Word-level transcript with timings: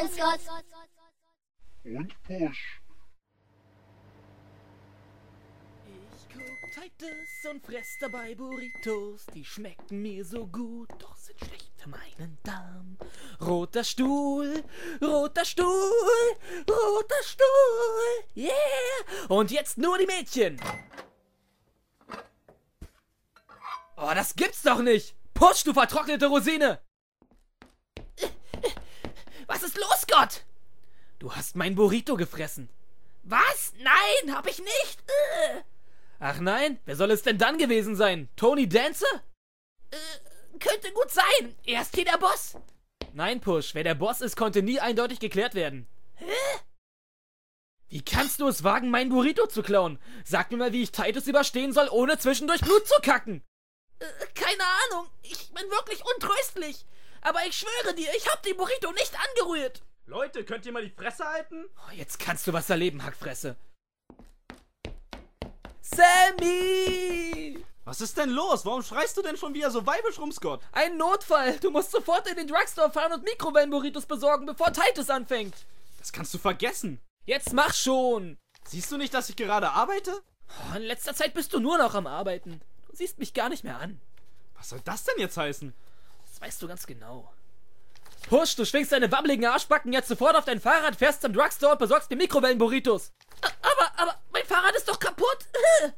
Und 0.00 0.10
Scott. 0.10 0.40
Und 1.84 2.22
Push. 2.22 2.80
Ich 6.16 6.28
guck 6.32 6.72
Titus 6.72 7.50
und 7.50 7.66
fress 7.66 7.98
dabei 8.00 8.34
Burritos, 8.34 9.26
die 9.34 9.44
schmecken 9.44 10.00
mir 10.00 10.24
so 10.24 10.46
gut, 10.46 10.88
doch 10.98 11.16
sind 11.16 11.38
schlecht 11.40 11.72
für 11.76 11.90
meinen 11.90 12.38
Darm. 12.42 12.96
Roter 13.42 13.84
Stuhl, 13.84 14.64
roter 15.02 15.44
Stuhl, 15.44 16.36
roter 16.70 17.22
Stuhl, 17.24 18.24
yeah! 18.34 18.52
Und 19.28 19.50
jetzt 19.50 19.76
nur 19.76 19.98
die 19.98 20.06
Mädchen. 20.06 20.58
Oh, 23.96 24.12
das 24.14 24.34
gibt's 24.34 24.62
doch 24.62 24.80
nicht! 24.80 25.14
Push, 25.34 25.64
du 25.64 25.74
vertrocknete 25.74 26.28
Rosine! 26.28 26.80
Was 29.52 29.62
ist 29.62 29.76
los, 29.76 30.01
Gott? 30.12 30.44
Du 31.18 31.34
hast 31.34 31.56
mein 31.56 31.74
Burrito 31.74 32.16
gefressen. 32.16 32.68
Was? 33.22 33.72
Nein, 33.78 34.34
hab 34.34 34.46
ich 34.46 34.58
nicht. 34.58 35.02
Äh. 35.06 35.62
Ach 36.18 36.38
nein, 36.38 36.78
wer 36.84 36.96
soll 36.96 37.10
es 37.10 37.22
denn 37.22 37.38
dann 37.38 37.58
gewesen 37.58 37.96
sein? 37.96 38.28
Tony 38.36 38.68
Dancer? 38.68 39.22
Äh, 39.90 40.58
könnte 40.58 40.92
gut 40.92 41.10
sein. 41.10 41.54
Er 41.64 41.82
ist 41.82 41.94
hier 41.94 42.04
der 42.04 42.18
Boss. 42.18 42.56
Nein, 43.12 43.40
Push, 43.40 43.74
wer 43.74 43.84
der 43.84 43.94
Boss 43.94 44.20
ist, 44.20 44.36
konnte 44.36 44.62
nie 44.62 44.80
eindeutig 44.80 45.18
geklärt 45.18 45.54
werden. 45.54 45.86
Hä? 46.16 46.60
Wie 47.88 48.02
kannst 48.02 48.40
du 48.40 48.48
es 48.48 48.64
wagen, 48.64 48.90
mein 48.90 49.10
Burrito 49.10 49.46
zu 49.46 49.62
klauen? 49.62 49.98
Sag 50.24 50.50
mir 50.50 50.56
mal, 50.56 50.72
wie 50.72 50.82
ich 50.82 50.92
Titus 50.92 51.26
überstehen 51.26 51.72
soll, 51.72 51.88
ohne 51.90 52.18
zwischendurch 52.18 52.60
Blut 52.60 52.86
zu 52.86 53.00
kacken. 53.02 53.42
Äh, 53.98 54.06
keine 54.34 54.64
Ahnung. 54.90 55.08
Ich 55.22 55.50
bin 55.52 55.70
wirklich 55.70 56.02
untröstlich. 56.14 56.86
Aber 57.20 57.44
ich 57.46 57.56
schwöre 57.56 57.94
dir, 57.94 58.08
ich 58.16 58.28
hab 58.28 58.42
den 58.42 58.56
Burrito 58.56 58.90
nicht 58.92 59.12
angerührt. 59.28 59.82
Leute, 60.06 60.44
könnt 60.44 60.66
ihr 60.66 60.72
mal 60.72 60.84
die 60.84 60.90
Fresse 60.90 61.24
halten? 61.24 61.64
Oh, 61.76 61.92
jetzt 61.92 62.18
kannst 62.18 62.46
du 62.46 62.52
was 62.52 62.68
erleben, 62.68 63.04
Hackfresse. 63.04 63.56
Sammy! 65.80 67.64
Was 67.84 68.00
ist 68.00 68.16
denn 68.16 68.30
los? 68.30 68.64
Warum 68.64 68.82
schreist 68.82 69.16
du 69.16 69.22
denn 69.22 69.36
schon 69.36 69.54
wieder 69.54 69.70
so 69.70 69.84
weibisch 69.86 70.18
rum, 70.18 70.32
Scott? 70.32 70.60
Ein 70.72 70.96
Notfall! 70.96 71.58
Du 71.58 71.70
musst 71.70 71.90
sofort 71.90 72.28
in 72.28 72.36
den 72.36 72.46
Drugstore 72.46 72.90
fahren 72.90 73.12
und 73.12 73.24
Mikrowellenburritos 73.24 74.06
besorgen, 74.06 74.46
bevor 74.46 74.72
Titus 74.72 75.10
anfängt. 75.10 75.54
Das 75.98 76.12
kannst 76.12 76.32
du 76.34 76.38
vergessen. 76.38 77.00
Jetzt 77.24 77.52
mach 77.52 77.74
schon! 77.74 78.38
Siehst 78.66 78.90
du 78.90 78.96
nicht, 78.96 79.14
dass 79.14 79.28
ich 79.28 79.36
gerade 79.36 79.70
arbeite? 79.70 80.22
Oh, 80.48 80.76
in 80.76 80.82
letzter 80.82 81.14
Zeit 81.14 81.34
bist 81.34 81.52
du 81.52 81.60
nur 81.60 81.78
noch 81.78 81.94
am 81.94 82.06
Arbeiten. 82.06 82.60
Du 82.88 82.96
siehst 82.96 83.18
mich 83.18 83.34
gar 83.34 83.48
nicht 83.48 83.64
mehr 83.64 83.78
an. 83.78 84.00
Was 84.54 84.70
soll 84.70 84.80
das 84.84 85.04
denn 85.04 85.18
jetzt 85.18 85.36
heißen? 85.36 85.74
Das 86.26 86.40
weißt 86.40 86.62
du 86.62 86.68
ganz 86.68 86.86
genau. 86.86 87.32
Push, 88.32 88.56
du 88.56 88.64
schwingst 88.64 88.92
deine 88.92 89.12
wabbeligen 89.12 89.44
Arschbacken 89.44 89.92
jetzt 89.92 90.08
sofort 90.08 90.36
auf 90.36 90.46
dein 90.46 90.58
Fahrrad, 90.58 90.96
fährst 90.96 91.20
zum 91.20 91.34
Drugstore 91.34 91.72
und 91.72 91.80
besorgst 91.80 92.08
mir 92.08 92.16
Mikrowellenburritos. 92.16 93.12
Aber, 93.60 94.00
aber, 94.00 94.18
mein 94.32 94.46
Fahrrad 94.46 94.74
ist 94.74 94.88
doch 94.88 94.98
kaputt. 94.98 95.38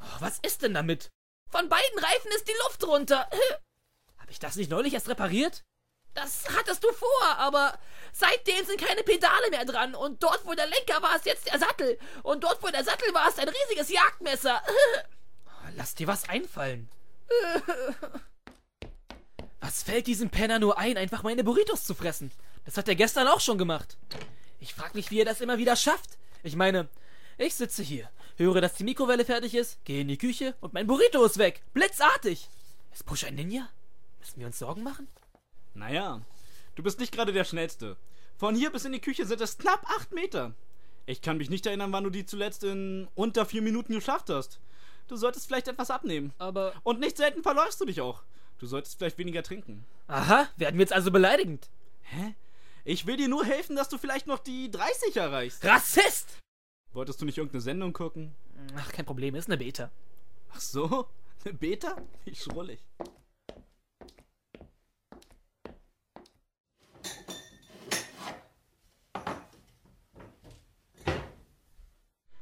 Oh, 0.00 0.20
was 0.20 0.38
ist 0.40 0.62
denn 0.62 0.74
damit? 0.74 1.10
Von 1.50 1.68
beiden 1.68 1.98
Reifen 1.98 2.30
ist 2.36 2.46
die 2.46 2.54
Luft 2.64 2.86
runter. 2.86 3.28
Hab 4.18 4.30
ich 4.30 4.38
das 4.38 4.54
nicht 4.54 4.70
neulich 4.70 4.94
erst 4.94 5.08
repariert? 5.08 5.64
Das 6.14 6.44
hattest 6.56 6.84
du 6.84 6.92
vor, 6.92 7.36
aber 7.36 7.76
seitdem 8.12 8.64
sind 8.64 8.80
keine 8.80 9.02
Pedale 9.02 9.50
mehr 9.50 9.64
dran. 9.64 9.96
Und 9.96 10.22
dort, 10.22 10.44
wo 10.44 10.54
der 10.54 10.68
Lenker 10.68 11.02
war, 11.02 11.16
ist 11.16 11.26
jetzt 11.26 11.50
der 11.50 11.58
Sattel. 11.58 11.98
Und 12.22 12.44
dort, 12.44 12.62
wo 12.62 12.68
der 12.68 12.84
Sattel 12.84 13.12
war, 13.12 13.28
ist 13.28 13.40
ein 13.40 13.48
riesiges 13.48 13.88
Jagdmesser. 13.90 14.62
Oh, 15.46 15.70
lass 15.76 15.96
dir 15.96 16.06
was 16.06 16.28
einfallen. 16.28 16.88
Was 19.60 19.82
fällt 19.82 20.06
diesem 20.06 20.30
Penner 20.30 20.58
nur 20.58 20.78
ein, 20.78 20.96
einfach 20.96 21.22
meine 21.22 21.44
Burritos 21.44 21.84
zu 21.84 21.94
fressen? 21.94 22.30
Das 22.64 22.76
hat 22.76 22.88
er 22.88 22.94
gestern 22.94 23.26
auch 23.26 23.40
schon 23.40 23.58
gemacht. 23.58 23.96
Ich 24.60 24.74
frag 24.74 24.94
mich, 24.94 25.10
wie 25.10 25.20
er 25.20 25.24
das 25.24 25.40
immer 25.40 25.58
wieder 25.58 25.76
schafft. 25.76 26.18
Ich 26.42 26.56
meine, 26.56 26.88
ich 27.38 27.54
sitze 27.54 27.82
hier, 27.82 28.10
höre, 28.36 28.60
dass 28.60 28.74
die 28.74 28.84
Mikrowelle 28.84 29.24
fertig 29.24 29.54
ist, 29.54 29.84
gehe 29.84 30.00
in 30.00 30.08
die 30.08 30.18
Küche 30.18 30.54
und 30.60 30.74
mein 30.74 30.86
Burrito 30.86 31.24
ist 31.24 31.38
weg. 31.38 31.62
Blitzartig. 31.74 32.48
Ist 32.92 33.06
Push 33.06 33.24
ein 33.24 33.34
Ninja? 33.34 33.68
Müssen 34.20 34.40
wir 34.40 34.46
uns 34.46 34.58
Sorgen 34.58 34.82
machen? 34.82 35.08
Naja, 35.74 36.20
du 36.74 36.82
bist 36.82 37.00
nicht 37.00 37.12
gerade 37.12 37.32
der 37.32 37.44
Schnellste. 37.44 37.96
Von 38.36 38.54
hier 38.54 38.70
bis 38.70 38.84
in 38.84 38.92
die 38.92 39.00
Küche 39.00 39.26
sind 39.26 39.40
es 39.40 39.58
knapp 39.58 39.84
acht 39.90 40.12
Meter. 40.12 40.54
Ich 41.06 41.22
kann 41.22 41.38
mich 41.38 41.50
nicht 41.50 41.66
erinnern, 41.66 41.92
wann 41.92 42.04
du 42.04 42.10
die 42.10 42.26
zuletzt 42.26 42.64
in 42.64 43.08
unter 43.14 43.46
vier 43.46 43.62
Minuten 43.62 43.94
geschafft 43.94 44.30
hast. 44.30 44.60
Du 45.08 45.16
solltest 45.16 45.46
vielleicht 45.46 45.68
etwas 45.68 45.90
abnehmen. 45.90 46.32
Aber. 46.38 46.74
Und 46.82 47.00
nicht 47.00 47.16
selten 47.16 47.42
verläufst 47.42 47.80
du 47.80 47.86
dich 47.86 48.00
auch. 48.00 48.22
Du 48.58 48.66
solltest 48.66 48.98
vielleicht 48.98 49.18
weniger 49.18 49.42
trinken. 49.42 49.86
Aha, 50.08 50.48
werden 50.56 50.76
wir 50.78 50.82
jetzt 50.82 50.92
also 50.92 51.10
beleidigend? 51.10 51.70
Hä? 52.02 52.34
Ich 52.84 53.06
will 53.06 53.16
dir 53.16 53.28
nur 53.28 53.44
helfen, 53.44 53.76
dass 53.76 53.88
du 53.88 53.98
vielleicht 53.98 54.26
noch 54.26 54.40
die 54.40 54.70
30 54.70 55.16
erreichst. 55.16 55.64
Rassist! 55.64 56.38
Wolltest 56.92 57.20
du 57.20 57.24
nicht 57.24 57.38
irgendeine 57.38 57.60
Sendung 57.60 57.92
gucken? 57.92 58.34
Ach, 58.76 58.90
kein 58.90 59.04
Problem, 59.04 59.34
ist 59.36 59.48
eine 59.48 59.58
Beta. 59.58 59.90
Ach 60.52 60.60
so? 60.60 61.06
Eine 61.44 61.54
Beta? 61.54 61.96
Wie 62.24 62.34
schrullig. 62.34 62.80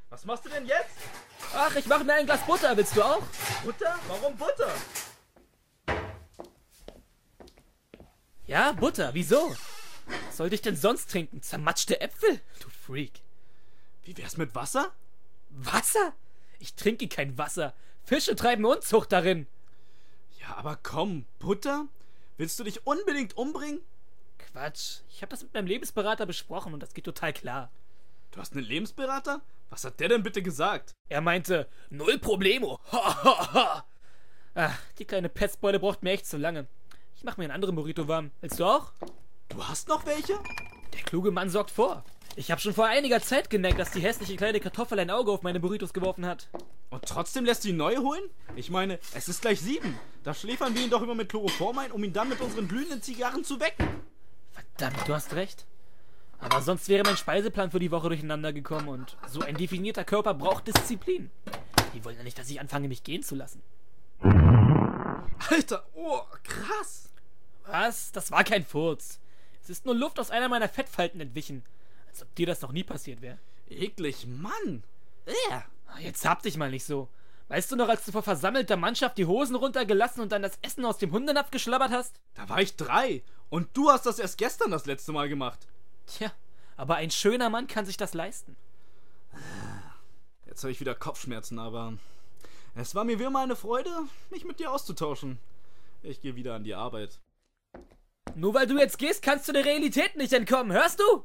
Was 0.09 0.25
machst 0.25 0.45
du 0.45 0.49
denn 0.49 0.65
jetzt? 0.65 0.97
Ach, 1.53 1.75
ich 1.75 1.85
mache 1.85 2.03
mir 2.03 2.13
ein 2.13 2.25
Glas 2.25 2.43
Butter, 2.43 2.75
willst 2.75 2.95
du 2.97 3.03
auch? 3.03 3.21
Butter? 3.63 3.99
Warum 4.07 4.35
Butter? 4.35 4.73
Ja, 8.47 8.71
Butter, 8.71 9.13
wieso? 9.13 9.55
Was 10.27 10.37
sollte 10.37 10.55
ich 10.55 10.61
denn 10.61 10.77
sonst 10.77 11.11
trinken? 11.11 11.41
Zermatschte 11.41 11.99
Äpfel? 11.99 12.39
Du 12.61 12.69
Freak. 12.69 13.19
Wie 14.03 14.17
wär's 14.17 14.37
mit 14.37 14.55
Wasser? 14.55 14.93
Wasser? 15.49 16.13
Ich 16.59 16.73
trinke 16.75 17.09
kein 17.09 17.37
Wasser. 17.37 17.73
Fische 18.03 18.37
treiben 18.37 18.63
Unzucht 18.63 19.11
darin. 19.11 19.47
Ja, 20.39 20.55
aber 20.55 20.79
komm, 20.81 21.25
Butter? 21.39 21.87
Willst 22.37 22.57
du 22.57 22.63
dich 22.63 22.87
unbedingt 22.87 23.35
umbringen? 23.35 23.81
Quatsch. 24.37 25.01
Ich 25.09 25.21
habe 25.21 25.31
das 25.31 25.43
mit 25.43 25.53
meinem 25.53 25.67
Lebensberater 25.67 26.25
besprochen 26.25 26.73
und 26.73 26.79
das 26.81 26.93
geht 26.93 27.03
total 27.03 27.33
klar. 27.33 27.69
Du 28.31 28.39
hast 28.39 28.53
einen 28.53 28.63
Lebensberater? 28.63 29.41
Was 29.69 29.83
hat 29.83 29.99
der 29.99 30.07
denn 30.07 30.23
bitte 30.23 30.41
gesagt? 30.41 30.93
Er 31.09 31.19
meinte, 31.19 31.67
null 31.89 32.17
Problemo. 32.17 32.79
Ha, 32.93 33.23
ha, 33.23 33.53
ha. 33.53 33.85
Ach, 34.55 34.79
die 34.99 35.05
kleine 35.05 35.27
Pestbeule 35.27 35.79
braucht 35.79 36.01
mir 36.01 36.11
echt 36.11 36.25
zu 36.25 36.37
lange. 36.37 36.67
Ich 37.17 37.23
mache 37.23 37.41
mir 37.41 37.45
einen 37.45 37.53
anderen 37.53 37.75
Burrito 37.75 38.07
warm. 38.07 38.29
Willst 38.41 38.59
du 38.59 38.65
auch? 38.65 38.91
Du 39.49 39.67
hast 39.67 39.87
noch 39.87 40.05
welche? 40.05 40.37
Der 40.93 41.01
kluge 41.01 41.31
Mann 41.31 41.49
sorgt 41.49 41.71
vor. 41.71 42.03
Ich 42.35 42.51
habe 42.51 42.61
schon 42.61 42.75
vor 42.75 42.85
einiger 42.85 43.19
Zeit 43.23 43.49
gemerkt, 43.49 43.79
dass 43.79 43.89
die 43.89 44.01
hässliche 44.01 44.35
kleine 44.35 44.59
Kartoffel 44.59 44.99
ein 44.99 45.09
Auge 45.09 45.31
auf 45.31 45.41
meine 45.41 45.59
Burritos 45.59 45.93
geworfen 45.93 46.27
hat. 46.27 46.47
Und 46.91 47.05
trotzdem 47.05 47.43
lässt 47.43 47.63
du 47.63 47.69
ihn 47.69 47.77
neu 47.77 47.97
holen? 47.97 48.21
Ich 48.55 48.69
meine, 48.69 48.99
es 49.15 49.27
ist 49.27 49.41
gleich 49.41 49.59
sieben. 49.59 49.97
Da 50.23 50.35
schläfern 50.35 50.75
wir 50.75 50.83
ihn 50.83 50.91
doch 50.91 51.01
immer 51.01 51.15
mit 51.15 51.29
Chloroform 51.29 51.79
ein, 51.79 51.91
um 51.91 52.03
ihn 52.03 52.13
dann 52.13 52.29
mit 52.29 52.39
unseren 52.39 52.67
glühenden 52.67 53.01
Zigarren 53.01 53.43
zu 53.43 53.59
wecken. 53.59 53.87
Verdammt, 54.51 55.07
du 55.07 55.15
hast 55.15 55.33
recht. 55.33 55.65
Aber 56.37 56.61
sonst 56.61 56.87
wäre 56.87 57.03
mein 57.03 57.17
Speiseplan 57.17 57.71
für 57.71 57.79
die 57.79 57.89
Woche 57.89 58.09
durcheinander 58.09 58.53
gekommen 58.53 58.89
und 58.89 59.17
so 59.27 59.41
ein 59.41 59.57
definierter 59.57 60.03
Körper 60.03 60.35
braucht 60.35 60.67
Disziplin. 60.67 61.31
Die 61.95 62.05
wollen 62.05 62.17
ja 62.17 62.23
nicht, 62.23 62.37
dass 62.37 62.51
ich 62.51 62.59
anfange, 62.59 62.87
mich 62.87 63.03
gehen 63.03 63.23
zu 63.23 63.33
lassen. 63.33 63.63
Alter, 65.49 65.83
oh, 65.95 66.21
krass. 66.43 67.06
Was? 67.67 68.11
Das 68.11 68.31
war 68.31 68.43
kein 68.43 68.65
Furz. 68.65 69.19
Es 69.61 69.69
ist 69.69 69.85
nur 69.85 69.95
Luft 69.95 70.19
aus 70.19 70.31
einer 70.31 70.49
meiner 70.49 70.69
Fettfalten 70.69 71.19
entwichen. 71.19 71.63
Als 72.09 72.23
ob 72.23 72.33
dir 72.35 72.47
das 72.47 72.61
noch 72.61 72.71
nie 72.71 72.83
passiert 72.83 73.21
wäre. 73.21 73.37
Eklig, 73.69 74.25
Mann. 74.25 74.83
Ja. 75.49 75.65
Jetzt 75.99 76.25
hab 76.25 76.41
dich 76.43 76.57
mal 76.57 76.69
nicht 76.69 76.85
so. 76.85 77.09
Weißt 77.49 77.71
du 77.71 77.75
noch, 77.75 77.87
als 77.87 78.05
du 78.05 78.11
vor 78.11 78.23
versammelter 78.23 78.75
Mannschaft 78.75 79.17
die 79.17 79.25
Hosen 79.25 79.55
runtergelassen 79.55 80.21
und 80.21 80.31
dann 80.31 80.41
das 80.41 80.59
Essen 80.61 80.85
aus 80.85 80.97
dem 80.97 81.11
Hundenapf 81.11 81.49
geschlabbert 81.49 81.91
hast? 81.91 82.19
Da 82.33 82.49
war 82.49 82.61
ich 82.61 82.75
drei. 82.75 83.23
Und 83.49 83.75
du 83.75 83.89
hast 83.89 84.05
das 84.05 84.19
erst 84.19 84.37
gestern 84.37 84.71
das 84.71 84.85
letzte 84.85 85.13
Mal 85.13 85.29
gemacht. 85.29 85.67
Tja, 86.07 86.31
aber 86.75 86.95
ein 86.95 87.11
schöner 87.11 87.49
Mann 87.49 87.67
kann 87.67 87.85
sich 87.85 87.95
das 87.95 88.13
leisten. 88.13 88.57
Jetzt 90.45 90.63
habe 90.63 90.71
ich 90.71 90.79
wieder 90.81 90.95
Kopfschmerzen, 90.95 91.59
aber 91.59 91.93
es 92.75 92.95
war 92.95 93.05
mir 93.05 93.19
wie 93.19 93.23
immer 93.23 93.41
eine 93.41 93.55
Freude, 93.55 93.91
mich 94.29 94.43
mit 94.43 94.59
dir 94.59 94.71
auszutauschen. 94.71 95.39
Ich 96.03 96.21
gehe 96.21 96.35
wieder 96.35 96.55
an 96.55 96.63
die 96.63 96.75
Arbeit. 96.75 97.19
Nur 98.35 98.53
weil 98.53 98.67
du 98.67 98.77
jetzt 98.77 98.97
gehst, 98.99 99.21
kannst 99.21 99.47
du 99.47 99.53
der 99.53 99.65
Realität 99.65 100.15
nicht 100.15 100.33
entkommen, 100.33 100.71
hörst 100.71 100.99
du? 100.99 101.23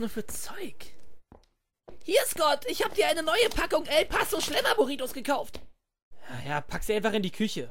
Nur 0.00 0.08
für 0.08 0.26
Zeug? 0.26 0.74
Hier, 2.04 2.22
Scott, 2.26 2.64
ich 2.66 2.82
hab 2.82 2.94
dir 2.94 3.06
eine 3.06 3.22
neue 3.22 3.48
Packung 3.54 3.86
El 3.86 4.06
Paso 4.06 4.40
Schlemmer 4.40 4.74
Burritos 4.74 5.12
gekauft. 5.12 5.60
Ja, 6.28 6.50
ja, 6.50 6.60
pack 6.60 6.82
sie 6.82 6.94
einfach 6.94 7.12
in 7.12 7.22
die 7.22 7.30
Küche. 7.30 7.70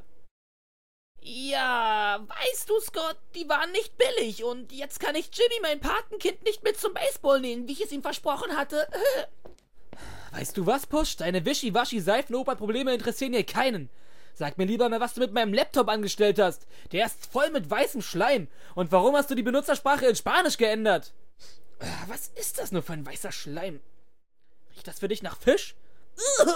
Ja, 1.22 2.26
weißt 2.26 2.70
du, 2.70 2.80
Scott, 2.80 3.18
die 3.36 3.50
waren 3.50 3.72
nicht 3.72 3.98
billig 3.98 4.44
und 4.44 4.72
jetzt 4.72 5.00
kann 5.00 5.16
ich 5.16 5.30
Jimmy, 5.34 5.60
mein 5.62 5.82
Patenkind, 5.82 6.44
nicht 6.44 6.64
mit 6.64 6.80
zum 6.80 6.94
Baseball 6.94 7.42
nehmen, 7.42 7.68
wie 7.68 7.74
ich 7.74 7.84
es 7.84 7.92
ihm 7.92 8.02
versprochen 8.02 8.56
hatte. 8.56 8.88
Weißt 10.32 10.56
du 10.56 10.66
was, 10.66 10.86
Push? 10.86 11.18
Deine 11.18 11.44
Wischi-Waschi-Seifenoper-Probleme 11.44 12.94
interessieren 12.94 13.34
hier 13.34 13.46
keinen. 13.46 13.90
Sag 14.36 14.58
mir 14.58 14.66
lieber 14.66 14.88
mal, 14.88 15.00
was 15.00 15.16
du 15.16 15.22
mit 15.22 15.34
meinem 15.34 15.54
Laptop 15.54 15.90
angestellt 15.90 16.40
hast. 16.40 16.68
Der 16.92 17.08
ist 17.08 17.26
voll 17.26 17.50
mit 17.50 17.70
weißem 17.70 18.02
Schleim. 18.02 18.48
Und 18.76 18.92
warum 18.92 19.16
hast 19.16 19.32
du 19.32 19.36
die 19.36 19.44
Benutzersprache 19.44 20.06
in 20.06 20.16
Spanisch 20.16 20.58
geändert? 20.58 21.14
Äh, 21.80 21.88
Was 22.08 22.28
ist 22.36 22.60
das 22.60 22.72
nur 22.72 22.84
für 22.84 22.94
ein 22.94 23.06
weißer 23.06 23.32
Schleim? 23.32 23.80
Riecht 24.74 24.88
das 24.88 25.00
für 25.00 25.08
dich 25.08 25.22
nach 25.22 25.38
Fisch? 25.38 25.76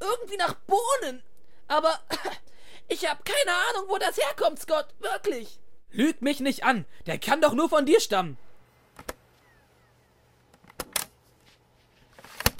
Irgendwie 0.00 0.36
nach 0.36 0.54
Bohnen. 0.54 1.22
Aber 1.68 1.98
ich 2.88 3.08
habe 3.08 3.22
keine 3.24 3.56
Ahnung, 3.70 3.88
wo 3.88 3.98
das 3.98 4.16
herkommt, 4.18 4.60
Scott. 4.60 4.88
Wirklich. 5.00 5.58
Lüg 5.90 6.22
mich 6.22 6.40
nicht 6.40 6.64
an. 6.64 6.84
Der 7.06 7.18
kann 7.18 7.40
doch 7.40 7.54
nur 7.54 7.68
von 7.68 7.86
dir 7.86 8.00
stammen. 8.00 8.36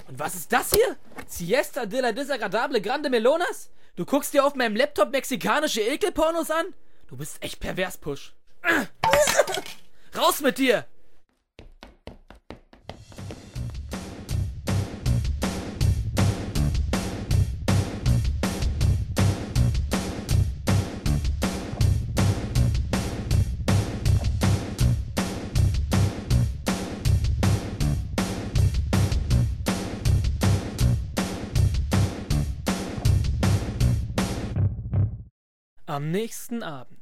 Und 0.06 0.18
was 0.18 0.34
ist 0.34 0.52
das 0.52 0.72
hier? 0.72 0.96
Siesta 1.26 1.86
de 1.86 2.00
la 2.00 2.12
Desagradable 2.12 2.80
Grande 2.80 3.10
Melonas? 3.10 3.70
Du 3.96 4.04
guckst 4.04 4.32
dir 4.32 4.44
auf 4.44 4.54
meinem 4.54 4.76
Laptop 4.76 5.10
mexikanische 5.10 5.80
Ekelpornos 5.80 6.50
an? 6.50 6.74
Du 7.08 7.16
bist 7.16 7.42
echt 7.42 7.60
pervers, 7.60 7.98
Push. 7.98 8.34
Raus 10.16 10.40
mit 10.40 10.58
dir! 10.58 10.86
Am 35.94 36.11
nächsten 36.11 36.64
Abend. 36.64 36.99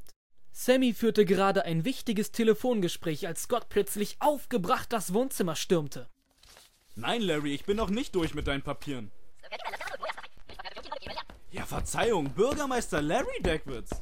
Sammy 0.51 0.93
führte 0.93 1.25
gerade 1.25 1.65
ein 1.65 1.83
wichtiges 1.83 2.31
Telefongespräch, 2.31 3.25
als 3.25 3.41
Scott 3.41 3.67
plötzlich 3.67 4.17
aufgebracht 4.19 4.93
das 4.93 5.15
Wohnzimmer 5.15 5.55
stürmte. 5.55 6.07
Nein, 6.93 7.23
Larry, 7.23 7.55
ich 7.55 7.65
bin 7.65 7.75
noch 7.75 7.89
nicht 7.89 8.13
durch 8.13 8.35
mit 8.35 8.45
deinen 8.45 8.61
Papieren. 8.61 9.11
Ja, 11.49 11.65
Verzeihung, 11.65 12.29
Bürgermeister 12.35 13.01
Larry 13.01 13.41
Deckwitz. 13.41 13.99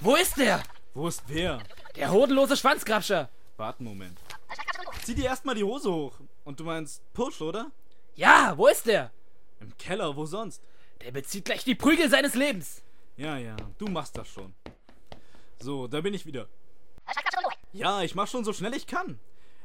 Wo 0.00 0.14
ist 0.14 0.36
der? 0.36 0.62
Wo 0.94 1.08
ist 1.08 1.24
wer? 1.26 1.60
Der 1.96 2.12
hodenlose 2.12 2.56
Schwanzgrabscher. 2.56 3.30
Warte 3.56 3.80
einen 3.80 3.88
Moment. 3.88 4.16
Zieh 5.02 5.16
dir 5.16 5.24
erstmal 5.24 5.56
die 5.56 5.64
Hose 5.64 5.92
hoch. 5.92 6.20
Und 6.44 6.60
du 6.60 6.62
meinst 6.62 7.02
Push, 7.14 7.40
oder? 7.40 7.72
Ja, 8.14 8.56
wo 8.56 8.68
ist 8.68 8.86
der? 8.86 9.10
Im 9.58 9.76
Keller, 9.76 10.14
wo 10.14 10.24
sonst? 10.24 10.62
Der 11.00 11.10
bezieht 11.10 11.46
gleich 11.46 11.64
die 11.64 11.74
Prügel 11.74 12.08
seines 12.08 12.36
Lebens. 12.36 12.82
Ja, 13.20 13.36
ja, 13.36 13.54
du 13.76 13.86
machst 13.86 14.16
das 14.16 14.28
schon. 14.28 14.54
So, 15.58 15.86
da 15.86 16.00
bin 16.00 16.14
ich 16.14 16.24
wieder. 16.24 16.48
Ja, 17.70 18.00
ich 18.00 18.14
mach 18.14 18.26
schon 18.26 18.46
so 18.46 18.54
schnell 18.54 18.72
ich 18.72 18.86
kann. 18.86 19.20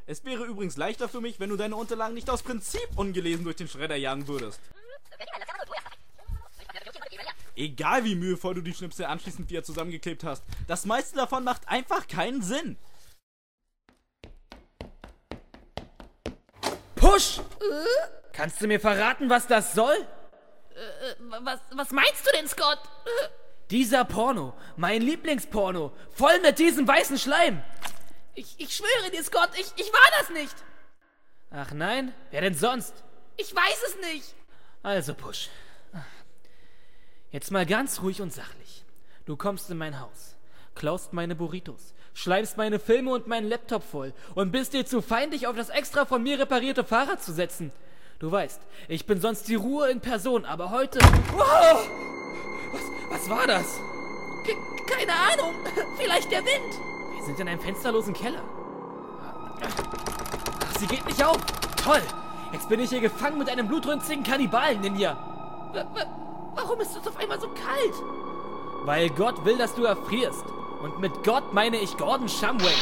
Es 0.05 0.25
wäre 0.25 0.43
übrigens 0.43 0.75
leichter 0.75 1.07
für 1.07 1.21
mich, 1.21 1.39
wenn 1.39 1.49
du 1.49 1.55
deine 1.55 1.77
Unterlagen 1.77 2.15
nicht 2.15 2.29
aus 2.29 2.43
Prinzip 2.43 2.85
ungelesen 2.97 3.45
durch 3.45 3.55
den 3.55 3.69
Schredder 3.69 3.95
jagen 3.95 4.27
würdest. 4.27 4.59
Egal 7.55 8.03
wie 8.03 8.15
mühevoll 8.15 8.55
du 8.55 8.61
die 8.61 8.73
Schnipsel 8.73 9.05
anschließend 9.05 9.49
wieder 9.49 9.63
zusammengeklebt 9.63 10.25
hast, 10.25 10.43
das 10.67 10.85
meiste 10.85 11.15
davon 11.15 11.45
macht 11.45 11.65
einfach 11.69 12.09
keinen 12.09 12.41
Sinn. 12.41 12.77
Push! 16.95 17.39
Kannst 18.33 18.59
du 18.59 18.67
mir 18.67 18.81
verraten, 18.81 19.29
was 19.29 19.47
das 19.47 19.73
soll? 19.73 19.95
Was, 21.39 21.61
was 21.71 21.91
meinst 21.91 22.27
du 22.27 22.31
denn, 22.33 22.49
Scott? 22.49 22.79
Dieser 23.71 24.05
Porno, 24.05 24.53
mein 24.77 25.01
Lieblingsporno, 25.01 25.91
voll 26.11 26.39
mit 26.41 26.59
diesem 26.59 26.87
weißen 26.87 27.17
Schleim. 27.17 27.63
Ich, 28.35 28.55
ich 28.57 28.75
schwöre 28.75 29.11
dir, 29.11 29.23
Scott, 29.23 29.49
ich, 29.55 29.71
ich 29.77 29.91
war 29.91 30.11
das 30.19 30.29
nicht. 30.29 30.55
Ach 31.51 31.71
nein, 31.71 32.13
wer 32.31 32.41
denn 32.41 32.53
sonst? 32.53 32.93
Ich 33.37 33.55
weiß 33.55 33.83
es 33.87 34.13
nicht. 34.13 34.35
Also, 34.83 35.13
Push. 35.13 35.49
Jetzt 37.31 37.51
mal 37.51 37.65
ganz 37.65 38.01
ruhig 38.01 38.21
und 38.21 38.31
sachlich. 38.31 38.85
Du 39.25 39.35
kommst 39.35 39.69
in 39.71 39.77
mein 39.77 39.99
Haus, 39.99 40.35
klaust 40.75 41.11
meine 41.11 41.35
Burritos, 41.35 41.93
schleimst 42.13 42.57
meine 42.57 42.79
Filme 42.79 43.11
und 43.11 43.25
meinen 43.25 43.49
Laptop 43.49 43.83
voll 43.83 44.13
und 44.35 44.51
bist 44.51 44.73
dir 44.73 44.85
zu 44.85 45.01
feindlich, 45.01 45.47
auf 45.47 45.55
das 45.55 45.69
extra 45.69 46.05
von 46.05 46.21
mir 46.21 46.39
reparierte 46.39 46.83
Fahrrad 46.83 47.23
zu 47.23 47.33
setzen. 47.33 47.71
Du 48.19 48.31
weißt, 48.31 48.61
ich 48.87 49.05
bin 49.05 49.19
sonst 49.19 49.47
die 49.47 49.55
Ruhe 49.55 49.89
in 49.89 50.01
Person, 50.01 50.45
aber 50.45 50.69
heute. 50.69 50.99
Wow! 51.33 51.89
Was, 52.75 53.19
was 53.21 53.29
war 53.29 53.47
das? 53.47 53.79
Ke- 54.43 54.57
keine 54.85 55.13
Ahnung. 55.13 55.55
Vielleicht 55.97 56.31
der 56.31 56.43
Wind. 56.45 56.79
Wir 57.15 57.23
sind 57.23 57.39
in 57.39 57.47
einem 57.47 57.59
fensterlosen 57.59 58.13
Keller. 58.13 58.41
Ach, 59.61 60.79
sie 60.79 60.87
geht 60.87 61.05
nicht 61.05 61.23
auf. 61.23 61.37
Toll. 61.83 62.01
Jetzt 62.51 62.69
bin 62.69 62.79
ich 62.79 62.89
hier 62.89 63.01
gefangen 63.01 63.37
mit 63.37 63.49
einem 63.49 63.67
blutrünstigen 63.67 64.23
Kannibalen-Ninja. 64.23 65.17
W 65.73 65.79
w 65.79 66.05
warum 66.55 66.79
ist 66.79 66.95
es 66.95 67.07
auf 67.07 67.17
einmal 67.17 67.39
so 67.39 67.47
kalt? 67.47 67.93
Weil 68.85 69.09
Gott 69.09 69.43
will, 69.43 69.57
dass 69.57 69.75
du 69.75 69.83
erfrierst. 69.83 70.45
Und 70.81 70.99
mit 70.99 71.23
Gott 71.23 71.53
meine 71.53 71.77
ich 71.77 71.97
Gordon 71.97 72.29
Shumway. 72.29 72.73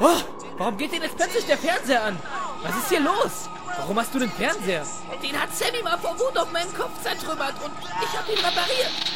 Oh, 0.00 0.16
warum 0.58 0.76
geht 0.76 0.92
denn 0.92 1.02
jetzt 1.02 1.16
plötzlich 1.16 1.46
der 1.46 1.56
Fernseher 1.56 2.04
an? 2.04 2.18
Was 2.62 2.76
ist 2.76 2.88
hier 2.88 3.00
los? 3.00 3.48
Warum 3.78 3.98
hast 3.98 4.14
du 4.14 4.18
den 4.18 4.30
Fernseher? 4.30 4.84
Den 5.22 5.40
hat 5.40 5.54
Sammy 5.54 5.82
mal 5.82 5.98
vor 5.98 6.18
Wut 6.18 6.36
auf 6.36 6.50
meinen 6.52 6.72
Kopf 6.74 7.00
zertrümmert 7.02 7.54
und 7.64 7.72
ich 8.02 8.18
hab 8.18 8.28
ihn 8.28 8.38
repariert. 8.38 9.13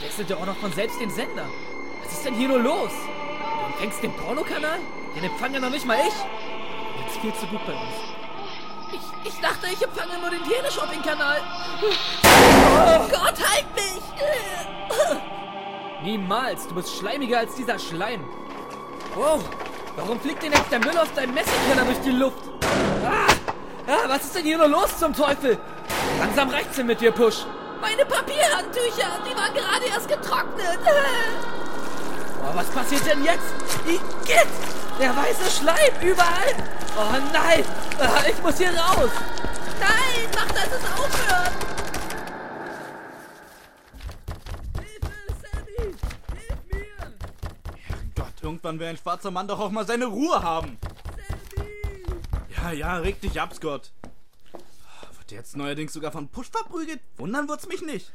Jetzt 0.00 0.18
wechselt 0.18 0.30
er 0.30 0.38
auch 0.38 0.46
noch 0.46 0.56
von 0.56 0.72
selbst 0.72 0.98
den 0.98 1.10
Sender. 1.10 1.46
Was 2.02 2.12
ist 2.12 2.24
denn 2.24 2.34
hier 2.34 2.48
nur 2.48 2.58
los? 2.58 2.90
Du 2.90 3.66
empfängst 3.66 4.02
den 4.02 4.12
Pornokanal? 4.16 4.78
Den 5.14 5.24
empfange 5.24 5.60
noch 5.60 5.68
nicht 5.68 5.84
mal 5.84 5.98
ich. 5.98 7.04
Jetzt 7.04 7.18
viel 7.20 7.34
zu 7.34 7.46
gut 7.46 7.60
bei 7.66 7.72
uns. 7.72 7.82
Ich, 8.92 9.32
ich 9.32 9.40
dachte, 9.40 9.66
ich 9.70 9.82
empfange 9.82 10.18
nur 10.18 10.30
den 10.30 10.42
Teleshopping-Kanal. 10.42 11.40
Oh 11.82 13.08
Gott, 13.10 13.34
halt 13.46 13.66
mich! 13.74 14.02
Niemals, 16.02 16.66
du 16.66 16.74
bist 16.74 16.96
schleimiger 16.96 17.38
als 17.38 17.54
dieser 17.56 17.78
Schleim. 17.78 18.24
Wow, 19.14 19.44
warum 19.96 20.18
fliegt 20.18 20.42
denn 20.42 20.52
jetzt 20.52 20.72
der 20.72 20.78
Müll 20.78 20.96
aus 20.96 21.12
deinem 21.14 21.34
Messerkeller 21.34 21.84
durch 21.84 22.00
die 22.00 22.12
Luft? 22.12 22.42
Ah, 23.04 23.26
ah, 23.86 24.08
was 24.08 24.24
ist 24.24 24.34
denn 24.34 24.44
hier 24.44 24.56
nur 24.56 24.68
los 24.68 24.96
zum 24.98 25.14
Teufel? 25.14 25.58
Langsam 26.18 26.48
reicht's 26.48 26.76
denn 26.76 26.86
mit 26.86 27.02
dir, 27.02 27.12
Push. 27.12 27.44
Meine 27.80 28.04
Papierhandtücher, 28.04 29.18
die 29.26 29.34
waren 29.36 29.54
gerade 29.54 29.86
erst 29.86 30.08
getrocknet. 30.08 30.78
Oh, 32.42 32.54
was 32.56 32.66
passiert 32.68 33.06
denn 33.06 33.24
jetzt? 33.24 33.54
Igitt! 33.86 34.46
Der 34.98 35.16
weiße 35.16 35.50
Schleim 35.50 35.92
überall! 36.02 36.54
Oh 36.96 37.16
nein! 37.32 37.64
Ah, 37.98 38.22
Ich 38.28 38.42
muss 38.42 38.58
hier 38.58 38.68
raus! 38.70 39.10
Nein, 39.80 40.28
mach, 40.34 40.46
dass 40.48 40.66
es 40.66 40.84
aufhört! 40.84 41.52
Gott, 48.14 48.26
irgendwann 48.42 48.78
will 48.78 48.88
ein 48.88 48.96
schwarzer 48.96 49.30
Mann 49.30 49.48
doch 49.48 49.58
auch 49.58 49.70
mal 49.70 49.86
seine 49.86 50.06
Ruhe 50.06 50.42
haben. 50.42 50.78
Ja, 52.56 52.72
ja, 52.72 52.96
reg 52.96 53.20
dich 53.20 53.40
ab, 53.40 53.54
Scott. 53.54 53.90
Wird 55.30 55.42
jetzt 55.42 55.56
neuerdings 55.56 55.92
sogar 55.92 56.10
von 56.10 56.28
Push 56.28 56.50
verprügelt? 56.50 56.98
Wundern 57.16 57.48
wird's 57.48 57.68
mich 57.68 57.82
nicht. 57.82 58.12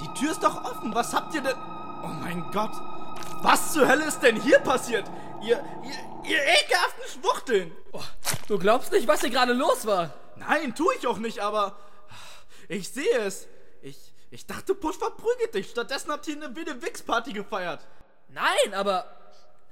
Die 0.00 0.20
Tür 0.20 0.30
ist 0.30 0.44
doch 0.44 0.64
offen. 0.64 0.94
Was 0.94 1.12
habt 1.12 1.34
ihr 1.34 1.40
denn? 1.40 1.56
Oh 2.04 2.14
mein 2.20 2.48
Gott. 2.52 2.70
Was 3.42 3.72
zur 3.72 3.88
Hölle 3.88 4.04
ist 4.04 4.20
denn 4.20 4.40
hier 4.40 4.60
passiert? 4.60 5.10
Ihr, 5.42 5.64
ihr, 5.82 6.30
ihr 6.30 6.38
ekelhaften 6.38 7.04
Schwuchteln. 7.08 7.72
Oh, 7.90 8.04
du 8.46 8.56
glaubst 8.56 8.92
nicht, 8.92 9.08
was 9.08 9.20
hier 9.20 9.30
gerade 9.30 9.52
los 9.52 9.84
war? 9.84 10.14
Nein, 10.36 10.76
tue 10.76 10.94
ich 10.94 11.08
auch 11.08 11.18
nicht, 11.18 11.40
aber 11.40 11.76
ich 12.68 12.88
sehe 12.90 13.18
es. 13.18 13.48
Ich, 13.80 14.11
ich 14.32 14.46
dachte, 14.46 14.74
Push 14.74 14.96
verprügelt 14.98 15.54
dich. 15.54 15.70
Stattdessen 15.70 16.10
habt 16.10 16.26
ihr 16.26 16.36
eine 16.36 16.56
wilde 16.56 16.80
Wix-Party 16.82 17.32
gefeiert. 17.32 17.86
Nein, 18.28 18.74
aber 18.74 19.04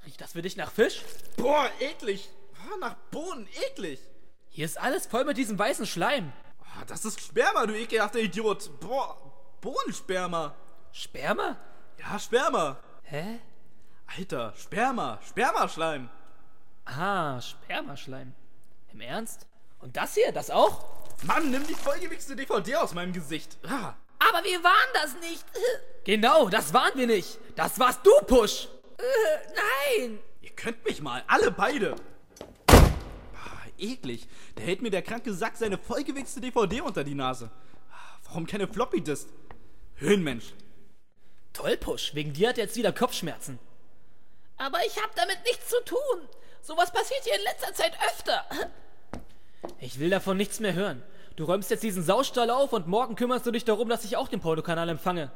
riecht 0.05 0.21
das 0.21 0.33
für 0.33 0.41
dich 0.41 0.55
nach 0.55 0.71
Fisch? 0.71 1.01
Boah, 1.35 1.69
eklig. 1.79 2.29
Ah, 2.71 2.77
Nach 2.79 2.95
Bohnen, 3.09 3.47
eklig. 3.71 3.99
Hier 4.49 4.65
ist 4.65 4.79
alles 4.79 5.07
voll 5.07 5.25
mit 5.25 5.37
diesem 5.37 5.57
weißen 5.57 5.87
Schleim. 5.87 6.31
Ah, 6.59 6.85
Das 6.85 7.05
ist 7.05 7.19
Sperma, 7.19 7.65
du 7.65 7.73
ekelhafter 7.75 8.19
Idiot. 8.19 8.79
Boah, 8.79 9.17
Bohnensperma. 9.61 10.55
Sperma? 10.91 11.57
Ja, 11.97 12.19
Sperma. 12.19 12.77
Hä? 13.03 13.39
Alter, 14.17 14.53
Sperma, 14.57 15.19
Spermaschleim. 15.27 16.09
Ah, 16.85 17.39
Spermaschleim. 17.41 18.33
Im 18.91 19.01
Ernst? 19.01 19.47
Und 19.79 19.97
das 19.97 20.13
hier, 20.13 20.31
das 20.31 20.49
auch? 20.51 20.85
Mann, 21.23 21.49
nimm 21.49 21.65
die 21.65 21.73
vollgewichste 21.75 22.35
DVD 22.35 22.75
aus 22.75 22.93
meinem 22.93 23.13
Gesicht. 23.13 23.57
Ah. 23.67 23.95
Aber 24.29 24.43
wir 24.43 24.63
waren 24.63 24.89
das 24.93 25.15
nicht. 25.29 25.45
Genau, 26.03 26.49
das 26.49 26.73
waren 26.73 26.97
wir 26.97 27.05
nicht. 27.05 27.37
Das 27.55 27.77
warst 27.77 28.03
du, 28.03 28.09
Push. 28.25 28.67
Äh, 28.97 29.03
Nein. 29.99 30.19
Ihr 30.41 30.49
könnt 30.49 30.83
mich 30.83 30.99
mal, 30.99 31.23
alle 31.27 31.51
beide. 31.51 31.95
Ah, 32.67 33.67
eklig. 33.77 34.27
Da 34.55 34.63
hält 34.63 34.81
mir 34.81 34.89
der 34.89 35.03
kranke 35.03 35.31
Sack 35.31 35.57
seine 35.57 35.77
vollgewichste 35.77 36.41
DVD 36.41 36.81
unter 36.81 37.03
die 37.03 37.13
Nase. 37.13 37.51
Ah, 37.91 38.17
Warum 38.25 38.47
keine 38.47 38.67
Floppy 38.67 39.01
Disk? 39.01 39.27
Höhenmensch. 39.97 40.53
Toll, 41.53 41.77
Push. 41.77 42.15
Wegen 42.15 42.33
dir 42.33 42.49
hat 42.49 42.57
er 42.57 42.63
jetzt 42.63 42.77
wieder 42.77 42.93
Kopfschmerzen. 42.93 43.59
Aber 44.57 44.79
ich 44.87 44.97
hab 45.03 45.13
damit 45.15 45.37
nichts 45.45 45.69
zu 45.69 45.83
tun. 45.85 46.27
Sowas 46.63 46.91
passiert 46.91 47.23
hier 47.25 47.35
in 47.35 47.43
letzter 47.43 47.75
Zeit 47.75 47.95
öfter. 48.07 48.43
Ich 49.79 49.99
will 49.99 50.09
davon 50.09 50.37
nichts 50.37 50.59
mehr 50.59 50.73
hören. 50.73 51.03
Du 51.35 51.45
räumst 51.45 51.71
jetzt 51.71 51.83
diesen 51.83 52.03
Saustall 52.03 52.49
auf 52.49 52.73
und 52.73 52.87
morgen 52.87 53.15
kümmerst 53.15 53.45
du 53.45 53.51
dich 53.51 53.63
darum, 53.63 53.87
dass 53.87 54.03
ich 54.03 54.17
auch 54.17 54.27
den 54.27 54.41
Portokanal 54.41 54.89
empfange. 54.89 55.31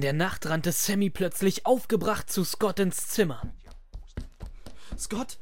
In 0.00 0.02
der 0.02 0.12
Nacht 0.14 0.46
rannte 0.46 0.72
Sammy 0.72 1.10
plötzlich 1.10 1.66
aufgebracht 1.66 2.30
zu 2.30 2.42
Scott 2.42 2.78
ins 2.78 3.08
Zimmer. 3.08 3.42
Scott, 4.98 5.36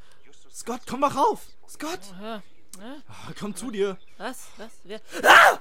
Scott, 0.52 0.80
komm 0.84 0.98
mal 0.98 1.12
rauf. 1.12 1.46
Scott, 1.68 2.00
Ah, 2.20 2.42
ah, 2.80 3.32
komm 3.38 3.54
zu 3.54 3.70
dir. 3.70 3.96
was? 4.16 4.48
Was? 4.56 4.72
Wer? 4.82 5.00
Ah! 5.22 5.60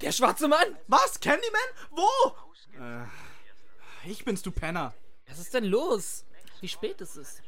Der 0.00 0.10
schwarze 0.12 0.48
Mann! 0.48 0.74
Was, 0.88 1.20
Candyman? 1.20 1.60
Wo? 1.90 2.08
Äh, 2.82 4.10
ich 4.10 4.24
bin's, 4.24 4.40
du 4.40 4.50
Penner. 4.50 4.94
Was 5.28 5.38
ist 5.38 5.52
denn 5.52 5.64
los? 5.64 6.24
Wie 6.62 6.68
spät 6.68 6.98
ist 7.02 7.16
es? 7.16 7.42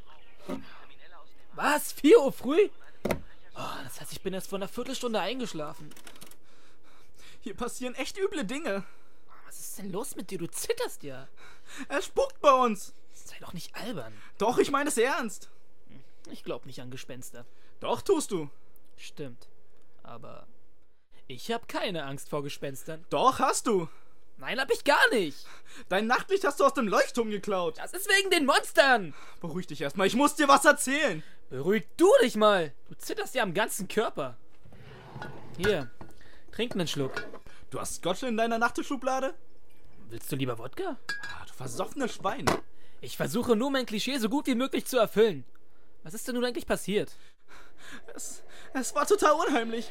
Was? 1.54 1.94
4 1.94 2.20
Uhr 2.20 2.34
früh? 2.34 2.68
Oh, 3.56 3.76
das 3.84 3.98
heißt, 3.98 4.12
ich 4.12 4.20
bin 4.20 4.34
erst 4.34 4.50
vor 4.50 4.58
einer 4.58 4.68
Viertelstunde 4.68 5.20
eingeschlafen. 5.20 5.88
Hier 7.40 7.56
passieren 7.56 7.94
echt 7.94 8.18
üble 8.18 8.44
Dinge. 8.44 8.84
Was 9.52 9.60
ist 9.60 9.78
denn 9.78 9.92
los 9.92 10.16
mit 10.16 10.30
dir? 10.30 10.38
Du 10.38 10.46
zitterst 10.46 11.02
ja. 11.02 11.28
Er 11.90 12.00
spuckt 12.00 12.40
bei 12.40 12.52
uns. 12.52 12.94
Sei 13.12 13.36
doch 13.38 13.52
nicht 13.52 13.76
albern. 13.76 14.14
Doch, 14.38 14.56
ich 14.56 14.70
meine 14.70 14.88
es 14.88 14.96
ernst. 14.96 15.50
Ich 16.30 16.42
glaub 16.42 16.64
nicht 16.64 16.80
an 16.80 16.90
Gespenster. 16.90 17.44
Doch, 17.78 18.00
tust 18.00 18.30
du. 18.30 18.48
Stimmt. 18.96 19.48
Aber 20.02 20.46
ich 21.28 21.52
habe 21.52 21.66
keine 21.66 22.04
Angst 22.04 22.30
vor 22.30 22.42
Gespenstern. 22.42 23.04
Doch, 23.10 23.40
hast 23.40 23.66
du. 23.66 23.90
Nein, 24.38 24.58
hab 24.58 24.72
ich 24.72 24.84
gar 24.84 25.10
nicht. 25.10 25.46
Dein 25.90 26.06
Nachtlicht 26.06 26.44
hast 26.44 26.58
du 26.58 26.64
aus 26.64 26.72
dem 26.72 26.88
Leuchtturm 26.88 27.28
geklaut. 27.28 27.76
Das 27.76 27.92
ist 27.92 28.08
wegen 28.08 28.30
den 28.30 28.46
Monstern. 28.46 29.12
Beruhig 29.42 29.66
dich 29.66 29.82
erstmal, 29.82 30.06
ich 30.06 30.16
muss 30.16 30.34
dir 30.34 30.48
was 30.48 30.64
erzählen. 30.64 31.22
Beruhig 31.50 31.86
du 31.98 32.08
dich 32.22 32.36
mal. 32.36 32.72
Du 32.88 32.94
zitterst 32.94 33.34
ja 33.34 33.42
am 33.42 33.52
ganzen 33.52 33.86
Körper. 33.86 34.38
Hier, 35.58 35.90
trink 36.52 36.72
einen 36.72 36.88
Schluck. 36.88 37.26
Du 37.72 37.80
hast 37.80 37.94
Scotch 37.94 38.22
in 38.22 38.36
deiner 38.36 38.58
Nachttischschublade? 38.58 39.32
Willst 40.10 40.30
du 40.30 40.36
lieber 40.36 40.58
Wodka? 40.58 40.98
Ah, 41.22 41.46
du 41.46 41.54
versoffenes 41.54 42.12
Schwein. 42.12 42.44
Ich 43.00 43.16
versuche 43.16 43.56
nur 43.56 43.70
mein 43.70 43.86
Klischee 43.86 44.18
so 44.18 44.28
gut 44.28 44.46
wie 44.46 44.54
möglich 44.54 44.84
zu 44.84 44.98
erfüllen. 44.98 45.42
Was 46.02 46.12
ist 46.12 46.28
denn 46.28 46.34
nun 46.34 46.44
eigentlich 46.44 46.66
passiert? 46.66 47.16
Es, 48.14 48.42
es 48.74 48.94
war 48.94 49.06
total 49.06 49.32
unheimlich. 49.46 49.90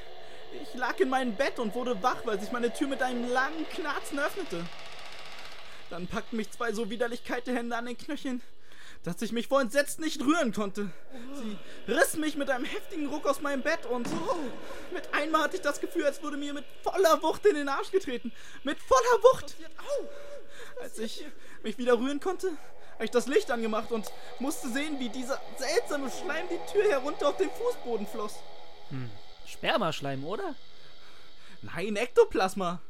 Ich 0.61 0.75
lag 0.75 1.00
in 1.00 1.09
meinem 1.09 1.35
Bett 1.35 1.57
und 1.57 1.73
wurde 1.73 2.03
wach, 2.03 2.23
weil 2.23 2.39
sich 2.39 2.51
meine 2.51 2.71
Tür 2.71 2.88
mit 2.88 3.01
einem 3.01 3.27
langen 3.31 3.67
Knarzen 3.69 4.19
öffnete. 4.19 4.63
Dann 5.89 6.05
packten 6.05 6.38
mich 6.38 6.51
zwei 6.51 6.73
so 6.73 6.88
widerlich 6.91 7.23
kalte 7.23 7.51
Hände 7.51 7.75
an 7.75 7.88
den 7.88 7.97
Knöcheln, 7.97 8.43
dass 9.03 9.22
ich 9.22 9.31
mich 9.31 9.48
vor 9.48 9.62
Entsetzen 9.62 10.03
nicht 10.03 10.22
rühren 10.22 10.53
konnte. 10.53 10.91
Sie 11.34 11.58
rissen 11.91 12.22
mich 12.22 12.36
mit 12.36 12.50
einem 12.50 12.65
heftigen 12.65 13.08
Ruck 13.08 13.25
aus 13.25 13.41
meinem 13.41 13.62
Bett 13.63 13.86
und 13.86 14.08
mit 14.93 15.13
einmal 15.13 15.43
hatte 15.43 15.55
ich 15.55 15.62
das 15.62 15.81
Gefühl, 15.81 16.05
als 16.05 16.22
würde 16.22 16.38
mir 16.38 16.53
mit 16.53 16.65
voller 16.84 17.22
Wucht 17.24 17.46
in 17.46 17.55
den 17.55 17.67
Arsch 17.67 17.91
getreten. 17.91 18.31
Mit 18.63 18.77
voller 18.79 19.24
Wucht. 19.24 19.55
Als 20.81 21.00
ich 21.00 21.25
mich 21.63 21.77
wieder 21.77 21.98
rühren 21.98 22.20
konnte, 22.20 22.51
habe 22.93 23.05
ich 23.05 23.12
das 23.12 23.25
Licht 23.25 23.50
angemacht 23.50 23.91
und 23.91 24.12
musste 24.39 24.70
sehen, 24.70 25.00
wie 25.00 25.10
dieser 25.10 25.41
seltsame 25.58 26.12
Schleim 26.12 26.46
die 26.50 26.72
Tür 26.72 26.84
herunter 26.89 27.29
auf 27.29 27.38
den 27.38 27.50
Fußboden 27.50 28.05
floss. 28.05 28.36
Spermaschleim, 29.48 30.24
oder? 30.24 30.55
Nein, 31.63 31.96
Ektoplasma. 31.96 32.81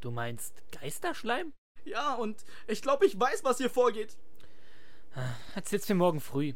Du 0.00 0.10
meinst 0.10 0.54
Geisterschleim? 0.72 1.52
Ja, 1.84 2.14
und 2.14 2.44
ich 2.66 2.82
glaube, 2.82 3.06
ich 3.06 3.18
weiß, 3.18 3.44
was 3.44 3.58
hier 3.58 3.70
vorgeht. 3.70 4.16
Erzähl's 5.54 5.88
mir 5.88 5.94
morgen 5.94 6.20
früh. 6.20 6.54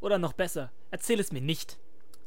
Oder 0.00 0.18
noch 0.18 0.32
besser, 0.32 0.72
erzähl 0.90 1.20
es 1.20 1.32
mir 1.32 1.40
nicht. 1.40 1.78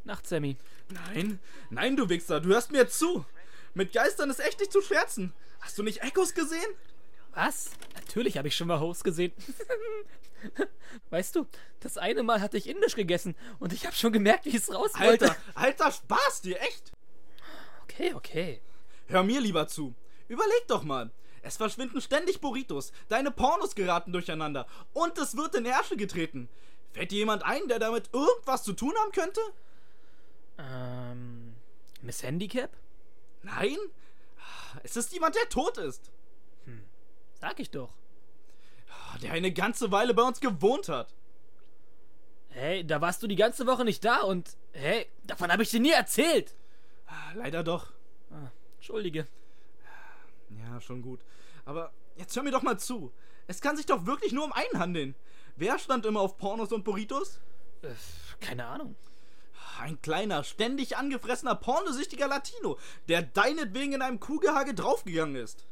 Nacht, 0.03 0.27
Sammy. 0.27 0.57
Nein, 0.89 1.39
nein, 1.69 1.95
du 1.95 2.09
Wichser, 2.09 2.39
du 2.39 2.49
hörst 2.49 2.71
mir 2.71 2.87
zu. 2.89 3.25
Mit 3.73 3.93
Geistern 3.93 4.29
ist 4.29 4.39
echt 4.39 4.59
nicht 4.59 4.71
zu 4.71 4.81
scherzen. 4.81 5.33
Hast 5.59 5.77
du 5.77 5.83
nicht 5.83 6.01
Echos 6.01 6.33
gesehen? 6.33 6.71
Was? 7.33 7.71
Natürlich 7.93 8.37
habe 8.37 8.47
ich 8.47 8.55
schon 8.55 8.67
mal 8.67 8.79
Host 8.79 9.03
gesehen. 9.03 9.33
weißt 11.09 11.35
du, 11.35 11.45
das 11.79 11.97
eine 11.97 12.23
Mal 12.23 12.41
hatte 12.41 12.57
ich 12.57 12.67
Indisch 12.67 12.95
gegessen 12.95 13.35
und 13.59 13.73
ich 13.73 13.85
habe 13.85 13.95
schon 13.95 14.13
gemerkt, 14.13 14.45
wie 14.45 14.55
es 14.55 14.73
raus 14.73 14.91
wollte. 14.99 15.29
Alter, 15.29 15.37
alter 15.53 15.91
Spaß 15.91 16.41
dir, 16.41 16.59
echt. 16.61 16.91
Okay, 17.83 18.13
okay. 18.13 18.61
Hör 19.07 19.23
mir 19.23 19.41
lieber 19.41 19.67
zu. 19.67 19.93
Überleg 20.27 20.67
doch 20.67 20.83
mal. 20.83 21.11
Es 21.41 21.57
verschwinden 21.57 22.01
ständig 22.01 22.41
Burritos, 22.41 22.91
deine 23.07 23.31
Pornos 23.31 23.75
geraten 23.75 24.11
durcheinander 24.11 24.67
und 24.93 25.17
es 25.17 25.37
wird 25.37 25.55
in 25.55 25.65
Ärsche 25.65 25.97
getreten. 25.97 26.49
Fällt 26.91 27.11
dir 27.11 27.19
jemand 27.19 27.43
ein, 27.43 27.67
der 27.67 27.79
damit 27.79 28.09
irgendwas 28.13 28.63
zu 28.63 28.73
tun 28.73 28.93
haben 28.97 29.11
könnte? 29.11 29.41
Ähm, 30.57 31.55
Miss 32.01 32.23
Handicap? 32.23 32.71
Nein? 33.43 33.77
Es 34.83 34.97
ist 34.97 35.13
jemand, 35.13 35.35
der 35.35 35.47
tot 35.49 35.77
ist. 35.77 36.11
Sag 37.39 37.59
ich 37.59 37.71
doch. 37.71 37.93
Der 39.21 39.31
eine 39.31 39.51
ganze 39.51 39.91
Weile 39.91 40.13
bei 40.13 40.23
uns 40.23 40.39
gewohnt 40.39 40.89
hat. 40.89 41.13
Hey, 42.49 42.85
da 42.85 42.99
warst 43.01 43.23
du 43.23 43.27
die 43.27 43.35
ganze 43.35 43.65
Woche 43.67 43.85
nicht 43.85 44.03
da 44.03 44.21
und 44.21 44.57
hey, 44.73 45.07
davon 45.23 45.51
habe 45.51 45.63
ich 45.63 45.69
dir 45.69 45.79
nie 45.79 45.91
erzählt. 45.91 46.53
Leider 47.35 47.63
doch. 47.63 47.91
Ah, 48.31 48.49
Entschuldige. 48.77 49.27
Ja, 50.59 50.81
schon 50.81 51.01
gut. 51.01 51.21
Aber 51.65 51.93
jetzt 52.15 52.35
hör 52.35 52.43
mir 52.43 52.51
doch 52.51 52.61
mal 52.61 52.79
zu. 52.79 53.11
Es 53.47 53.61
kann 53.61 53.77
sich 53.77 53.85
doch 53.85 54.05
wirklich 54.05 54.31
nur 54.31 54.45
um 54.45 54.53
einen 54.53 54.79
handeln. 54.79 55.15
Wer 55.55 55.79
stand 55.79 56.05
immer 56.05 56.21
auf 56.21 56.37
Pornos 56.37 56.71
und 56.71 56.83
Burritos? 56.83 57.39
Äh, 57.81 57.89
keine 58.39 58.65
Ahnung. 58.65 58.95
Ein 59.79 60.01
kleiner, 60.01 60.43
ständig 60.43 60.97
angefressener, 60.97 61.55
pornosüchtiger 61.55 62.27
Latino, 62.27 62.77
der 63.07 63.21
deinetwegen 63.21 63.93
in 63.93 64.01
einem 64.01 64.19
Kuhgehage 64.19 64.73
draufgegangen 64.73 65.35
ist. 65.35 65.65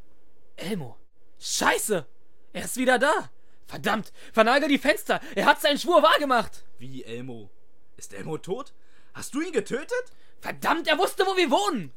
Elmo. 0.55 0.97
Scheiße! 1.39 2.05
Er 2.53 2.65
ist 2.65 2.77
wieder 2.77 2.99
da! 2.99 3.29
Verdammt! 3.65 4.13
Vernagel 4.31 4.69
die 4.69 4.77
Fenster! 4.77 5.19
Er 5.35 5.45
hat 5.45 5.61
seinen 5.61 5.77
Schwur 5.77 6.01
wahrgemacht! 6.01 6.63
Wie 6.79 7.03
Elmo? 7.03 7.49
Ist 7.97 8.13
Elmo 8.13 8.37
tot? 8.37 8.73
Hast 9.13 9.33
du 9.33 9.41
ihn 9.41 9.51
getötet? 9.51 10.13
Verdammt, 10.39 10.87
er 10.87 10.97
wusste, 10.97 11.25
wo 11.25 11.35
wir 11.35 11.51
wohnen! 11.51 11.91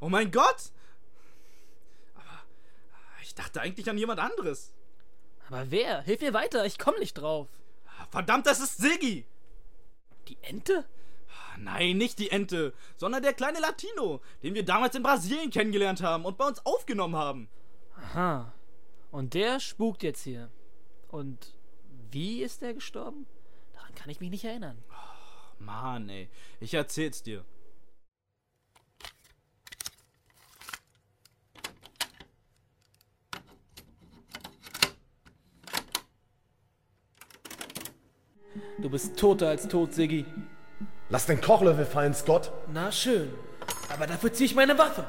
Oh 0.00 0.08
mein 0.08 0.30
Gott! 0.30 0.70
Ich 3.32 3.36
dachte 3.36 3.62
eigentlich 3.62 3.88
an 3.88 3.96
jemand 3.96 4.20
anderes. 4.20 4.74
Aber 5.48 5.70
wer? 5.70 6.02
Hilf 6.02 6.20
mir 6.20 6.34
weiter, 6.34 6.66
ich 6.66 6.78
komm 6.78 6.96
nicht 6.98 7.14
drauf. 7.14 7.48
Verdammt, 8.10 8.44
das 8.46 8.60
ist 8.60 8.76
Siggi! 8.76 9.24
Die 10.28 10.36
Ente? 10.42 10.84
Nein, 11.56 11.96
nicht 11.96 12.18
die 12.18 12.30
Ente, 12.30 12.74
sondern 12.98 13.22
der 13.22 13.32
kleine 13.32 13.58
Latino, 13.58 14.20
den 14.42 14.52
wir 14.52 14.66
damals 14.66 14.94
in 14.96 15.02
Brasilien 15.02 15.48
kennengelernt 15.50 16.02
haben 16.02 16.26
und 16.26 16.36
bei 16.36 16.46
uns 16.46 16.66
aufgenommen 16.66 17.16
haben. 17.16 17.48
Aha. 17.96 18.52
Und 19.10 19.32
der 19.32 19.60
spukt 19.60 20.02
jetzt 20.02 20.24
hier. 20.24 20.50
Und 21.08 21.54
wie 22.10 22.42
ist 22.42 22.62
er 22.62 22.74
gestorben? 22.74 23.26
Daran 23.72 23.94
kann 23.94 24.10
ich 24.10 24.20
mich 24.20 24.28
nicht 24.28 24.44
erinnern. 24.44 24.76
Mann, 25.58 26.10
ey. 26.10 26.28
Ich 26.60 26.74
erzähl's 26.74 27.22
dir. 27.22 27.46
Du 38.78 38.88
bist 38.90 39.16
toter 39.16 39.48
als 39.48 39.68
tot, 39.68 39.94
Siggi. 39.94 40.24
Lass 41.10 41.26
den 41.26 41.40
Kochlöffel 41.40 41.84
fallen, 41.84 42.14
Scott. 42.14 42.52
Na 42.72 42.90
schön. 42.90 43.30
Aber 43.92 44.06
dafür 44.06 44.32
ziehe 44.32 44.46
ich 44.46 44.54
meine 44.54 44.76
Waffe. 44.78 45.04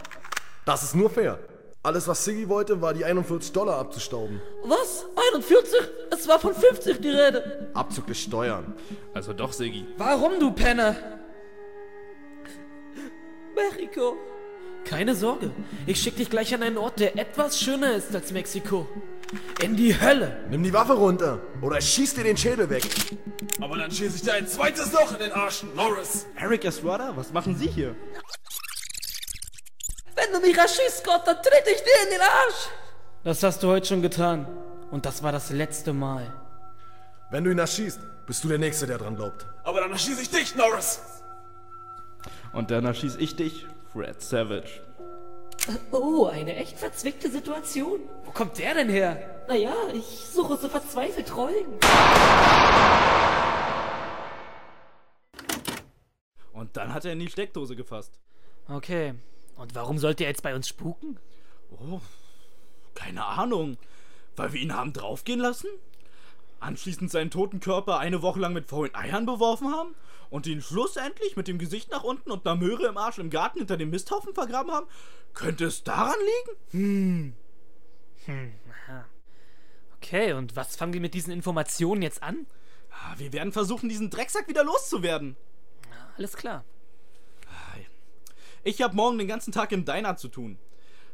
Das 0.66 0.84
ist 0.84 0.96
nur 0.96 1.10
fair. 1.10 1.40
Alles, 1.82 2.08
was 2.08 2.24
Siggy 2.24 2.48
wollte, 2.48 2.82
war 2.82 2.94
die 2.94 3.04
41 3.04 3.52
Dollar 3.52 3.78
abzustauben. 3.78 4.42
Was? 4.64 5.06
41? 5.34 5.80
Es 6.12 6.28
war 6.28 6.40
von 6.40 6.54
50 6.54 7.02
die 7.02 7.10
Rede. 7.10 7.70
Abzüglich 7.74 8.22
Steuern. 8.22 8.74
Also 9.14 9.34
doch, 9.34 9.52
Siggi. 9.52 9.86
Warum, 9.98 10.40
du 10.40 10.52
Penner? 10.52 10.96
Mexiko. 13.56 14.16
Keine 14.86 15.16
Sorge. 15.16 15.52
Ich 15.86 16.02
schicke 16.02 16.18
dich 16.18 16.30
gleich 16.30 16.54
an 16.54 16.64
einen 16.64 16.78
Ort, 16.78 17.00
der 17.00 17.18
etwas 17.18 17.60
schöner 17.60 17.96
ist 17.96 18.14
als 18.16 18.32
Mexiko. 18.32 18.88
In 19.62 19.76
die 19.76 20.00
Hölle. 20.00 20.46
Nimm 20.50 20.64
die 20.64 20.74
Waffe 20.74 20.94
runter 20.94 21.40
oder 21.62 21.78
ich 21.78 21.90
schieß 21.90 22.16
dir 22.16 22.24
den 22.24 22.38
Schädel 22.38 22.70
weg. 22.70 22.84
Aber 23.62 23.78
dann 23.78 23.92
schieße 23.92 24.18
ich 24.18 24.22
dir 24.22 24.34
ein 24.34 24.48
zweites 24.48 24.92
Loch 24.92 25.14
in 25.14 25.20
den 25.20 25.32
Arsch, 25.32 25.64
Norris. 25.76 26.26
Eric 26.36 26.66
Estrada, 26.66 27.14
was 27.16 27.32
machen 27.32 27.56
Sie 27.56 27.68
hier? 27.68 27.96
Wenn 30.16 30.32
du 30.32 30.40
mich 30.40 30.58
erschießt, 30.58 31.00
Scott, 31.00 31.22
dann 31.26 31.38
trete 31.38 31.70
ich 31.70 31.82
dir 31.82 32.04
in 32.04 32.10
den 32.12 32.22
Arsch. 32.22 32.70
Das 33.24 33.42
hast 33.44 33.64
du 33.64 33.68
heute 33.68 33.88
schon 33.88 34.02
getan. 34.02 34.48
Und 34.92 35.06
das 35.06 35.24
war 35.24 35.32
das 35.32 35.50
letzte 35.50 35.94
Mal. 35.94 36.32
Wenn 37.32 37.44
du 37.44 37.52
ihn 37.52 37.60
erschießt, 37.60 38.00
bist 38.28 38.44
du 38.44 38.48
der 38.48 38.60
Nächste, 38.60 38.86
der 38.86 38.98
dran 38.98 39.16
glaubt. 39.16 39.46
Aber 39.64 39.82
dann 39.82 39.92
erschieße 39.92 40.22
ich 40.22 40.30
dich, 40.30 40.56
Norris. 40.56 41.02
Und 42.52 42.70
dann 42.70 42.86
erschieß 42.86 43.16
ich 43.16 43.36
dich, 43.36 43.66
Fred 43.92 44.22
Savage. 44.22 44.82
Oh, 45.92 46.26
eine 46.26 46.56
echt 46.56 46.78
verzwickte 46.78 47.30
Situation. 47.30 48.02
Wo 48.26 48.32
kommt 48.32 48.58
der 48.58 48.74
denn 48.74 48.90
her? 48.90 49.46
Naja, 49.48 49.74
ich 49.94 50.04
suche 50.04 50.58
so 50.58 50.68
verzweifelt 50.68 51.36
Rollen. 51.36 51.66
Und 56.52 56.76
dann 56.76 56.94
hat 56.94 57.06
er 57.06 57.14
in 57.14 57.20
die 57.20 57.30
Steckdose 57.30 57.76
gefasst. 57.76 58.20
Okay. 58.68 59.14
Und 59.56 59.76
warum 59.76 59.98
sollte 60.00 60.24
er 60.24 60.32
jetzt 60.32 60.44
bei 60.44 60.56
uns 60.56 60.68
spuken? 60.68 61.18
Oh, 61.72 62.02
keine 62.94 63.26
Ahnung. 63.26 63.78
Weil 64.36 64.54
wir 64.54 64.62
ihn 64.62 64.76
haben 64.76 64.94
draufgehen 64.94 65.40
lassen? 65.40 65.70
Anschließend 66.60 67.12
seinen 67.12 67.32
toten 67.32 67.60
Körper 67.60 68.00
eine 68.00 68.22
Woche 68.22 68.40
lang 68.40 68.54
mit 68.54 68.68
faulen 68.68 68.96
Eiern 68.96 69.26
beworfen 69.26 69.72
haben? 69.72 69.96
Und 70.34 70.48
ihn 70.48 70.64
schlussendlich 70.64 71.36
mit 71.36 71.48
dem 71.48 71.60
Gesicht 71.60 71.92
nach 71.92 72.04
unten 72.04 72.32
und 72.32 72.44
einer 72.48 72.56
Möhre 72.56 72.88
im 72.88 72.98
Arsch 72.98 73.20
im 73.20 73.30
Garten 73.30 73.60
hinter 73.60 73.78
dem 73.78 73.92
Misthaufen 73.92 74.34
vergraben 74.34 74.72
haben? 74.72 74.88
Könnte 75.36 75.66
es 75.66 75.84
daran 75.84 76.16
liegen? 76.74 77.36
Okay, 79.98 80.34
und 80.34 80.56
was 80.56 80.76
fangen 80.76 80.94
wir 80.94 81.02
mit 81.02 81.14
diesen 81.14 81.32
Informationen 81.32 82.02
jetzt 82.02 82.24
an? 82.24 82.48
Ah, 82.90 83.14
Wir 83.18 83.32
werden 83.32 83.54
versuchen, 83.54 83.90
diesen 83.90 84.10
Drecksack 84.10 84.48
wieder 84.48 84.64
loszuwerden. 84.64 85.38
Alles 86.18 86.36
klar. 86.36 86.66
Ich 88.64 88.82
habe 88.82 88.96
morgen 88.96 89.20
den 89.20 89.28
ganzen 89.28 89.52
Tag 89.52 89.72
im 89.72 89.86
Diner 89.86 90.18
zu 90.18 90.30
tun. 90.30 90.58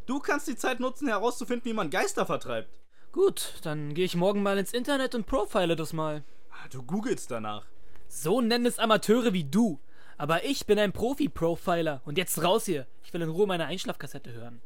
Du 0.05 0.19
kannst 0.19 0.47
die 0.47 0.55
Zeit 0.55 0.79
nutzen, 0.79 1.09
herauszufinden, 1.09 1.65
wie 1.69 1.73
man 1.73 1.89
Geister 1.89 2.25
vertreibt. 2.25 2.69
Gut, 3.11 3.55
dann 3.63 3.93
gehe 3.95 4.05
ich 4.05 4.15
morgen 4.15 4.43
mal 4.43 4.57
ins 4.57 4.71
Internet 4.71 5.13
und 5.13 5.25
profile 5.25 5.75
das 5.75 5.91
mal. 5.91 6.23
Ah, 6.51 6.69
Du 6.71 6.83
googelst 6.83 7.31
danach. 7.31 7.65
So 8.11 8.41
nennen 8.41 8.65
es 8.65 8.79
Amateure 8.79 9.33
wie 9.33 9.43
du. 9.43 9.79
Aber 10.17 10.43
ich 10.43 10.65
bin 10.65 10.79
ein 10.79 10.91
Profi-Profiler. 10.91 12.01
Und 12.05 12.17
jetzt 12.17 12.43
raus 12.43 12.65
hier. 12.65 12.87
Ich 13.03 13.13
will 13.13 13.21
in 13.21 13.29
Ruhe 13.29 13.45
meine 13.45 13.67
Einschlafkassette 13.67 14.33
hören. 14.33 14.61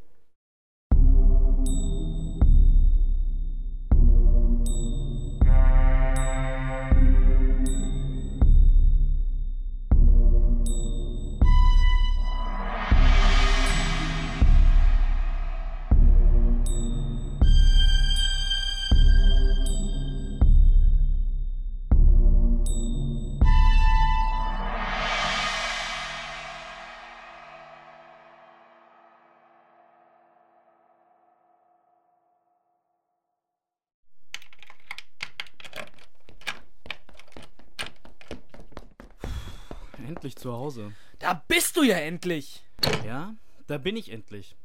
Zu 40.44 40.54
Hause. 40.54 40.94
Da 41.20 41.42
bist 41.48 41.78
du 41.78 41.84
ja 41.84 41.96
endlich. 41.96 42.64
Ja, 43.06 43.34
da 43.68 43.78
bin 43.78 43.96
ich 43.96 44.12
endlich. 44.12 44.56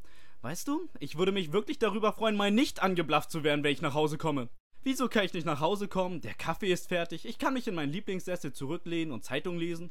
Weißt 0.42 0.68
du, 0.68 0.88
ich 0.98 1.16
würde 1.16 1.32
mich 1.32 1.52
wirklich 1.52 1.78
darüber 1.78 2.12
freuen, 2.12 2.36
mal 2.36 2.50
nicht 2.50 2.82
angeblafft 2.82 3.30
zu 3.30 3.44
werden, 3.44 3.64
wenn 3.64 3.72
ich 3.72 3.82
nach 3.82 3.94
Hause 3.94 4.18
komme. 4.18 4.48
Wieso 4.82 5.08
kann 5.08 5.24
ich 5.24 5.34
nicht 5.34 5.46
nach 5.46 5.60
Hause 5.60 5.88
kommen? 5.88 6.20
Der 6.20 6.34
Kaffee 6.34 6.72
ist 6.72 6.88
fertig, 6.88 7.26
ich 7.26 7.38
kann 7.38 7.54
mich 7.54 7.68
in 7.68 7.74
meinen 7.74 7.92
Lieblingssessel 7.92 8.52
zurücklehnen 8.52 9.12
und 9.12 9.24
Zeitung 9.24 9.56
lesen. 9.56 9.90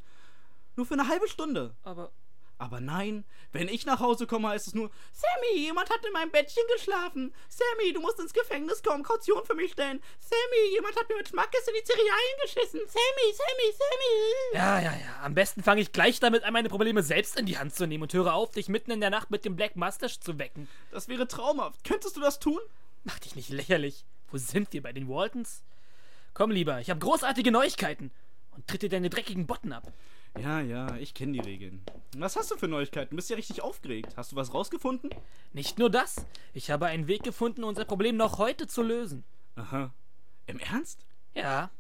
Nur 0.76 0.86
für 0.86 0.94
eine 0.94 1.08
halbe 1.08 1.28
Stunde. 1.28 1.76
Aber 1.84 2.12
Aber 2.60 2.80
nein, 2.80 3.24
wenn 3.52 3.68
ich 3.68 3.86
nach 3.86 4.00
Hause 4.00 4.26
komme, 4.26 4.50
heißt 4.50 4.68
es 4.68 4.74
nur, 4.74 4.90
Sammy, 5.14 5.60
jemand 5.60 5.90
hat 5.92 6.04
in 6.06 6.12
meinem 6.12 6.32
Bettchen 6.32 6.64
geschlafen. 6.76 7.34
Sammy, 7.50 7.94
du 7.94 8.02
musst 8.02 8.20
ins 8.20 8.34
Gefängnis 8.34 8.82
kommen, 8.82 9.04
Kaution 9.04 9.46
für 9.46 9.54
mich 9.54 9.74
stellen. 9.74 10.02
Sammy, 10.20 10.74
jemand 10.74 10.96
hat 10.96 11.08
mir 11.08 11.18
mit 11.18 11.30
Schmackes 11.30 11.68
in 11.68 11.76
die 11.76 11.86
Cerealien 11.86 12.38
geschissen. 12.42 12.80
Sammy, 12.88 13.34
Sammy, 13.34 13.74
Sammy. 13.74 14.54
Ja, 14.54 14.80
ja, 14.80 14.92
ja. 14.92 15.24
Am 15.24 15.36
besten 15.36 15.62
fange 15.62 15.82
ich 15.82 15.92
gleich 15.92 16.20
damit 16.20 16.44
an, 16.44 16.54
meine 16.54 16.70
Probleme 16.70 17.04
selbst 17.04 17.40
in 17.40 17.46
die 17.46 17.60
Hand 17.60 17.76
zu 17.76 17.86
nehmen 17.86 18.04
und 18.04 18.14
höre 18.14 18.34
auf, 18.34 18.52
dich 18.52 18.70
mitten 18.70 18.92
in 18.92 19.02
der 19.02 19.12
Nacht 19.12 19.30
mit 19.30 19.46
dem 19.46 19.56
Black 19.56 19.76
Mustache 19.76 20.20
zu 20.20 20.40
wecken. 20.40 20.68
Das 20.92 21.08
wäre 21.08 21.28
traumhaft. 21.28 21.84
Könntest 21.84 22.18
du 22.18 22.22
das 22.22 22.40
tun? 22.40 22.60
Mach 23.04 23.20
dich 23.20 23.36
nicht 23.36 23.50
lächerlich. 23.50 24.04
Wo 24.32 24.38
sind 24.38 24.74
wir? 24.74 24.82
Bei 24.82 24.94
den 24.94 25.08
Waltons? 25.08 25.62
Komm 26.34 26.52
lieber, 26.52 26.82
ich 26.82 26.90
habe 26.90 27.00
großartige 27.00 27.52
Neuigkeiten. 27.52 28.12
Und 28.52 28.68
tritt 28.68 28.82
dir 28.82 28.90
deine 28.90 29.12
dreckigen 29.12 29.46
Botten 29.46 29.72
ab. 29.72 29.94
Ja, 30.40 30.62
ja, 30.62 30.96
ich 30.98 31.14
kenne 31.14 31.34
die 31.34 31.40
Regeln. 31.40 31.84
Was 32.16 32.36
hast 32.36 32.52
du 32.52 32.58
für 32.58 32.68
Neuigkeiten? 32.68 33.16
Bist 33.16 33.30
ja 33.30 33.36
richtig 33.36 33.62
aufgeregt. 33.62 34.16
Hast 34.18 34.32
du 34.32 34.36
was 34.36 34.54
rausgefunden? 34.54 35.10
Nicht 35.54 35.80
nur 35.80 35.90
das. 35.90 36.26
Ich 36.54 36.70
habe 36.70 36.88
einen 36.88 37.08
Weg 37.08 37.24
gefunden, 37.24 37.64
unser 37.64 37.86
Problem 37.86 38.18
noch 38.18 38.38
heute 38.38 38.68
zu 38.68 38.82
lösen. 38.82 39.24
Aha. 39.56 39.94
Im 40.46 40.60
Ernst? 40.60 41.06
Ja. 41.34 41.72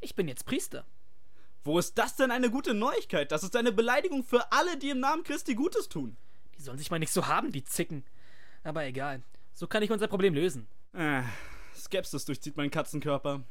Ich 0.00 0.14
bin 0.14 0.28
jetzt 0.28 0.46
Priester. 0.46 0.84
Wo 1.64 1.78
ist 1.78 1.98
das 1.98 2.16
denn 2.16 2.30
eine 2.30 2.50
gute 2.50 2.74
Neuigkeit? 2.74 3.32
Das 3.32 3.42
ist 3.42 3.56
eine 3.56 3.72
Beleidigung 3.72 4.22
für 4.22 4.52
alle, 4.52 4.76
die 4.76 4.90
im 4.90 5.00
Namen 5.00 5.24
Christi 5.24 5.54
Gutes 5.54 5.88
tun. 5.88 6.16
Die 6.56 6.62
sollen 6.62 6.78
sich 6.78 6.90
mal 6.90 6.98
nicht 6.98 7.12
so 7.12 7.26
haben, 7.26 7.52
die 7.52 7.64
Zicken. 7.64 8.04
Aber 8.62 8.84
egal. 8.84 9.22
So 9.52 9.66
kann 9.66 9.82
ich 9.82 9.90
unser 9.90 10.06
Problem 10.06 10.34
lösen. 10.34 10.66
Äh, 10.92 11.22
Skepsis 11.74 12.24
durchzieht 12.24 12.56
meinen 12.56 12.70
Katzenkörper. 12.70 13.42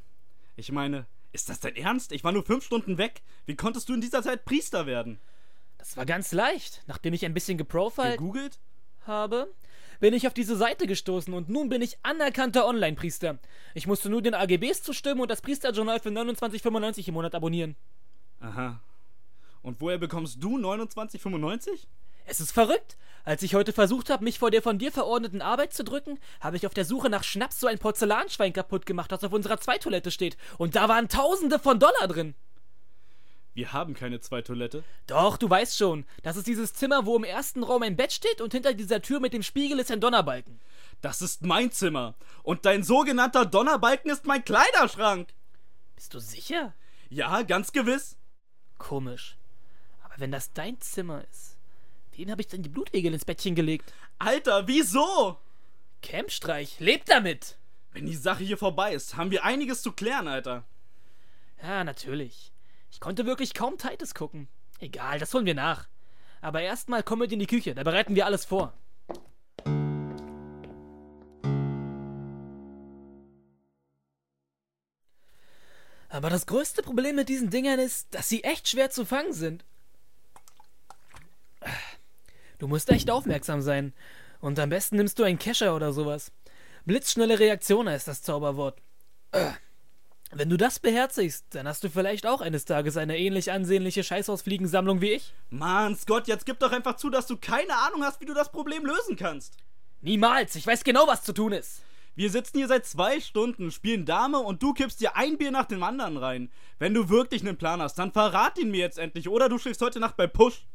Ich 0.55 0.71
meine, 0.71 1.05
ist 1.35 1.49
das 1.49 1.59
dein 1.59 1.75
Ernst? 1.75 2.11
Ich 2.11 2.23
war 2.23 2.31
nur 2.31 2.43
fünf 2.43 2.65
Stunden 2.65 2.97
weg. 2.97 3.21
Wie 3.45 3.55
konntest 3.55 3.89
du 3.89 3.93
in 3.93 4.01
dieser 4.01 4.23
Zeit 4.23 4.45
Priester 4.45 4.85
werden? 4.85 5.19
Das 5.77 5.97
war 5.97 6.05
ganz 6.05 6.31
leicht. 6.31 6.81
Nachdem 6.87 7.13
ich 7.13 7.25
ein 7.25 7.33
bisschen 7.33 7.57
geprofiled 7.57 8.17
Gegoogelt? 8.17 8.57
habe, 9.05 9.53
bin 9.99 10.13
ich 10.13 10.25
auf 10.25 10.33
diese 10.33 10.55
Seite 10.55 10.87
gestoßen 10.87 11.33
und 11.33 11.49
nun 11.49 11.69
bin 11.69 11.81
ich 11.81 11.97
anerkannter 12.01 12.65
Online-Priester. 12.65 13.37
Ich 13.75 13.85
musste 13.85 14.09
nur 14.09 14.21
den 14.21 14.33
AGBs 14.33 14.81
zustimmen 14.81 15.21
und 15.21 15.29
das 15.29 15.41
Priesterjournal 15.41 15.99
für 15.99 16.09
29,95 16.09 17.09
im 17.09 17.13
Monat 17.13 17.35
abonnieren. 17.35 17.75
Aha. 18.39 18.81
Und 19.61 19.81
woher 19.81 19.97
bekommst 19.97 20.41
du 20.41 20.57
29,95? 20.57 21.85
Es 22.25 22.39
ist 22.39 22.51
verrückt. 22.51 22.97
Als 23.23 23.41
ich 23.41 23.55
heute 23.55 23.73
versucht 23.73 24.11
habe, 24.11 24.23
mich 24.23 24.37
vor 24.37 24.51
der 24.51 24.61
von 24.61 24.77
dir 24.77 24.91
verordneten 24.91 25.41
Arbeit 25.41 25.73
zu 25.73 25.83
drücken, 25.83 26.19
habe 26.41 26.57
ich 26.57 26.67
auf 26.67 26.75
der 26.75 26.85
Suche 26.85 27.09
nach 27.09 27.23
Schnaps 27.23 27.59
so 27.59 27.65
ein 27.65 27.79
Porzellanschwein 27.79 28.53
kaputt 28.53 28.85
gemacht, 28.85 29.11
das 29.11 29.23
auf 29.23 29.33
unserer 29.33 29.59
Zweitoilette 29.59 30.11
steht. 30.11 30.37
Und 30.59 30.75
da 30.75 30.87
waren 30.89 31.09
Tausende 31.09 31.57
von 31.57 31.79
Dollar 31.79 32.07
drin. 32.07 32.35
Wir 33.55 33.73
haben 33.73 33.93
keine 33.93 34.19
Zweitoilette. 34.19 34.83
Doch, 35.07 35.37
du 35.37 35.49
weißt 35.49 35.77
schon. 35.77 36.05
Das 36.23 36.35
ist 36.35 36.45
dieses 36.45 36.73
Zimmer, 36.73 37.05
wo 37.05 37.15
im 37.15 37.23
ersten 37.23 37.63
Raum 37.63 37.83
ein 37.83 37.95
Bett 37.95 38.11
steht 38.11 38.41
und 38.41 38.51
hinter 38.51 38.73
dieser 38.73 39.01
Tür 39.01 39.19
mit 39.19 39.33
dem 39.33 39.43
Spiegel 39.43 39.79
ist 39.79 39.91
ein 39.91 40.01
Donnerbalken. 40.01 40.59
Das 41.01 41.21
ist 41.21 41.41
mein 41.41 41.71
Zimmer. 41.71 42.15
Und 42.43 42.65
dein 42.65 42.83
sogenannter 42.83 43.45
Donnerbalken 43.45 44.11
ist 44.11 44.25
mein 44.25 44.43
Kleiderschrank. 44.43 45.29
Bist 45.95 46.13
du 46.13 46.19
sicher? 46.19 46.73
Ja, 47.09 47.43
ganz 47.43 47.71
gewiss. 47.71 48.17
Komisch. 48.77 49.37
Aber 50.03 50.15
wenn 50.17 50.31
das 50.31 50.51
dein 50.51 50.79
Zimmer 50.81 51.23
ist, 51.31 51.54
wen 52.17 52.31
habe 52.31 52.41
ich 52.41 52.47
denn 52.47 52.63
die 52.63 52.69
Blutegel 52.69 53.13
ins 53.13 53.25
Bettchen 53.25 53.55
gelegt? 53.55 53.93
Alter, 54.19 54.67
wieso? 54.67 55.37
Campstreich, 56.01 56.79
leb 56.79 57.05
damit! 57.05 57.57
Wenn 57.91 58.05
die 58.05 58.15
Sache 58.15 58.43
hier 58.43 58.57
vorbei 58.57 58.93
ist, 58.93 59.15
haben 59.15 59.31
wir 59.31 59.45
einiges 59.45 59.81
zu 59.81 59.91
klären, 59.91 60.27
Alter. 60.27 60.65
Ja, 61.61 61.83
natürlich. 61.83 62.51
Ich 62.91 62.99
konnte 62.99 63.25
wirklich 63.25 63.53
kaum 63.53 63.77
Titus 63.77 64.13
gucken. 64.13 64.47
Egal, 64.79 65.19
das 65.19 65.33
holen 65.33 65.45
wir 65.45 65.55
nach. 65.55 65.87
Aber 66.41 66.61
erstmal 66.61 67.03
komm 67.03 67.19
mit 67.19 67.31
in 67.31 67.39
die 67.39 67.47
Küche, 67.47 67.73
da 67.73 67.83
bereiten 67.83 68.15
wir 68.15 68.25
alles 68.25 68.45
vor. 68.45 68.73
Aber 76.09 76.29
das 76.29 76.45
größte 76.45 76.81
Problem 76.81 77.15
mit 77.15 77.27
diesen 77.27 77.49
Dingern 77.49 77.79
ist, 77.79 78.13
dass 78.13 78.29
sie 78.29 78.43
echt 78.43 78.69
schwer 78.69 78.89
zu 78.89 79.05
fangen 79.05 79.33
sind. 79.33 79.65
Du 82.57 82.67
musst 82.67 82.89
echt 82.89 83.09
aufmerksam 83.09 83.61
sein. 83.61 83.93
Und 84.39 84.59
am 84.59 84.69
besten 84.69 84.97
nimmst 84.97 85.19
du 85.19 85.23
einen 85.23 85.39
Kescher 85.39 85.75
oder 85.75 85.91
sowas. 85.93 86.31
Blitzschnelle 86.85 87.39
Reaktion 87.39 87.89
heißt 87.89 88.07
das 88.07 88.21
Zauberwort. 88.21 88.81
Wenn 90.31 90.49
du 90.49 90.57
das 90.57 90.79
beherzigst, 90.79 91.45
dann 91.51 91.67
hast 91.67 91.83
du 91.83 91.89
vielleicht 91.89 92.27
auch 92.27 92.41
eines 92.41 92.65
Tages 92.65 92.97
eine 92.97 93.17
ähnlich 93.17 93.51
ansehnliche 93.51 94.03
Scheißhausfliegensammlung 94.03 95.01
wie 95.01 95.13
ich. 95.13 95.33
Mann, 95.49 95.95
Scott, 95.95 96.27
jetzt 96.27 96.45
gib 96.45 96.59
doch 96.59 96.71
einfach 96.71 96.97
zu, 96.97 97.09
dass 97.09 97.27
du 97.27 97.37
keine 97.37 97.75
Ahnung 97.75 98.03
hast, 98.03 98.21
wie 98.21 98.25
du 98.25 98.33
das 98.33 98.51
Problem 98.51 98.85
lösen 98.85 99.15
kannst. 99.15 99.57
Niemals, 100.01 100.55
ich 100.55 100.67
weiß 100.67 100.83
genau, 100.83 101.07
was 101.07 101.23
zu 101.23 101.33
tun 101.33 101.53
ist. 101.53 101.81
Wir 102.15 102.29
sitzen 102.29 102.57
hier 102.59 102.67
seit 102.67 102.85
zwei 102.85 103.19
Stunden, 103.19 103.71
spielen 103.71 104.05
Dame 104.05 104.39
und 104.39 104.63
du 104.63 104.73
kippst 104.73 105.01
dir 105.01 105.15
ein 105.17 105.37
Bier 105.37 105.51
nach 105.51 105.65
dem 105.65 105.83
anderen 105.83 106.17
rein. 106.17 106.49
Wenn 106.79 106.93
du 106.93 107.09
wirklich 107.09 107.41
einen 107.41 107.57
Plan 107.57 107.81
hast, 107.81 107.95
dann 107.95 108.13
verrat 108.13 108.57
ihn 108.57 108.71
mir 108.71 108.79
jetzt 108.79 108.97
endlich 108.97 109.27
oder 109.27 109.49
du 109.49 109.57
schläfst 109.57 109.81
heute 109.81 109.99
Nacht 109.99 110.15
bei 110.15 110.27
Push. 110.27 110.65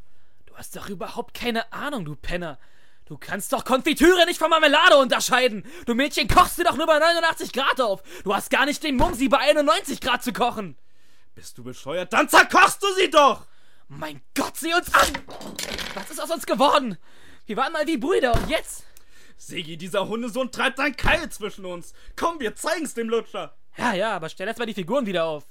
Du 0.50 0.56
hast 0.56 0.74
doch 0.74 0.88
überhaupt 0.88 1.32
keine 1.32 1.72
Ahnung, 1.72 2.04
du 2.04 2.16
Penner. 2.16 2.58
Du 3.04 3.16
kannst 3.16 3.52
doch 3.52 3.64
Konfitüre 3.64 4.26
nicht 4.26 4.38
von 4.38 4.50
Marmelade 4.50 4.96
unterscheiden. 4.96 5.64
Du 5.86 5.94
Mädchen 5.94 6.26
kochst 6.26 6.56
sie 6.56 6.64
doch 6.64 6.76
nur 6.76 6.86
bei 6.86 6.98
89 6.98 7.52
Grad 7.52 7.80
auf. 7.80 8.02
Du 8.24 8.34
hast 8.34 8.50
gar 8.50 8.66
nicht 8.66 8.82
den 8.82 8.96
Mumm, 8.96 9.14
sie 9.14 9.28
bei 9.28 9.38
91 9.38 10.00
Grad 10.00 10.24
zu 10.24 10.32
kochen. 10.32 10.76
Bist 11.36 11.56
du 11.56 11.62
bescheuert? 11.62 12.12
Dann 12.12 12.28
zerkochst 12.28 12.82
du 12.82 12.92
sie 12.94 13.08
doch! 13.10 13.46
Mein 13.86 14.20
Gott, 14.36 14.56
sieh 14.56 14.74
uns 14.74 14.92
an! 14.92 15.12
Was 15.94 16.10
ist 16.10 16.20
aus 16.20 16.30
uns 16.30 16.46
geworden? 16.46 16.98
Wir 17.46 17.56
waren 17.56 17.72
mal 17.72 17.86
wie 17.86 17.96
Brüder 17.96 18.34
und 18.34 18.50
jetzt? 18.50 18.84
Sigi, 19.36 19.76
dieser 19.76 20.08
Hundesohn 20.08 20.50
treibt 20.50 20.78
sein 20.78 20.96
Keil 20.96 21.30
zwischen 21.30 21.64
uns. 21.64 21.94
Komm, 22.16 22.40
wir 22.40 22.56
zeigen's 22.56 22.94
dem 22.94 23.08
Lutscher. 23.08 23.56
Ja, 23.76 23.94
ja, 23.94 24.16
aber 24.16 24.28
stell 24.28 24.48
erst 24.48 24.58
mal 24.58 24.66
die 24.66 24.74
Figuren 24.74 25.06
wieder 25.06 25.24
auf. 25.26 25.44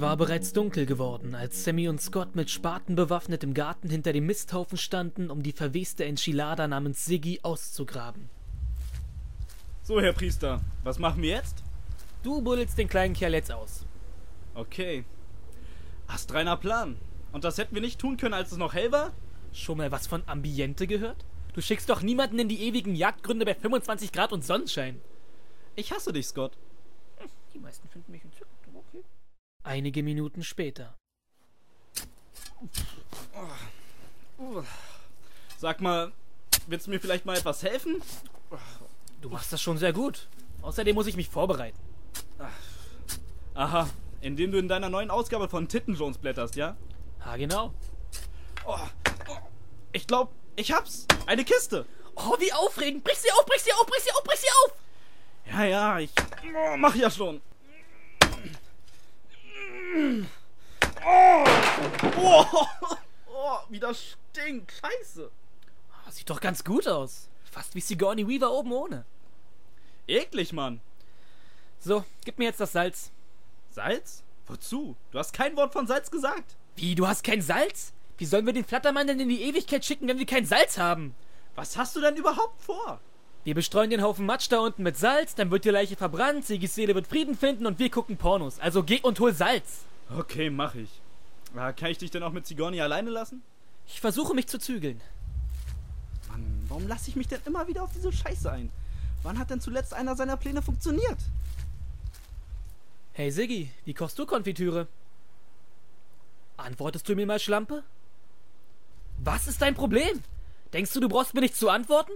Es 0.00 0.06
war 0.06 0.16
bereits 0.16 0.54
dunkel 0.54 0.86
geworden, 0.86 1.34
als 1.34 1.62
Sammy 1.62 1.86
und 1.86 2.00
Scott 2.00 2.34
mit 2.34 2.48
Spaten 2.48 2.94
bewaffnet 2.94 3.44
im 3.44 3.52
Garten 3.52 3.90
hinter 3.90 4.14
dem 4.14 4.24
Misthaufen 4.24 4.78
standen, 4.78 5.30
um 5.30 5.42
die 5.42 5.52
verweste 5.52 6.06
Enchilada 6.06 6.66
namens 6.66 7.04
Siggi 7.04 7.40
auszugraben. 7.42 8.30
So, 9.82 10.00
Herr 10.00 10.14
Priester, 10.14 10.62
was 10.84 10.98
machen 10.98 11.20
wir 11.20 11.28
jetzt? 11.28 11.62
Du 12.22 12.40
buddelst 12.40 12.78
den 12.78 12.88
kleinen 12.88 13.12
Kerl 13.12 13.34
jetzt 13.34 13.52
aus. 13.52 13.84
Okay. 14.54 15.04
Astreiner 16.06 16.56
Plan. 16.56 16.96
Und 17.32 17.44
das 17.44 17.58
hätten 17.58 17.74
wir 17.74 17.82
nicht 17.82 18.00
tun 18.00 18.16
können, 18.16 18.32
als 18.32 18.52
es 18.52 18.56
noch 18.56 18.72
hell 18.72 18.92
war? 18.92 19.12
Schon 19.52 19.76
mal 19.76 19.92
was 19.92 20.06
von 20.06 20.22
Ambiente 20.24 20.86
gehört? 20.86 21.26
Du 21.52 21.60
schickst 21.60 21.90
doch 21.90 22.00
niemanden 22.00 22.38
in 22.38 22.48
die 22.48 22.62
ewigen 22.62 22.94
Jagdgründe 22.94 23.44
bei 23.44 23.54
25 23.54 24.12
Grad 24.12 24.32
und 24.32 24.46
Sonnenschein. 24.46 24.98
Ich 25.76 25.92
hasse 25.92 26.14
dich, 26.14 26.26
Scott. 26.26 26.56
Die 27.52 27.58
meisten 27.58 27.86
finden 27.90 28.12
mich 28.12 28.24
entzückend. 28.24 28.59
Einige 29.62 30.02
Minuten 30.02 30.42
später. 30.42 30.96
Sag 35.58 35.80
mal, 35.80 36.12
willst 36.66 36.86
du 36.86 36.90
mir 36.90 37.00
vielleicht 37.00 37.26
mal 37.26 37.36
etwas 37.36 37.62
helfen? 37.62 38.02
Du 39.20 39.28
machst 39.28 39.52
das 39.52 39.60
schon 39.60 39.78
sehr 39.78 39.92
gut. 39.92 40.28
Außerdem 40.62 40.94
muss 40.94 41.06
ich 41.06 41.16
mich 41.16 41.28
vorbereiten. 41.28 41.78
Aha, 43.54 43.88
indem 44.20 44.52
du 44.52 44.58
in 44.58 44.68
deiner 44.68 44.88
neuen 44.88 45.10
Ausgabe 45.10 45.48
von 45.48 45.68
Titten 45.68 45.94
Jones 45.94 46.18
blätterst, 46.18 46.56
ja? 46.56 46.76
Ha, 47.24 47.36
genau. 47.36 47.74
Oh, 48.66 48.78
oh. 49.28 49.36
Ich 49.92 50.06
glaub, 50.06 50.32
ich 50.56 50.72
hab's. 50.72 51.06
Eine 51.26 51.44
Kiste. 51.44 51.84
Oh, 52.14 52.36
wie 52.38 52.52
aufregend. 52.52 53.04
Brich 53.04 53.18
sie 53.18 53.30
auf, 53.32 53.44
brich 53.46 53.60
sie 53.62 53.72
auf, 53.72 53.86
brich 53.86 54.02
sie 54.02 54.12
auf, 54.12 54.24
brich 54.24 54.40
sie 54.40 54.48
auf. 54.64 54.72
Ja, 55.52 55.64
ja, 55.64 55.98
ich 55.98 56.10
oh, 56.72 56.76
mach 56.76 56.94
ja 56.94 57.10
schon. 57.10 57.40
Oh, 61.04 61.44
oh, 62.16 62.66
oh, 63.32 63.58
wie 63.68 63.80
das 63.80 64.16
stinkt. 64.32 64.72
Scheiße. 64.72 65.30
Ah, 65.92 66.10
Sieht 66.10 66.28
doch 66.30 66.40
ganz 66.40 66.62
gut 66.64 66.86
aus. 66.86 67.28
Fast 67.44 67.74
wie 67.74 67.80
Sigourney 67.80 68.26
Weaver 68.28 68.52
oben 68.52 68.72
ohne. 68.72 69.04
Eklig, 70.06 70.52
Mann. 70.52 70.80
So, 71.80 72.04
gib 72.24 72.38
mir 72.38 72.44
jetzt 72.44 72.60
das 72.60 72.72
Salz. 72.72 73.10
Salz? 73.70 74.22
Wozu? 74.46 74.96
Du 75.10 75.18
hast 75.18 75.32
kein 75.32 75.56
Wort 75.56 75.72
von 75.72 75.86
Salz 75.86 76.10
gesagt. 76.10 76.56
Wie, 76.76 76.94
du 76.94 77.06
hast 77.06 77.24
kein 77.24 77.42
Salz? 77.42 77.92
Wie 78.18 78.26
sollen 78.26 78.46
wir 78.46 78.52
den 78.52 78.64
Flattermann 78.64 79.06
denn 79.06 79.20
in 79.20 79.28
die 79.28 79.42
Ewigkeit 79.42 79.84
schicken, 79.84 80.06
wenn 80.08 80.18
wir 80.18 80.26
kein 80.26 80.44
Salz 80.44 80.78
haben? 80.78 81.14
Was 81.54 81.76
hast 81.76 81.96
du 81.96 82.00
denn 82.00 82.16
überhaupt 82.16 82.60
vor? 82.62 83.00
Wir 83.42 83.54
bestreuen 83.54 83.88
den 83.88 84.02
Haufen 84.02 84.26
Matsch 84.26 84.48
da 84.50 84.58
unten 84.60 84.82
mit 84.82 84.98
Salz, 84.98 85.34
dann 85.34 85.50
wird 85.50 85.64
die 85.64 85.70
Leiche 85.70 85.96
verbrannt, 85.96 86.44
Sigis 86.44 86.74
Seele 86.74 86.94
wird 86.94 87.06
Frieden 87.06 87.36
finden 87.36 87.66
und 87.66 87.78
wir 87.78 87.90
gucken 87.90 88.18
Pornos. 88.18 88.60
Also 88.60 88.82
geh 88.82 89.00
und 89.00 89.18
hol 89.18 89.32
Salz. 89.32 89.84
Okay, 90.14 90.50
mach 90.50 90.74
ich. 90.74 90.90
Ah, 91.56 91.72
kann 91.72 91.90
ich 91.90 91.98
dich 91.98 92.10
denn 92.10 92.22
auch 92.22 92.32
mit 92.32 92.46
Sigourney 92.46 92.80
alleine 92.80 93.10
lassen? 93.10 93.42
Ich 93.86 94.00
versuche 94.00 94.34
mich 94.34 94.46
zu 94.46 94.58
zügeln. 94.58 95.00
Mann, 96.28 96.44
warum 96.68 96.86
lasse 96.86 97.08
ich 97.08 97.16
mich 97.16 97.28
denn 97.28 97.40
immer 97.46 97.66
wieder 97.66 97.82
auf 97.82 97.92
diese 97.94 98.12
Scheiße 98.12 98.52
ein? 98.52 98.70
Wann 99.22 99.38
hat 99.38 99.50
denn 99.50 99.60
zuletzt 99.60 99.94
einer 99.94 100.16
seiner 100.16 100.36
Pläne 100.36 100.60
funktioniert? 100.60 101.18
Hey 103.12 103.30
Siggi, 103.30 103.70
wie 103.84 103.94
kochst 103.94 104.18
du 104.18 104.26
Konfitüre? 104.26 104.86
Antwortest 106.56 107.08
du 107.08 107.16
mir 107.16 107.26
mal, 107.26 107.38
Schlampe? 107.38 107.84
Was 109.18 109.46
ist 109.46 109.62
dein 109.62 109.74
Problem? 109.74 110.22
Denkst 110.72 110.92
du, 110.92 111.00
du 111.00 111.08
brauchst 111.08 111.34
mir 111.34 111.40
nicht 111.40 111.56
zu 111.56 111.70
antworten? 111.70 112.12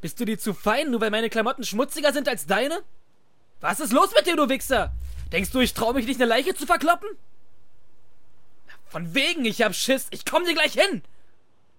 Bist 0.00 0.20
du 0.20 0.24
dir 0.24 0.38
zu 0.38 0.54
fein, 0.54 0.90
nur 0.90 1.00
weil 1.00 1.10
meine 1.10 1.30
Klamotten 1.30 1.64
schmutziger 1.64 2.12
sind 2.12 2.28
als 2.28 2.46
deine? 2.46 2.82
Was 3.60 3.80
ist 3.80 3.92
los 3.92 4.10
mit 4.14 4.26
dir, 4.26 4.36
du 4.36 4.48
Wichser? 4.48 4.92
Denkst 5.32 5.50
du, 5.50 5.60
ich 5.60 5.74
trau 5.74 5.92
mich 5.92 6.06
nicht, 6.06 6.20
eine 6.20 6.28
Leiche 6.28 6.54
zu 6.54 6.66
verkloppen? 6.66 7.08
Von 8.86 9.14
wegen, 9.14 9.44
ich 9.44 9.62
hab 9.62 9.74
Schiss. 9.74 10.06
Ich 10.10 10.24
komm 10.24 10.44
dir 10.44 10.54
gleich 10.54 10.72
hin. 10.72 11.02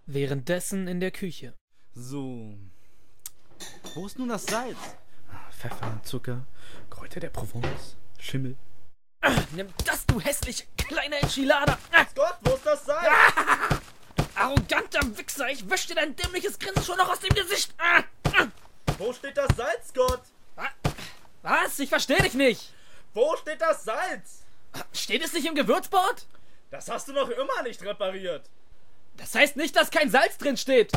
Währenddessen 0.05 0.87
in 0.87 0.99
der 0.99 1.11
Küche. 1.11 1.53
So. 1.93 2.55
Wo 3.95 4.05
ist 4.05 4.19
nun 4.19 4.29
das 4.29 4.45
Salz? 4.45 4.77
Pfeffer, 5.51 5.99
Zucker, 6.03 6.45
Kräuter 6.89 7.19
der 7.19 7.29
Provence, 7.29 7.97
Schimmel. 8.19 8.55
Nimm 9.53 9.67
das, 9.85 10.05
du 10.05 10.19
hässliche 10.21 10.63
kleine 10.77 11.17
Enchilada. 11.17 11.77
Ah, 11.91 12.05
Gott, 12.15 12.37
wo 12.41 12.53
ist 12.53 12.65
das 12.65 12.85
Salz? 12.85 13.01
arroganter 14.39 15.17
Wichser, 15.17 15.49
ich 15.49 15.69
wisch 15.69 15.87
dir 15.87 15.95
dein 15.95 16.15
dämliches 16.15 16.57
Grinsen 16.59 16.83
schon 16.83 16.97
noch 16.97 17.09
aus 17.09 17.19
dem 17.19 17.33
Gesicht. 17.33 17.73
Ah, 17.77 18.03
ah. 18.37 18.47
Wo 18.97 19.13
steht 19.13 19.37
das 19.37 19.55
Salz, 19.55 19.93
Gott? 19.93 20.21
Wa- 20.55 20.69
Was? 21.43 21.79
Ich 21.79 21.89
verstehe 21.89 22.21
dich 22.21 22.33
nicht. 22.33 22.73
Wo 23.13 23.35
steht 23.37 23.61
das 23.61 23.83
Salz? 23.83 24.43
Steht 24.93 25.23
es 25.23 25.33
nicht 25.33 25.45
im 25.47 25.55
Gewürzbord? 25.55 26.25
Das 26.71 26.89
hast 26.89 27.07
du 27.07 27.13
noch 27.13 27.29
immer 27.29 27.63
nicht 27.63 27.81
repariert. 27.83 28.45
Das 29.17 29.33
heißt 29.35 29.55
nicht, 29.57 29.75
dass 29.75 29.89
kein 29.91 30.09
Salz 30.09 30.37
drin 30.37 30.57
steht. 30.57 30.91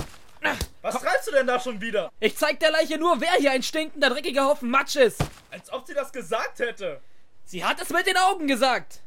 Was 0.83 0.97
treibst 1.01 1.29
du 1.29 1.33
denn 1.33 1.47
da 1.47 1.59
schon 1.61 1.81
wieder? 1.81 2.11
Ich 2.21 2.37
zeig 2.37 2.59
der 2.61 2.71
Leiche 2.73 2.99
nur, 2.99 3.21
wer 3.21 3.33
hier 3.35 3.53
ein 3.53 3.63
stinkender, 3.63 4.11
dreckiger 4.11 4.45
Haufen 4.47 4.71
Matsch 4.71 4.97
ist. 4.97 5.21
Als 5.51 5.73
ob 5.73 5.87
sie 5.87 5.95
das 5.95 6.13
gesagt 6.13 6.59
hätte. 6.59 7.01
Sie 7.45 7.65
hat 7.65 7.81
es 7.81 7.91
mit 7.91 8.07
den 8.07 8.17
Augen 8.17 8.47
gesagt. 8.49 9.01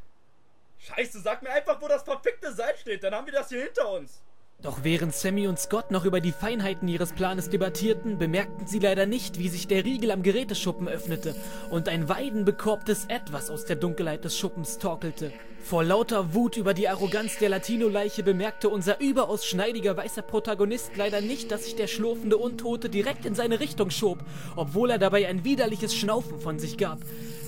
Scheiße, 0.79 1.19
sag 1.21 1.41
mir 1.41 1.49
einfach, 1.49 1.81
wo 1.81 1.87
das 1.87 2.03
verfickte 2.03 2.53
Salz 2.53 2.79
steht, 2.81 3.03
dann 3.03 3.13
haben 3.13 3.25
wir 3.25 3.33
das 3.33 3.49
hier 3.49 3.63
hinter 3.63 3.89
uns. 3.89 4.21
Doch 4.61 4.79
während 4.83 5.13
Sammy 5.13 5.47
und 5.47 5.59
Scott 5.59 5.91
noch 5.91 6.05
über 6.05 6.21
die 6.21 6.31
Feinheiten 6.31 6.87
ihres 6.87 7.13
Planes 7.13 7.49
debattierten, 7.49 8.17
bemerkten 8.17 8.65
sie 8.65 8.79
leider 8.79 9.05
nicht, 9.05 9.37
wie 9.37 9.49
sich 9.49 9.67
der 9.67 9.85
Riegel 9.85 10.11
am 10.11 10.23
Geräteschuppen 10.23 10.87
öffnete 10.87 11.35
und 11.69 11.87
ein 11.87 12.09
weidenbekorbtes 12.09 13.05
Etwas 13.07 13.51
aus 13.51 13.65
der 13.65 13.75
Dunkelheit 13.75 14.23
des 14.23 14.37
Schuppens 14.37 14.79
torkelte. 14.79 15.31
Vor 15.61 15.83
lauter 15.83 16.33
Wut 16.33 16.57
über 16.57 16.75
die 16.75 16.87
Arroganz 16.87 17.37
der 17.37 17.49
Latino-Leiche 17.49 18.21
bemerkte 18.21 18.69
unser 18.69 18.99
überaus 19.01 19.45
schneidiger 19.45 19.97
weißer 19.97 20.21
Protagonist 20.21 20.95
leider 20.95 21.21
nicht, 21.21 21.51
dass 21.51 21.65
sich 21.65 21.75
der 21.75 21.87
schlurfende 21.87 22.37
Untote 22.37 22.87
direkt 22.89 23.25
in 23.25 23.35
seine 23.35 23.59
Richtung 23.59 23.89
schob, 23.89 24.23
obwohl 24.55 24.91
er 24.91 24.99
dabei 24.99 25.27
ein 25.27 25.43
widerliches 25.43 25.95
Schnaufen 25.95 26.39
von 26.39 26.59
sich 26.59 26.77
gab. 26.77 26.99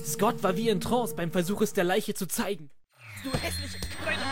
Scott 0.04 0.42
war 0.42 0.56
wie 0.56 0.68
in 0.68 0.80
Trance 0.80 1.14
beim 1.14 1.30
Versuch, 1.30 1.62
es 1.62 1.72
der 1.72 1.84
Leiche 1.84 2.14
zu 2.14 2.26
zeigen. 2.26 2.70
Du 3.22 3.30
hässliche 3.38 3.78
kleine 4.02 4.22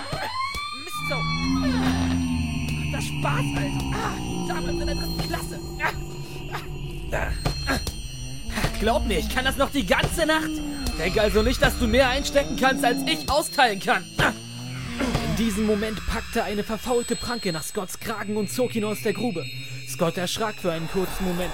Mistsau! 0.84 1.75
Das 2.96 3.04
Spaß, 3.04 3.44
Alter! 3.54 3.85
Ah, 3.92 4.48
damals 4.48 4.80
in 4.80 4.87
der 4.87 4.94
dritten 4.94 5.28
Klasse! 5.28 5.61
Ah, 7.12 7.16
ah, 7.16 7.30
ah. 7.68 7.78
Glaub 8.80 9.06
mir, 9.06 9.18
ich 9.18 9.28
kann 9.28 9.44
das 9.44 9.59
noch 9.59 9.70
die 9.70 9.85
ganze 9.85 10.24
Nacht! 10.24 10.48
Denk 10.98 11.18
also 11.18 11.42
nicht, 11.42 11.61
dass 11.61 11.78
du 11.78 11.88
mehr 11.88 12.09
einstecken 12.09 12.56
kannst, 12.59 12.82
als 12.87 13.02
ich 13.06 13.28
austeilen 13.28 13.80
kann! 13.80 14.02
Ah. 14.16 14.32
In 15.28 15.37
diesem 15.37 15.66
Moment 15.66 15.98
packte 16.06 16.42
eine 16.42 16.64
verfaulte 16.64 17.16
Pranke 17.16 17.52
nach 17.52 17.64
Scotts 17.64 18.00
Kragen 18.00 18.38
und 18.38 18.50
zog 18.50 18.74
ihn 18.74 18.85
aus 18.85 19.02
der 19.02 19.12
Grube. 19.12 19.44
Scott 19.87 20.16
erschrak 20.16 20.54
für 20.54 20.72
einen 20.72 20.88
kurzen 20.88 21.26
Moment. 21.26 21.52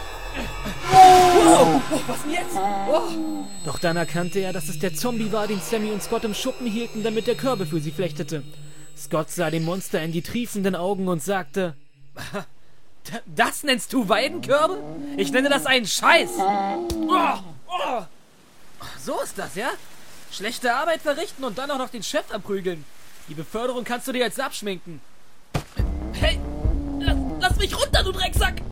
Oh, 0.93 1.81
was 2.07 2.23
denn 2.23 2.35
jetzt? 2.35 2.57
Oh. 2.57 3.47
Doch 3.65 3.81
dann 3.81 3.97
erkannte 3.97 4.39
er, 4.39 4.53
dass 4.53 4.69
es 4.69 4.79
der 4.79 4.95
Zombie 4.95 5.33
war, 5.33 5.49
den 5.49 5.61
Sammy 5.61 5.91
und 5.91 6.05
Scott 6.05 6.23
im 6.23 6.35
Schuppen 6.35 6.69
hielten, 6.69 7.03
damit 7.03 7.27
er 7.27 7.35
Körbe 7.35 7.67
für 7.67 7.81
sie 7.81 7.91
flechtete. 7.91 8.45
Scott 8.97 9.31
sah 9.31 9.51
dem 9.51 9.65
Monster 9.65 10.01
in 10.03 10.13
die 10.13 10.23
triefenden 10.23 10.75
Augen 10.77 11.09
und 11.09 11.23
sagte: 11.23 11.75
"D- 13.09 13.19
Das 13.27 13.63
nennst 13.65 13.93
du 13.93 14.09
Weidenkörbe? 14.09 14.79
Ich 15.17 15.33
nenne 15.33 15.49
das 15.49 15.67
einen 15.67 15.87
Scheiß! 15.87 16.31
Oh, 16.39 17.39
oh. 17.69 18.03
So 19.05 19.21
ist 19.21 19.39
das, 19.39 19.55
ja? 19.55 19.71
Schlechte 20.31 20.75
Arbeit 20.75 21.03
verrichten 21.03 21.45
und 21.45 21.59
dann 21.59 21.71
auch 21.71 21.79
noch 21.79 21.91
den 21.91 22.03
Chef 22.03 22.31
erprügeln. 22.31 22.85
Die 23.29 23.35
Beförderung 23.35 23.85
kannst 23.85 24.09
du 24.09 24.13
dir 24.13 24.21
jetzt 24.21 24.41
abschminken. 24.41 25.01
Hey, 26.15 26.39
lass, 27.01 27.17
lass 27.41 27.57
mich 27.59 27.77
runter, 27.79 28.03
du 28.03 28.13
Drecksack! 28.13 28.63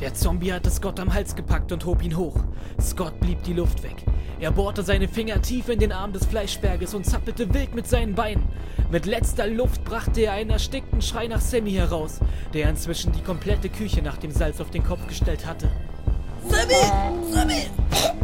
Der 0.00 0.14
Zombie 0.14 0.52
hatte 0.52 0.70
Scott 0.70 1.00
am 1.00 1.12
Hals 1.12 1.34
gepackt 1.34 1.72
und 1.72 1.84
hob 1.84 2.02
ihn 2.02 2.16
hoch. 2.16 2.36
Scott 2.80 3.18
blieb 3.20 3.42
die 3.44 3.54
Luft 3.54 3.82
weg. 3.82 3.96
Er 4.38 4.50
bohrte 4.50 4.82
seine 4.82 5.08
Finger 5.08 5.40
tief 5.40 5.70
in 5.70 5.78
den 5.78 5.92
Arm 5.92 6.12
des 6.12 6.26
Fleischberges 6.26 6.92
und 6.92 7.06
zappelte 7.06 7.54
wild 7.54 7.74
mit 7.74 7.88
seinen 7.88 8.14
Beinen. 8.14 8.44
Mit 8.90 9.06
letzter 9.06 9.46
Luft 9.46 9.82
brachte 9.84 10.20
er 10.20 10.32
einen 10.32 10.50
erstickten 10.50 11.00
Schrei 11.00 11.26
nach 11.26 11.40
Sammy 11.40 11.72
heraus, 11.72 12.20
der 12.52 12.68
inzwischen 12.68 13.12
die 13.12 13.22
komplette 13.22 13.70
Küche 13.70 14.02
nach 14.02 14.18
dem 14.18 14.30
Salz 14.30 14.60
auf 14.60 14.70
den 14.70 14.84
Kopf 14.84 15.06
gestellt 15.08 15.46
hatte. 15.46 15.70
Sammy! 16.48 17.32
Sammy! 17.32 17.66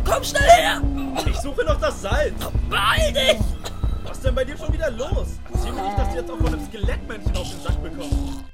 Komm 0.05 0.23
schnell 0.23 0.43
her! 0.43 0.83
Ich 1.25 1.37
suche 1.39 1.65
noch 1.65 1.81
das 1.81 2.03
Salz. 2.03 2.35
Beeil 2.69 3.13
dich! 3.13 3.39
Was 4.05 4.19
ist 4.19 4.27
denn 4.27 4.35
bei 4.35 4.45
dir 4.45 4.57
schon 4.59 4.73
wieder 4.73 4.91
los? 4.91 5.39
Erzähl 5.51 5.73
mir 5.73 5.83
nicht, 5.83 5.99
dass 5.99 6.11
du 6.11 6.17
jetzt 6.17 6.31
auch 6.31 6.37
von 6.37 6.47
einem 6.49 6.67
Skelettmännchen 6.67 7.37
auf 7.37 7.51
den 7.51 7.61
Sack 7.63 7.83
bekommst. 7.83 8.45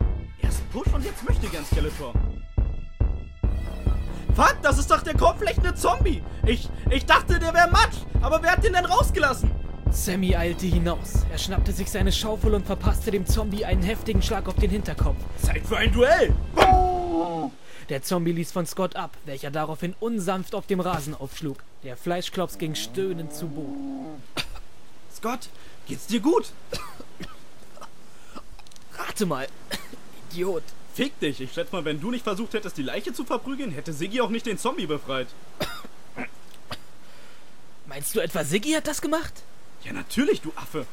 Erst 0.41 0.71
Push 0.71 0.95
und 0.95 1.05
jetzt 1.05 1.29
möchte 1.29 1.49
gern 1.49 1.65
Skeletor. 1.65 2.13
Fuck, 4.39 4.63
das 4.63 4.79
ist 4.79 4.89
doch 4.89 5.03
der 5.03 5.17
kopfflechtende 5.17 5.75
Zombie. 5.75 6.23
Ich, 6.47 6.69
ich 6.91 7.05
dachte, 7.05 7.41
der 7.41 7.53
wäre 7.53 7.69
Matsch. 7.73 7.97
Aber 8.23 8.41
wer 8.41 8.53
hat 8.53 8.63
den 8.63 8.73
denn 8.73 8.85
rausgelassen? 8.85 9.51
Sammy 9.91 10.37
eilte 10.37 10.65
hinaus. 10.65 11.27
Er 11.33 11.39
schnappte 11.39 11.73
sich 11.73 11.91
seine 11.91 12.13
Schaufel 12.13 12.55
und 12.55 12.65
verpasste 12.65 13.11
dem 13.11 13.27
Zombie 13.27 13.65
einen 13.65 13.83
heftigen 13.83 14.23
Schlag 14.23 14.47
auf 14.47 14.55
den 14.55 14.71
Hinterkopf. 14.71 15.17
Zeit 15.43 15.67
für 15.67 15.79
ein 15.79 15.93
Duell. 15.93 16.33
Der 17.89 18.05
Zombie 18.05 18.31
ließ 18.31 18.53
von 18.53 18.65
Scott 18.65 18.95
ab, 18.95 19.11
welcher 19.25 19.51
daraufhin 19.51 19.97
unsanft 19.99 20.55
auf 20.55 20.69
dem 20.69 20.79
Rasen 20.79 21.17
aufschlug. 21.17 21.57
Der 21.83 21.97
Fleischklops 21.97 22.59
ging 22.59 22.77
stöhnend 22.77 23.35
zu 23.35 23.49
Boden. 23.49 24.23
Scott, 25.13 25.49
geht's 25.89 26.07
dir 26.07 26.21
gut? 26.21 26.53
Rate 28.97 29.27
mal. 29.27 29.49
Idiot. 30.31 30.63
Fick 30.99 31.21
dich. 31.21 31.41
Ich 31.41 31.53
schätze 31.53 31.71
mal, 31.71 31.85
wenn 31.85 32.01
du 32.01 32.11
nicht 32.11 32.25
versucht 32.25 32.55
hättest, 32.55 32.77
die 32.77 32.83
Leiche 32.83 33.13
zu 33.13 33.25
verprügeln, 33.25 33.71
hätte 33.71 33.93
Siggi 33.93 34.21
auch 34.21 34.31
nicht 34.31 34.47
den 34.47 34.59
Zombie 34.59 34.87
befreit. 34.87 35.29
Meinst 37.87 38.17
du 38.17 38.19
etwa 38.19 38.43
Siggi 38.43 38.73
hat 38.73 38.89
das 38.89 39.01
gemacht? 39.01 39.33
Ja, 39.85 39.93
natürlich, 39.93 40.41
du 40.41 40.53
Affe. 40.57 40.87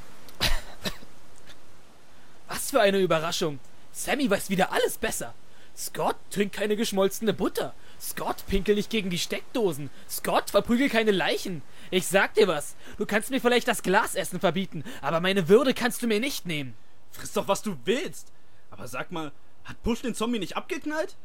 Was 2.48 2.70
für 2.70 2.82
eine 2.82 3.00
Überraschung. 3.00 3.60
Sammy 3.94 4.30
weiß 4.30 4.52
wieder 4.52 4.72
alles 4.72 5.00
besser. 5.00 5.34
Scott 5.76 6.18
trinkt 6.30 6.56
keine 6.56 6.76
geschmolzene 6.76 7.34
Butter. 7.34 7.74
Scott 8.00 8.46
pinkel 8.46 8.76
nicht 8.76 8.92
gegen 8.92 9.10
die 9.10 9.18
Steckdosen. 9.18 9.90
Scott 10.08 10.52
verprügel 10.52 10.88
keine 10.88 11.10
Leichen. 11.10 11.64
Ich 11.90 12.06
sag 12.06 12.36
dir 12.36 12.48
was. 12.48 12.76
Du 13.00 13.08
kannst 13.08 13.32
mir 13.32 13.42
vielleicht 13.42 13.68
das 13.68 13.82
Glasessen 13.82 14.40
verbieten, 14.40 14.84
aber 15.02 15.20
meine 15.20 15.50
Würde 15.50 15.74
kannst 15.74 16.04
du 16.04 16.08
mir 16.08 16.20
nicht 16.20 16.46
nehmen. 16.46 16.76
Friss 17.12 17.34
doch, 17.34 17.48
was 17.48 17.64
du 17.64 17.76
willst. 17.86 18.28
Aber 18.70 18.88
sag 18.88 19.12
mal, 19.12 19.32
hat 19.66 19.82
Push 19.84 20.02
den 20.02 20.16
Zombie 20.16 20.40
nicht 20.40 20.56
abgeknallt? 20.58 21.16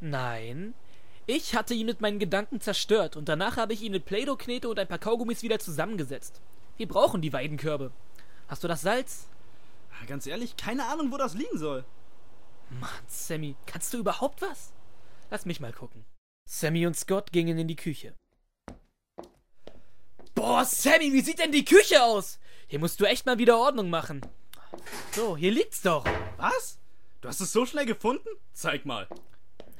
Nein. 0.00 0.74
Ich 1.26 1.54
hatte 1.54 1.74
ihn 1.74 1.86
mit 1.86 2.00
meinen 2.00 2.18
Gedanken 2.18 2.60
zerstört 2.60 3.16
und 3.16 3.28
danach 3.28 3.56
habe 3.56 3.72
ich 3.72 3.82
ihn 3.82 3.92
mit 3.92 4.04
Play-Doh-Knete 4.04 4.68
und 4.68 4.78
ein 4.78 4.88
paar 4.88 4.98
Kaugummis 4.98 5.42
wieder 5.42 5.58
zusammengesetzt. 5.58 6.40
Wir 6.76 6.88
brauchen 6.88 7.22
die 7.22 7.32
Weidenkörbe. 7.32 7.92
Hast 8.48 8.64
du 8.64 8.68
das 8.68 8.82
Salz? 8.82 9.28
Ah, 9.90 10.04
Ganz 10.06 10.26
ehrlich, 10.26 10.56
keine 10.56 10.86
Ahnung, 10.86 11.12
wo 11.12 11.16
das 11.16 11.34
liegen 11.34 11.58
soll. 11.58 11.84
Mann, 12.80 12.90
Sammy, 13.06 13.54
kannst 13.66 13.92
du 13.94 13.98
überhaupt 13.98 14.42
was? 14.42 14.72
Lass 15.30 15.46
mich 15.46 15.60
mal 15.60 15.72
gucken. 15.72 16.04
Sammy 16.48 16.86
und 16.86 16.96
Scott 16.96 17.32
gingen 17.32 17.58
in 17.58 17.68
die 17.68 17.76
Küche. 17.76 18.14
Boah, 20.34 20.64
Sammy, 20.64 21.12
wie 21.12 21.20
sieht 21.20 21.38
denn 21.38 21.52
die 21.52 21.64
Küche 21.64 22.02
aus? 22.02 22.38
Hier 22.66 22.78
musst 22.78 22.98
du 23.00 23.04
echt 23.04 23.26
mal 23.26 23.38
wieder 23.38 23.58
Ordnung 23.58 23.90
machen. 23.90 24.22
So, 25.12 25.36
hier 25.36 25.52
liegt's 25.52 25.82
doch. 25.82 26.04
Was? 26.36 26.78
Du 27.22 27.28
hast 27.28 27.40
es 27.40 27.52
so 27.52 27.64
schnell 27.64 27.86
gefunden? 27.86 28.28
Zeig 28.52 28.84
mal. 28.84 29.06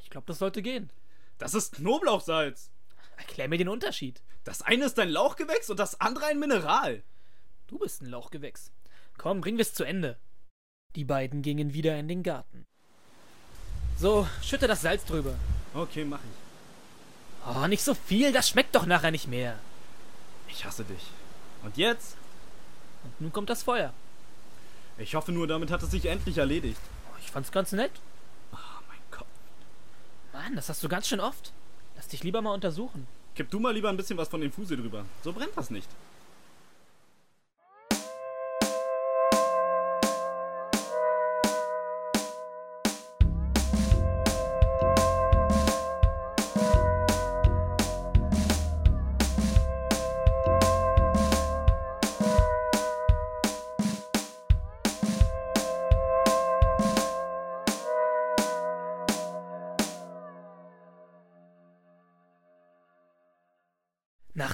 Ich 0.01 0.11
glaube, 0.11 0.27
das 0.29 0.39
sollte 0.39 0.63
gehen. 0.63 0.91
Das 1.39 1.55
ist 1.55 1.75
Knoblauchsalz. 1.75 2.71
Erklär 3.17 3.49
mir 3.49 3.59
den 3.59 3.69
Unterschied. 3.69 4.23
Das 4.45 4.63
eine 4.63 4.85
ist 4.85 4.99
ein 5.01 5.09
Lauchgewächs 5.09 5.69
und 5.69 5.79
das 5.81 6.01
andere 6.01 6.27
ein 6.27 6.39
Mineral. 6.39 7.03
Du 7.67 7.81
bist 7.81 8.01
ein 8.01 8.07
Lauchgewächs. 8.07 8.71
Komm, 9.19 9.41
bringen 9.41 9.59
wir's 9.59 9.75
zu 9.75 9.83
Ende. 9.83 10.19
Die 10.95 11.05
beiden 11.05 11.43
gingen 11.43 11.75
wieder 11.75 11.99
in 11.99 12.07
den 12.07 12.23
Garten. 12.23 12.65
So, 13.99 14.29
schütte 14.41 14.69
das 14.69 14.83
Salz 14.83 15.05
drüber. 15.05 15.35
Okay, 15.75 16.05
mach 16.05 16.21
ich. 16.21 17.57
Oh, 17.57 17.67
nicht 17.67 17.83
so 17.83 17.95
viel, 17.95 18.33
das 18.33 18.49
schmeckt 18.49 18.77
doch 18.77 18.87
nachher 18.87 19.11
nicht 19.11 19.27
mehr. 19.27 19.59
Ich 20.49 20.65
hasse 20.65 20.85
dich. 20.85 21.11
Und 21.65 21.77
jetzt? 21.77 22.17
Und 23.03 23.21
nun 23.21 23.33
kommt 23.33 23.51
das 23.51 23.65
Feuer. 23.65 23.93
Ich 24.97 25.17
hoffe 25.17 25.33
nur, 25.33 25.49
damit 25.49 25.73
hat 25.73 25.83
es 25.83 25.91
sich 25.91 26.07
endlich 26.07 26.39
erledigt. 26.39 26.81
Fand's 27.33 27.51
ganz 27.51 27.73
nett. 27.73 27.93
Oh 28.53 28.57
mein 28.89 28.99
Gott. 29.11 29.27
Mann, 30.35 30.55
das 30.55 30.69
hast 30.69 30.85
du 30.85 30.89
ganz 30.89 31.09
schön 31.09 31.21
oft. 31.21 31.53
Lass 31.97 32.09
dich 32.09 32.23
lieber 32.23 32.43
mal 32.43 32.53
untersuchen. 32.53 33.07
Kipp 33.35 33.51
du 33.51 33.59
mal 33.59 33.73
lieber 33.73 33.89
ein 33.89 33.97
bisschen 33.97 34.19
was 34.19 34.29
von 34.29 34.43
dem 34.43 34.53
Fuse 34.53 34.77
drüber. 34.77 35.07
So 35.25 35.33
brennt 35.33 35.57
das 35.57 35.71
nicht. 35.71 35.89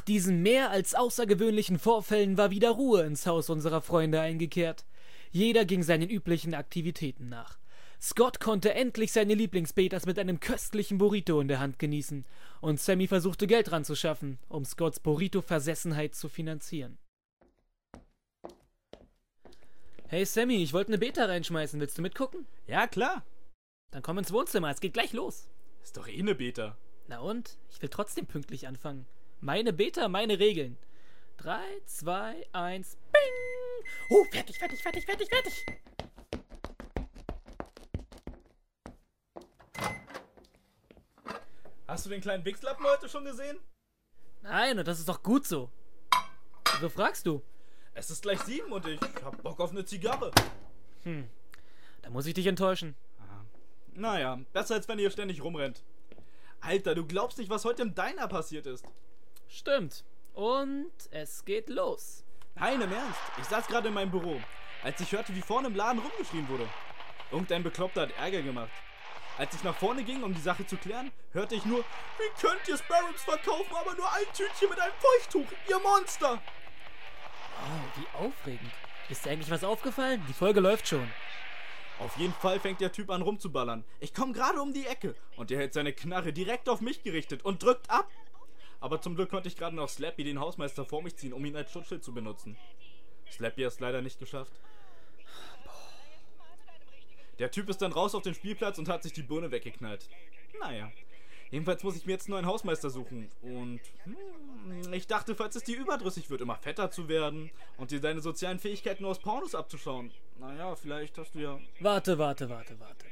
Diesen 0.09 0.43
mehr 0.43 0.71
als 0.71 0.95
außergewöhnlichen 0.95 1.79
Vorfällen 1.79 2.37
war 2.39 2.51
wieder 2.51 2.71
Ruhe 2.71 3.03
ins 3.03 3.27
Haus 3.27 3.51
unserer 3.51 3.83
Freunde 3.83 4.21
eingekehrt. 4.21 4.85
Jeder 5.31 5.65
ging 5.65 5.83
seinen 5.83 6.09
üblichen 6.09 6.55
Aktivitäten 6.55 7.29
nach. 7.29 7.59
Scott 8.01 8.41
konnte 8.41 8.75
endlich 8.75 9.13
seine 9.13 9.35
Lieblingsbetas 9.35 10.07
mit 10.07 10.19
einem 10.19 10.41
köstlichen 10.41 10.99
Burrito 10.99 11.41
in 11.41 11.49
der 11.49 11.59
Hand 11.59 11.79
genießen, 11.79 12.25
und 12.61 12.81
Sammy 12.81 13.09
versuchte 13.09 13.47
Geld 13.47 13.71
ranzuschaffen, 13.73 14.39
um 14.49 14.65
Scotts 14.65 15.01
Burrito-Versessenheit 15.01 16.15
zu 16.15 16.29
finanzieren. 16.29 16.97
Hey 20.07 20.25
Sammy, 20.25 20.63
ich 20.63 20.73
wollte 20.73 20.89
eine 20.89 20.99
Beta 20.99 21.27
reinschmeißen. 21.27 21.79
Willst 21.81 21.99
du 21.99 22.03
mitgucken? 22.03 22.47
Ja, 22.67 22.87
klar. 22.87 23.27
Dann 23.91 24.03
komm 24.03 24.17
ins 24.17 24.33
Wohnzimmer, 24.33 24.71
es 24.71 24.81
geht 24.81 24.95
gleich 24.95 25.13
los. 25.13 25.51
Ist 25.83 25.99
doch 25.99 26.09
eh 26.09 26.23
ne 26.23 26.35
Beta. 26.35 26.79
Na 27.09 27.19
und? 27.19 27.59
Ich 27.71 27.83
will 27.83 27.91
trotzdem 27.91 28.27
pünktlich 28.27 28.67
anfangen. 28.67 29.07
Meine 29.41 29.73
Beta, 29.73 30.09
meine 30.09 30.39
Regeln. 30.41 30.77
3, 31.37 31.61
2, 31.87 32.47
1, 32.53 32.97
bing! 33.13 33.23
Oh, 34.11 34.25
fertig, 34.33 34.59
fertig, 34.59 34.83
fertig, 34.83 35.05
fertig, 35.07 35.29
fertig! 35.29 35.65
Hast 41.87 42.05
du 42.05 42.11
den 42.11 42.21
kleinen 42.21 42.45
Wichslappen 42.45 42.85
heute 42.85 43.09
schon 43.09 43.25
gesehen? 43.25 43.59
Nein, 44.43 44.79
und 44.79 44.89
das 44.89 44.99
ist 44.99 45.09
doch 45.09 45.23
gut 45.23 45.47
so. 45.47 45.71
Wieso 46.75 46.89
fragst 46.89 47.25
du? 47.25 47.41
Es 47.95 48.11
ist 48.11 48.23
gleich 48.23 48.41
sieben 48.41 48.73
und 48.73 48.87
ich 48.87 49.01
hab 49.25 49.41
Bock 49.43 49.61
auf 49.61 49.71
eine 49.71 49.85
Zigarre. 49.85 50.33
Da 52.03 52.11
muss 52.11 52.27
ich 52.27 52.35
dich 52.35 52.47
enttäuschen. 52.47 52.97
Naja, 53.95 54.41
besser 54.53 54.75
als 54.75 54.89
wenn 54.89 54.99
ihr 54.99 55.11
ständig 55.11 55.43
rumrennt. 55.43 55.85
Alter, 56.61 56.97
du 56.97 57.07
glaubst 57.07 57.39
nicht, 57.39 57.51
was 57.51 57.65
heute 57.65 57.83
im 57.83 57.95
Diner 57.95 58.27
passiert 58.27 58.67
ist. 58.67 58.85
Stimmt. 59.49 60.05
Und 60.35 60.93
es 61.11 61.45
geht 61.45 61.69
los. 61.69 62.25
Nein, 62.55 62.81
im 62.81 62.93
Ernst. 62.93 63.21
Ich 63.41 63.45
saß 63.45 63.67
gerade 63.67 63.89
in 63.89 63.95
meinem 63.95 64.11
Büro, 64.11 64.41
als 64.83 65.01
ich 65.01 65.13
hörte, 65.13 65.35
wie 65.35 65.41
vorne 65.41 65.69
im 65.69 65.75
Laden 65.75 66.01
rumgeschrien 66.01 66.49
wurde. 66.49 66.69
Irgendein 67.31 67.63
Bekloppter 67.63 68.03
hat 68.03 68.17
Ärger 68.19 68.43
gemacht. 68.43 68.71
Als 69.37 69.55
ich 69.55 69.63
nach 69.63 69.77
vorne 69.77 70.03
ging, 70.03 70.23
um 70.23 70.35
die 70.35 70.41
Sache 70.41 70.67
zu 70.67 70.77
klären, 70.77 71.13
hörte 71.33 71.55
ich 71.55 71.65
nur, 71.65 71.81
wie 71.81 72.41
könnt 72.41 72.67
ihr 72.67 72.77
Sparrows 72.77 73.23
verkaufen, 73.23 73.75
aber 73.75 73.95
nur 73.95 74.13
ein 74.13 74.25
Tütchen 74.35 74.69
mit 74.69 74.81
einem 74.81 74.95
Feuchttuch, 74.99 75.47
ihr 75.69 75.79
Monster! 75.79 76.43
Oh, 77.63 78.01
wie 78.01 78.27
aufregend. 78.27 78.73
Ist 79.09 79.25
dir 79.25 79.31
eigentlich 79.31 79.51
was 79.51 79.65
aufgefallen? 79.65 80.25
Die 80.29 80.33
Folge 80.33 80.61
läuft 80.61 80.89
schon. 80.89 81.09
Auf 82.01 82.17
jeden 82.17 82.35
Fall 82.35 82.61
fängt 82.61 82.81
der 82.81 82.93
Typ 82.93 83.11
an 83.11 83.23
rumzuballern. 83.23 83.85
Ich 84.01 84.15
komme 84.15 84.33
gerade 84.33 84.61
um 84.61 84.73
die 84.73 84.87
Ecke 84.87 85.15
und 85.37 85.51
er 85.51 85.59
hält 85.59 85.73
seine 85.73 85.93
Knarre 85.93 86.33
direkt 86.33 86.69
auf 86.69 86.81
mich 86.81 87.03
gerichtet 87.03 87.45
und 87.45 87.63
drückt 87.63 87.91
ab. 87.91 88.09
Aber 88.81 89.01
zum 89.01 89.17
Glück 89.17 89.31
konnte 89.31 89.49
ich 89.49 89.57
gerade 89.57 89.75
noch 89.75 89.89
Slappy, 89.89 90.25
den 90.25 90.41
Hausmeister, 90.41 90.85
vor 90.85 91.03
mich 91.03 91.17
ziehen, 91.17 91.33
um 91.33 91.45
ihn 91.45 91.57
als 91.57 91.73
Schutzschild 91.73 92.05
zu 92.05 92.15
benutzen. 92.15 92.57
Slappy 93.31 93.63
hat 93.63 93.73
es 93.73 93.81
leider 93.81 94.03
nicht 94.03 94.19
geschafft. 94.19 94.53
Der 97.39 97.51
Typ 97.51 97.69
ist 97.69 97.83
dann 97.83 97.93
raus 97.93 98.15
auf 98.15 98.23
den 98.23 98.35
Spielplatz 98.35 98.79
und 98.79 98.89
hat 98.89 99.03
sich 99.03 99.13
die 99.13 99.23
Birne 99.23 99.51
weggeknallt. 99.51 100.09
Naja. 100.61 100.91
Jedenfalls 101.51 101.83
muss 101.83 101.97
ich 101.97 102.05
mir 102.05 102.13
jetzt 102.13 102.31
einen 102.31 102.47
Hausmeister 102.47 102.91
suchen. 102.91 103.31
Und 103.43 103.81
hm, 104.05 104.93
ich 104.93 105.07
dachte, 105.07 105.35
falls 105.35 105.57
es 105.57 105.65
dir 105.65 105.79
überdrüssig 105.79 106.29
wird, 106.29 106.41
immer 106.41 106.57
fetter 106.57 106.91
zu 106.91 107.09
werden 107.09 107.51
und 107.79 107.91
dir 107.91 108.01
deine 108.01 108.21
sozialen 108.21 108.59
Fähigkeiten 108.59 109.05
aus 109.05 109.19
Pornos 109.19 109.55
abzuschauen. 109.55 110.13
Naja, 110.39 110.77
vielleicht 110.77 111.17
hast 111.17 111.35
du 111.35 111.39
ja. 111.39 111.59
Warte, 111.81 112.19
warte, 112.19 112.51
warte, 112.51 112.79
warte. 112.81 113.07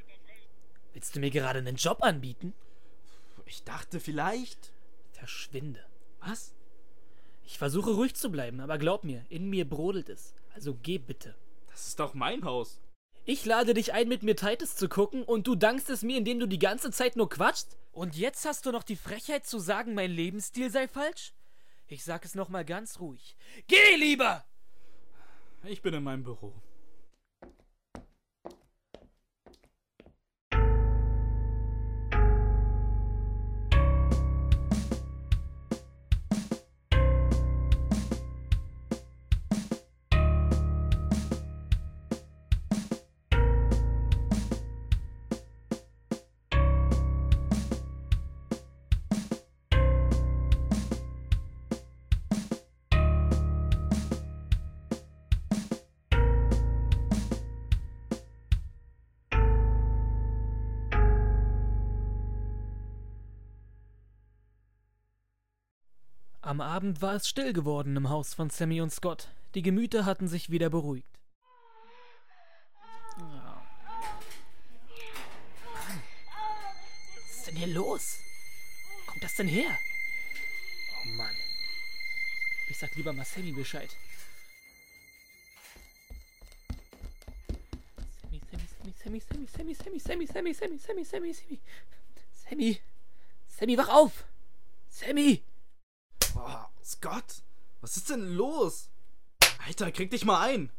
Willst 0.93 1.17
du 1.17 1.21
mir 1.21 1.31
gerade 1.31 1.61
einen 1.61 1.77
Job 1.77 2.03
anbieten? 2.03 2.53
Ich 3.47 3.65
dachte 3.65 4.01
vielleicht. 4.01 4.73
Verschwinde. 5.17 5.83
Was? 6.21 6.55
Ich 7.43 7.57
versuche 7.57 7.93
ruhig 7.93 8.15
zu 8.15 8.31
bleiben, 8.31 8.61
aber 8.61 8.77
glaub 8.77 9.03
mir, 9.03 9.25
in 9.31 9.49
mir 9.49 9.67
brodelt 9.67 10.11
es. 10.11 10.35
Also 10.55 10.75
geh 10.83 10.99
bitte. 10.99 11.35
Das 11.69 11.89
ist 11.89 12.01
doch 12.01 12.13
mein 12.13 12.45
Haus. 12.45 12.83
Ich 13.25 13.47
lade 13.47 13.73
dich 13.73 13.95
ein, 13.95 14.09
mit 14.09 14.23
mir 14.23 14.37
Titus 14.37 14.77
zu 14.77 14.89
gucken 14.91 15.23
und 15.23 15.47
du 15.47 15.55
dankst 15.55 15.89
es 15.89 16.03
mir, 16.03 16.19
indem 16.19 16.39
du 16.39 16.47
die 16.47 16.59
ganze 16.59 16.91
Zeit 16.91 17.17
nur 17.17 17.31
quatschst? 17.31 17.79
Und 17.93 18.15
jetzt 18.15 18.45
hast 18.45 18.67
du 18.67 18.73
noch 18.73 18.83
die 18.83 18.95
Frechheit 18.95 19.47
zu 19.47 19.59
sagen, 19.59 19.95
mein 19.95 20.11
Lebensstil 20.11 20.71
sei 20.71 20.87
falsch? 20.87 21.33
Ich 21.89 22.05
sag 22.05 22.25
es 22.27 22.35
nochmal 22.35 22.67
ganz 22.67 23.01
ruhig. 23.01 23.37
Geh 23.69 23.97
lieber! 23.97 24.45
Ich 25.65 25.81
bin 25.81 25.95
in 25.95 26.03
meinem 26.03 26.25
Büro. 26.25 26.53
Am 66.57 66.63
Abend 66.63 67.03
war 67.03 67.17
es 67.17 67.29
still 67.29 67.53
geworden 67.53 67.99
im 67.99 68.09
Haus 68.09 68.33
von 68.33 68.49
Sammy 68.49 68.81
und 68.81 68.91
Scott. 68.91 69.29
Die 69.55 69.61
Gemüter 69.61 70.07
hatten 70.07 70.27
sich 70.27 70.49
wieder 70.49 70.71
beruhigt. 70.71 71.21
Ja. 73.19 73.63
Was 77.29 77.37
ist 77.37 77.47
denn 77.47 77.57
hier 77.57 77.67
los? 77.67 78.21
Wo 78.89 79.11
kommt 79.11 79.23
das 79.23 79.35
denn 79.35 79.49
her? 79.49 79.69
Oh 81.03 81.09
Mann. 81.19 81.35
Ich 82.71 82.79
sag 82.79 82.97
lieber 82.97 83.13
mal 83.13 83.27
Sammy 83.27 83.53
Bescheid. 83.53 83.95
Sammy, 88.31 88.41
Sammy, 89.21 89.21
Sammy, 89.21 89.47
Sammy, 89.47 89.75
Sammy, 89.75 89.75
Sammy, 89.75 89.99
Sammy, 89.99 90.27
Sammy, 90.27 90.55
Sammy, 90.55 90.79
Sammy, 90.79 90.79
Sammy, 90.79 91.05
Sammy, 91.05 91.35
Sammy. 91.35 91.61
Sammy. 92.49 92.81
Sammy, 93.47 93.77
wach 93.77 93.91
auf! 93.91 94.25
Sammy! 94.89 95.43
Scott, 96.87 97.43
was 97.81 97.97
ist 97.97 98.11
denn 98.11 98.35
los? 98.35 98.91
Alter, 99.67 99.91
krieg 99.91 100.09
dich 100.11 100.25
mal 100.25 100.41
ein. 100.41 100.71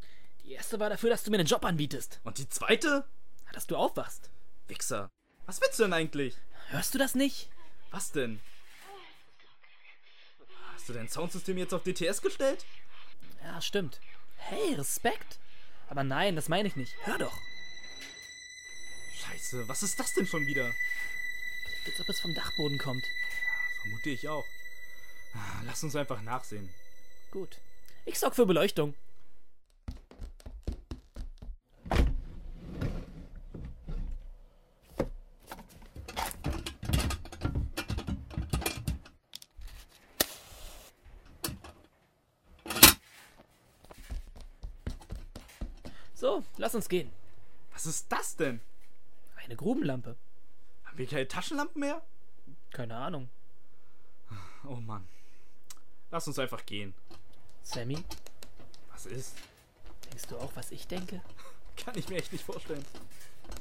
Die 0.45 0.53
erste 0.53 0.79
war 0.79 0.89
dafür, 0.89 1.09
dass 1.09 1.23
du 1.23 1.31
mir 1.31 1.37
einen 1.37 1.47
Job 1.47 1.65
anbietest. 1.65 2.21
Und 2.23 2.37
die 2.37 2.47
zweite? 2.47 3.05
Dass 3.51 3.67
du 3.67 3.75
aufwachst. 3.75 4.29
Wichser. 4.67 5.09
Was 5.45 5.59
willst 5.59 5.77
du 5.79 5.83
denn 5.83 5.91
eigentlich? 5.91 6.37
Hörst 6.69 6.93
du 6.93 6.97
das 6.97 7.13
nicht? 7.13 7.49
Was 7.91 8.13
denn? 8.13 8.39
Hast 10.73 10.87
du 10.87 10.93
dein 10.93 11.09
Soundsystem 11.09 11.57
jetzt 11.57 11.73
auf 11.73 11.83
DTS 11.83 12.21
gestellt? 12.21 12.65
Ja, 13.43 13.61
stimmt. 13.61 13.99
Hey, 14.37 14.75
Respekt. 14.75 15.39
Aber 15.89 16.05
nein, 16.05 16.37
das 16.37 16.47
meine 16.47 16.69
ich 16.69 16.77
nicht. 16.77 16.95
Hör 17.03 17.17
doch. 17.17 17.37
Scheiße, 19.13 19.67
was 19.67 19.83
ist 19.83 19.99
das 19.99 20.13
denn 20.13 20.27
schon 20.27 20.45
wieder? 20.45 20.73
Als 21.85 21.99
ob 21.99 22.07
es 22.07 22.21
vom 22.21 22.33
Dachboden 22.33 22.77
kommt. 22.77 23.03
Vermute 23.81 24.09
ich 24.09 24.29
auch. 24.29 24.45
Lass 25.65 25.83
uns 25.83 25.95
einfach 25.95 26.21
nachsehen. 26.21 26.69
Gut. 27.31 27.59
Ich 28.05 28.17
sorg 28.17 28.35
für 28.35 28.45
Beleuchtung. 28.45 28.95
So, 46.13 46.43
lass 46.57 46.73
uns 46.73 46.89
gehen. 46.89 47.11
Was 47.73 47.85
ist 47.85 48.11
das 48.11 48.35
denn? 48.35 48.59
Eine 49.35 49.55
Grubenlampe. 49.55 50.15
Haben 50.85 50.97
wir 50.97 51.05
keine 51.05 51.27
Taschenlampen 51.27 51.79
mehr? 51.79 52.01
Keine 52.71 52.95
Ahnung. 52.95 53.29
Oh 54.67 54.77
Mann. 54.77 55.07
Lass 56.11 56.27
uns 56.27 56.39
einfach 56.39 56.65
gehen. 56.65 56.93
Sammy, 57.63 58.03
Was 58.93 59.05
ist? 59.05 59.33
denkst 60.09 60.25
du 60.29 60.37
auch, 60.37 60.51
was 60.55 60.71
ich 60.71 60.87
denke? 60.87 61.21
Kann 61.77 61.97
ich 61.97 62.07
mir 62.09 62.17
echt 62.17 62.31
nicht 62.31 62.45
vorstellen. 62.45 62.83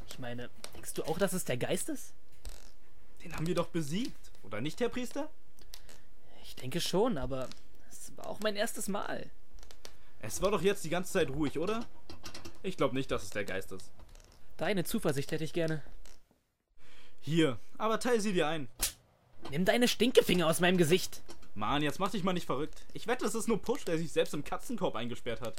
Ich 0.09 0.19
meine, 0.19 0.49
denkst 0.75 0.95
du 0.95 1.05
auch, 1.05 1.19
dass 1.19 1.33
es 1.33 1.45
der 1.45 1.57
Geist 1.57 1.89
ist? 1.89 2.13
Den 3.23 3.35
haben 3.35 3.47
wir 3.47 3.55
doch 3.55 3.69
besiegt. 3.69 4.31
Oder 4.43 4.61
nicht, 4.61 4.81
Herr 4.81 4.89
Priester? 4.89 5.29
Ich 6.45 6.55
denke 6.55 6.81
schon, 6.81 7.19
aber 7.19 7.49
es 7.91 8.17
war 8.17 8.29
auch 8.29 8.41
mein 8.41 8.57
erstes 8.57 8.89
Mal. 8.89 9.29
Es 10.21 10.41
war 10.41 10.51
doch 10.53 10.63
jetzt 10.63 10.85
die 10.85 10.89
ganze 10.89 11.13
Zeit 11.13 11.29
ruhig, 11.31 11.59
oder? 11.59 11.85
Ich 12.63 12.77
glaube 12.77 12.95
nicht, 12.95 13.11
dass 13.11 13.25
es 13.25 13.31
der 13.31 13.45
Geist 13.45 13.73
ist. 13.73 13.91
Deine 14.57 14.85
Zuversicht 14.85 15.31
hätte 15.33 15.45
ich 15.45 15.53
gerne. 15.53 15.83
Hier, 17.21 17.59
aber 17.77 17.99
teil 18.01 18.21
sie 18.21 18.33
dir 18.33 18.47
ein. 18.47 18.69
Nimm 19.51 19.65
deine 19.65 19.89
Stinkefinger 19.89 20.47
aus 20.47 20.61
meinem 20.61 20.79
Gesicht. 20.79 21.21
Mann, 21.57 21.83
jetzt 21.83 21.99
mach 21.99 22.11
dich 22.11 22.23
mal 22.23 22.35
nicht 22.35 22.45
verrückt. 22.45 22.85
Ich 22.93 23.07
wette, 23.07 23.25
es 23.25 23.35
ist 23.35 23.49
nur 23.49 23.63
Push, 23.63 23.87
der 23.87 23.97
sich 23.97 24.13
selbst 24.13 24.35
im 24.35 24.45
Katzenkorb 24.45 24.95
eingesperrt 24.95 25.41
hat. 25.41 25.55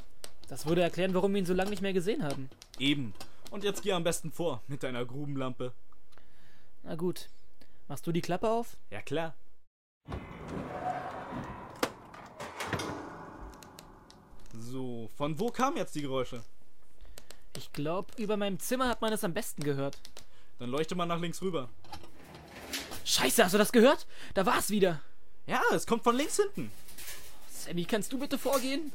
Das 0.48 0.64
würde 0.64 0.80
erklären, 0.80 1.12
warum 1.12 1.34
wir 1.34 1.40
ihn 1.40 1.46
so 1.46 1.54
lange 1.54 1.70
nicht 1.70 1.82
mehr 1.82 1.92
gesehen 1.92 2.22
haben. 2.22 2.48
Eben. 2.78 3.14
Und 3.50 3.64
jetzt 3.64 3.82
geh 3.82 3.92
am 3.92 4.04
besten 4.04 4.30
vor 4.30 4.62
mit 4.68 4.84
deiner 4.84 5.04
Grubenlampe. 5.04 5.72
Na 6.84 6.94
gut. 6.94 7.28
Machst 7.88 8.06
du 8.06 8.12
die 8.12 8.20
Klappe 8.20 8.48
auf? 8.48 8.76
Ja 8.90 9.02
klar. 9.02 9.34
So, 14.56 15.10
von 15.16 15.40
wo 15.40 15.48
kamen 15.48 15.78
jetzt 15.78 15.96
die 15.96 16.02
Geräusche? 16.02 16.44
Ich 17.56 17.72
glaube, 17.72 18.12
über 18.18 18.36
meinem 18.36 18.60
Zimmer 18.60 18.88
hat 18.88 19.00
man 19.00 19.12
es 19.12 19.24
am 19.24 19.34
besten 19.34 19.64
gehört. 19.64 19.98
Dann 20.60 20.70
leuchte 20.70 20.94
mal 20.94 21.06
nach 21.06 21.20
links 21.20 21.42
rüber. 21.42 21.68
Scheiße, 23.04 23.42
hast 23.42 23.54
du 23.54 23.58
das 23.58 23.72
gehört? 23.72 24.06
Da 24.34 24.46
war 24.46 24.58
es 24.58 24.70
wieder. 24.70 25.00
Ja, 25.48 25.62
es 25.72 25.86
kommt 25.86 26.04
von 26.04 26.14
links 26.14 26.36
hinten. 26.36 26.70
Sammy, 27.50 27.86
kannst 27.86 28.12
du 28.12 28.18
bitte 28.18 28.36
vorgehen? 28.36 28.92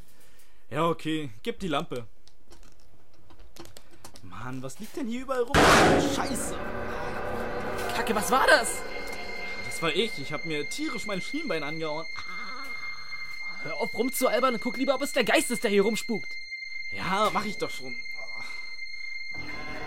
Ja, 0.70 0.88
okay. 0.88 1.32
Gib 1.41 1.60
die 1.60 1.68
Lampe. 1.68 2.06
Mann, 4.22 4.62
was 4.62 4.78
liegt 4.78 4.95
denn 4.95 5.08
hier 5.08 5.22
überall 5.22 5.41
rum? 5.41 5.56
Scheiße. 6.16 6.56
Kacke, 7.95 8.14
was 8.14 8.30
war 8.30 8.45
das? 8.45 8.84
Das 9.66 9.82
war 9.82 9.95
ich. 9.95 10.20
Ich 10.20 10.32
hab 10.32 10.45
mir 10.45 10.70
tierisch 10.70 11.08
mein 11.08 11.22
Schienbein 11.22 11.64
angehauen. 11.64 12.06
Hör 13.64 13.76
auf 13.78 13.91
rumzualbern 13.95 14.54
und 14.54 14.62
guck 14.62 14.78
lieber, 14.78 14.93
ob 14.93 15.01
es 15.01 15.12
der 15.12 15.24
Geist 15.24 15.49
ist, 15.49 15.64
der 15.64 15.72
hier 15.72 15.82
rumspukt. 15.82 16.28
Ja, 16.95 17.32
mach 17.34 17.45
ich 17.45 17.58
doch 17.58 17.72
schon. 17.72 17.95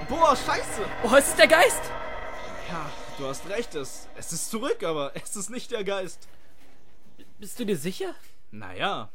Boah, 0.08 0.34
scheiße. 0.34 0.84
Oh, 1.04 1.14
es 1.14 1.28
ist 1.28 1.38
der 1.38 1.46
Geist! 1.46 1.82
Ja, 2.68 2.90
du 3.18 3.26
hast 3.26 3.48
recht. 3.48 3.76
Es, 3.76 4.08
es 4.16 4.32
ist 4.32 4.50
zurück, 4.50 4.82
aber 4.82 5.12
es 5.14 5.36
ist 5.36 5.50
nicht 5.50 5.70
der 5.70 5.84
Geist. 5.84 6.26
Bist 7.38 7.60
du 7.60 7.66
dir 7.66 7.76
sicher? 7.76 8.14
Naja. 8.50 9.10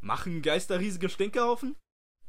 Machen 0.00 0.42
Geister 0.42 0.80
riesige 0.80 1.08
Stinkehaufen? 1.08 1.76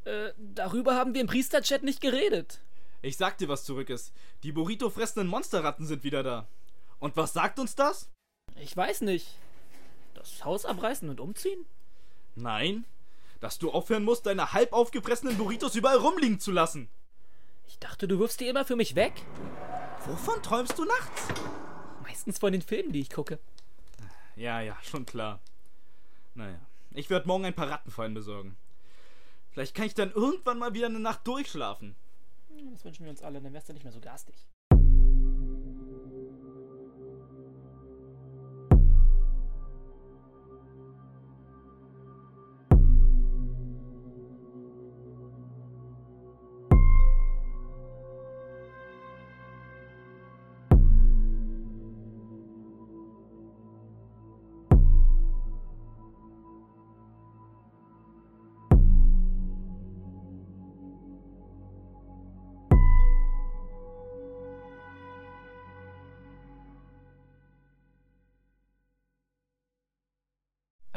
Äh, 0.06 0.34
darüber 0.38 0.96
haben 0.96 1.14
wir 1.14 1.22
im 1.22 1.28
Priesterchat 1.28 1.84
nicht 1.84 2.02
geredet. 2.02 2.62
Ich 3.02 3.18
sag 3.18 3.38
dir, 3.38 3.48
was 3.48 3.64
zurück 3.64 3.90
ist. 3.90 4.14
Die 4.44 4.52
Burrito 4.52 4.90
fressenden 4.90 5.28
Monsterratten 5.28 5.86
sind 5.86 6.04
wieder 6.04 6.22
da. 6.22 6.48
Und 7.00 7.18
was 7.18 7.34
sagt 7.34 7.60
uns 7.60 7.76
das? 7.76 8.10
Ich 8.56 8.76
weiß 8.76 9.02
nicht. 9.02 9.38
Das 10.14 10.44
Haus 10.44 10.66
abreißen 10.66 11.10
und 11.10 11.20
umziehen? 11.20 11.66
Nein, 12.36 12.86
dass 13.40 13.58
du 13.58 13.72
aufhören 13.72 14.04
musst, 14.04 14.26
deine 14.26 14.54
halb 14.54 14.74
aufgefressenen 14.74 15.38
Burritos 15.38 15.76
überall 15.76 15.98
rumliegen 15.98 16.40
zu 16.40 16.52
lassen. 16.52 16.90
Ich 17.68 17.80
dachte, 17.80 18.08
du 18.08 18.20
wirfst 18.20 18.40
die 18.40 18.48
immer 18.48 18.66
für 18.66 18.76
mich 18.76 18.96
weg. 18.96 19.14
Wovon 20.06 20.42
träumst 20.44 20.78
du 20.78 20.86
nachts? 20.86 21.28
Meistens 22.04 22.38
von 22.38 22.52
den 22.52 22.62
Filmen, 22.62 22.92
die 22.92 23.02
ich 23.02 23.10
gucke. 23.10 23.40
Ja, 24.40 24.62
ja, 24.62 24.78
schon 24.84 25.06
klar. 25.06 25.42
Naja, 26.34 26.62
ich 26.92 27.10
werde 27.10 27.28
morgen 27.28 27.44
ein 27.44 27.54
paar 27.54 27.70
Rattenfallen 27.70 28.14
besorgen. 28.14 28.56
Vielleicht 29.52 29.76
kann 29.76 29.86
ich 29.86 29.96
dann 29.96 30.14
irgendwann 30.14 30.58
mal 30.58 30.74
wieder 30.74 30.86
eine 30.86 31.02
Nacht 31.02 31.28
durchschlafen. 31.28 31.94
Das 32.72 32.86
wünschen 32.86 33.04
wir 33.04 33.10
uns 33.10 33.22
alle, 33.22 33.42
dann 33.42 33.52
wärst 33.52 33.68
du 33.68 33.74
nicht 33.74 33.84
mehr 33.84 33.92
so 33.92 34.00
garstig. 34.00 34.36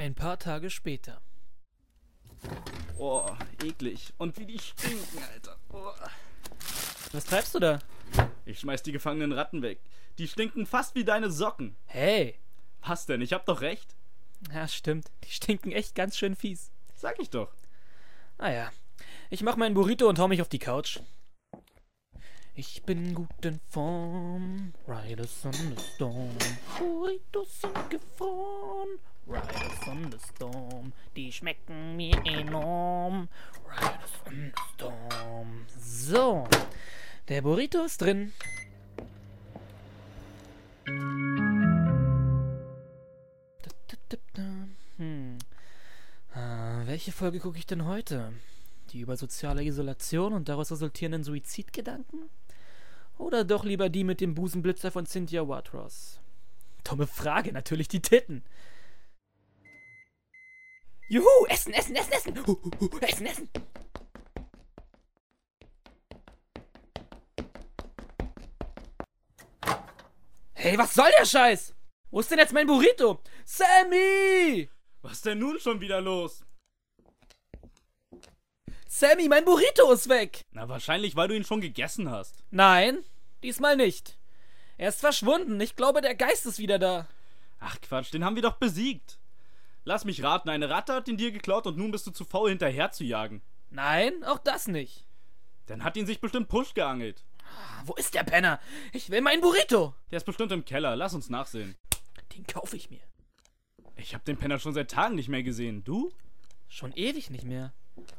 Ein 0.03 0.17
paar 0.17 0.37
Tage 0.37 0.69
später. 0.69 1.21
Oh, 2.99 3.31
eklig. 3.63 4.13
Und 4.19 4.37
wie 4.37 4.47
die 4.47 4.59
stinken, 4.59 5.23
Alter. 5.33 5.57
Oh. 5.73 5.93
Was 7.13 7.25
treibst 7.25 7.55
du 7.55 7.61
da? 7.61 7.79
Ich 8.45 8.59
schmeiß 8.59 8.83
die 8.83 8.91
gefangenen 8.91 9.31
Ratten 9.31 9.63
weg. 9.63 9.79
Die 10.19 10.27
stinken 10.27 10.67
fast 10.67 10.97
wie 10.97 11.05
deine 11.05 11.31
Socken. 11.31 11.77
Hey! 11.85 12.35
Was 12.85 13.07
denn? 13.07 13.21
Ich 13.21 13.33
hab 13.33 13.47
doch 13.47 13.61
recht. 13.61 13.95
Ja, 14.53 14.67
stimmt. 14.67 15.09
Die 15.23 15.31
stinken 15.31 15.71
echt 15.71 15.95
ganz 15.95 16.19
schön 16.19 16.35
fies. 16.35 16.73
Sag 16.97 17.21
ich 17.21 17.31
doch. 17.31 17.55
Naja, 18.39 18.73
ich 19.31 19.45
mach 19.45 19.55
meinen 19.55 19.77
Burrito 19.77 20.09
und 20.09 20.19
hau 20.19 20.27
mich 20.27 20.43
auf 20.43 20.49
die 20.49 20.59
Couch. 20.59 20.99
Ich 22.57 22.83
bin 22.83 23.15
gut 23.15 23.45
in 23.45 23.61
Form. 23.69 24.75
Riders 24.89 25.45
on 25.45 25.53
the 25.53 25.77
Storm. 25.95 26.37
Burritos 26.77 27.61
sind 27.61 27.89
gefroren. 27.89 28.99
Riders 29.27 29.89
on 29.89 30.11
the 30.11 30.19
Storm. 30.19 30.93
Die 31.17 31.31
schmecken 31.31 31.97
mir 31.97 32.17
enorm. 32.25 33.29
Riders 33.67 34.11
on 34.27 34.53
the 34.55 34.63
Storm. 34.75 35.67
So, 35.79 36.49
der 37.29 37.43
Burrito 37.43 37.85
ist 37.85 38.01
drin. 38.01 38.33
Hm. 44.97 45.39
Äh, 46.35 46.87
welche 46.87 47.13
Folge 47.13 47.39
gucke 47.41 47.59
ich 47.59 47.67
denn 47.67 47.87
heute? 47.87 48.33
Die 48.91 49.01
über 49.01 49.17
soziale 49.17 49.65
Isolation 49.65 50.33
und 50.33 50.49
daraus 50.49 50.71
resultierenden 50.71 51.25
Suizidgedanken? 51.25 52.29
Oder 53.19 53.45
doch 53.45 53.65
lieber 53.65 53.89
die 53.89 54.05
mit 54.05 54.21
dem 54.21 54.35
Busenblitzer 54.35 54.91
von 54.91 55.07
Cynthia 55.07 55.47
Watros? 55.49 56.21
Dumme 56.85 57.07
Frage, 57.07 57.53
natürlich 57.53 57.89
die 57.89 58.03
Titten. 58.03 58.43
Juhu, 61.13 61.47
essen, 61.47 61.75
essen, 61.75 61.95
essen, 61.95 62.13
essen. 62.13 62.47
Hu, 62.47 62.57
hu, 62.63 62.71
hu, 62.81 62.99
essen, 63.01 63.27
essen. 63.27 63.51
Hey, 70.55 70.79
was 70.79 70.95
soll 70.95 71.11
der 71.19 71.27
Scheiß? 71.27 71.75
Wo 72.11 72.21
ist 72.21 72.31
denn 72.31 72.39
jetzt 72.39 72.55
mein 72.55 72.67
Burrito? 72.67 73.21
Sammy! 73.45 74.71
Was 75.03 75.21
denn 75.21 75.39
nun 75.39 75.61
schon 75.61 75.83
wieder 75.83 76.01
los? 76.01 76.47
Sammy, 78.87 79.29
mein 79.29 79.45
Burrito 79.45 79.93
ist 79.93 80.09
weg! 80.09 80.41
Na, 80.53 80.67
wahrscheinlich, 80.71 81.15
weil 81.15 81.29
du 81.29 81.37
ihn 81.37 81.45
schon 81.45 81.61
gegessen 81.61 82.11
hast. 82.11 82.43
Nein, 82.51 83.05
diesmal 83.43 83.77
nicht. 83.77 84.17
Er 84.79 84.89
ist 84.89 85.01
verschwunden. 85.01 85.61
Ich 85.61 85.77
glaube, 85.77 86.01
der 86.01 86.15
Geist 86.15 86.47
ist 86.47 86.59
wieder 86.59 86.79
da. 86.79 87.07
Ach 87.61 87.79
Quatsch, 87.83 88.15
den 88.15 88.25
haben 88.25 88.37
wir 88.37 88.43
doch 88.43 88.57
besiegt. 88.57 89.19
Lass 89.85 90.05
mich 90.05 90.23
raten, 90.23 90.49
eine 90.49 90.71
Ratte 90.71 90.95
hat 90.95 91.09
ihn 91.09 91.17
dir 91.17 91.33
geklaut 91.33 91.67
und 91.67 91.77
nun 91.77 91.91
bist 91.91 92.07
du 92.07 92.13
zu 92.13 92.25
faul 92.25 92.51
hinterher 92.51 92.93
zu 92.93 93.05
jagen. 93.05 93.43
Nein, 93.71 94.23
auch 94.25 94.39
das 94.39 94.69
nicht. 94.69 95.07
Dann 95.67 95.83
hat 95.83 95.97
ihn 95.97 96.07
sich 96.07 96.21
bestimmt 96.21 96.49
Push 96.49 96.75
geangelt. 96.75 97.25
Wo 97.85 97.95
ist 97.95 98.15
der 98.15 98.23
Penner? 98.23 98.61
Ich 98.93 99.11
will 99.11 99.21
meinen 99.21 99.41
Burrito. 99.41 99.95
Der 100.11 100.19
ist 100.19 100.25
bestimmt 100.25 100.53
im 100.53 100.65
Keller, 100.65 100.95
lass 100.95 101.15
uns 101.15 101.31
nachsehen. 101.31 101.75
Den 102.37 102.47
kaufe 102.47 102.77
ich 102.77 102.91
mir. 102.91 103.01
Ich 103.97 104.15
hab 104.15 104.25
den 104.25 104.37
Penner 104.37 104.59
schon 104.59 104.75
seit 104.75 104.91
Tagen 104.91 105.17
nicht 105.17 105.29
mehr 105.29 105.43
gesehen. 105.43 105.85
Du? 105.85 106.13
Schon 106.69 106.93
ewig 106.93 107.31
nicht 107.31 107.45
mehr. 107.45 107.73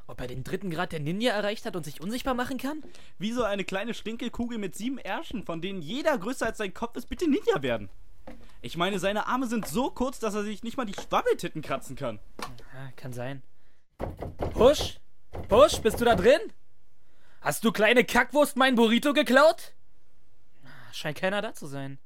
Ob 0.06 0.22
er 0.22 0.28
den 0.28 0.44
dritten 0.44 0.70
Grad 0.70 0.92
der 0.92 1.00
Ninja 1.00 1.34
erreicht 1.34 1.66
hat 1.66 1.76
und 1.76 1.84
sich 1.84 2.02
unsichtbar 2.02 2.36
machen 2.36 2.58
kann? 2.58 2.84
Wie 3.18 3.32
soll 3.32 3.46
eine 3.46 3.64
kleine 3.64 3.94
Stinkelkugel 3.94 4.58
mit 4.58 4.76
sieben 4.76 4.98
Ärschen, 4.98 5.44
von 5.44 5.62
denen 5.62 5.82
jeder 5.82 6.18
größer 6.18 6.46
als 6.46 6.58
sein 6.58 6.74
Kopf 6.74 6.96
ist, 6.98 7.08
bitte 7.08 7.30
Ninja 7.30 7.62
werden? 7.62 7.90
Ich 8.62 8.78
meine, 8.78 9.00
seine 9.00 9.28
Arme 9.28 9.48
sind 9.48 9.68
so 9.68 9.90
kurz, 9.90 10.20
dass 10.20 10.36
er 10.36 10.44
sich 10.44 10.64
nicht 10.64 10.78
mal 10.78 10.86
die 10.86 10.94
Schwabbeltitten 10.94 11.62
kratzen 11.62 11.96
kann. 11.96 12.20
Ja, 12.40 12.92
kann 12.96 13.14
sein. 13.14 13.44
Push? 14.54 15.00
Push, 15.50 15.82
bist 15.82 16.00
du 16.00 16.06
da 16.06 16.16
drin? 16.16 16.40
Hast 17.42 17.66
du 17.66 17.72
kleine 17.72 18.06
Kackwurst 18.06 18.56
meinen 18.56 18.76
Burrito 18.76 19.14
geklaut? 19.14 19.74
Scheint 20.94 21.18
keiner 21.18 21.42
da 21.42 21.54
zu 21.54 21.68
sein. 21.68 22.00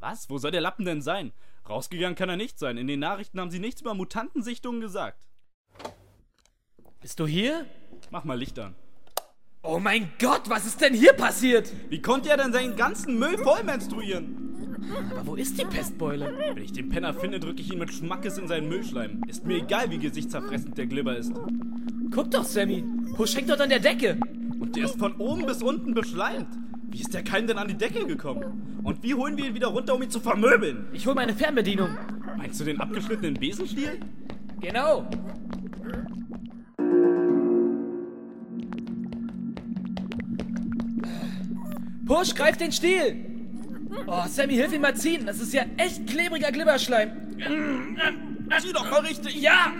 Was? 0.00 0.30
Wo 0.30 0.38
soll 0.38 0.50
der 0.50 0.60
Lappen 0.60 0.84
denn 0.84 1.02
sein? 1.02 1.32
Rausgegangen 1.68 2.16
kann 2.16 2.30
er 2.30 2.36
nicht 2.36 2.58
sein. 2.58 2.78
In 2.78 2.86
den 2.86 3.00
Nachrichten 3.00 3.38
haben 3.38 3.50
sie 3.50 3.58
nichts 3.58 3.82
über 3.82 3.94
Mutantensichtungen 3.94 4.80
gesagt. 4.80 5.26
Bist 7.00 7.20
du 7.20 7.26
hier? 7.26 7.66
Mach 8.10 8.24
mal 8.24 8.38
Licht 8.38 8.58
an. 8.58 8.74
Oh 9.62 9.78
mein 9.78 10.10
Gott, 10.18 10.48
was 10.48 10.64
ist 10.64 10.80
denn 10.80 10.94
hier 10.94 11.12
passiert? 11.12 11.70
Wie 11.90 12.00
konnte 12.00 12.30
er 12.30 12.38
denn 12.38 12.52
seinen 12.52 12.76
ganzen 12.76 13.18
Müll 13.18 13.36
voll 13.38 13.64
menstruieren? 13.64 14.57
Aber 15.10 15.26
wo 15.26 15.34
ist 15.34 15.58
die 15.58 15.64
Pestbeule? 15.64 16.32
Wenn 16.54 16.62
ich 16.62 16.72
den 16.72 16.88
Penner 16.88 17.14
finde, 17.14 17.40
drücke 17.40 17.60
ich 17.60 17.72
ihn 17.72 17.78
mit 17.78 17.92
Schmackes 17.92 18.38
in 18.38 18.48
seinen 18.48 18.68
Müllschleim. 18.68 19.22
Ist 19.26 19.46
mir 19.46 19.58
egal, 19.58 19.90
wie 19.90 19.98
gesichtszerfressend 19.98 20.76
der 20.78 20.86
Glibber 20.86 21.16
ist. 21.16 21.32
Guck 22.10 22.30
doch, 22.30 22.44
Sammy. 22.44 22.84
Push 23.14 23.36
hängt 23.36 23.50
dort 23.50 23.60
an 23.60 23.68
der 23.68 23.80
Decke. 23.80 24.18
Und 24.58 24.76
der 24.76 24.84
ist 24.84 24.98
von 24.98 25.14
oben 25.16 25.46
bis 25.46 25.62
unten 25.62 25.94
beschleimt. 25.94 26.48
Wie 26.90 27.00
ist 27.00 27.12
der 27.12 27.22
Keim 27.22 27.46
denn 27.46 27.58
an 27.58 27.68
die 27.68 27.76
Decke 27.76 28.06
gekommen? 28.06 28.80
Und 28.82 29.02
wie 29.02 29.14
holen 29.14 29.36
wir 29.36 29.46
ihn 29.46 29.54
wieder 29.54 29.68
runter, 29.68 29.94
um 29.94 30.02
ihn 30.02 30.10
zu 30.10 30.20
vermöbeln? 30.20 30.86
Ich 30.92 31.06
hol 31.06 31.14
meine 31.14 31.34
Fernbedienung. 31.34 31.90
Meinst 32.36 32.58
du 32.60 32.64
den 32.64 32.80
abgeschnittenen 32.80 33.34
Besenstiel? 33.34 34.00
Genau. 34.60 35.08
Push, 42.06 42.34
greif 42.34 42.56
den 42.56 42.72
Stiel! 42.72 43.27
Oh, 44.06 44.22
Sammy, 44.28 44.54
hilf 44.54 44.72
ihm 44.72 44.82
mal 44.82 44.96
ziehen. 44.96 45.26
Das 45.26 45.40
ist 45.40 45.52
ja 45.52 45.64
echt 45.76 46.06
klebriger 46.06 46.50
Glibberschleim. 46.50 47.10
Zieh 48.60 48.72
doch 48.72 48.90
mal 48.90 49.00
richtig. 49.00 49.36
Ja! 49.36 49.72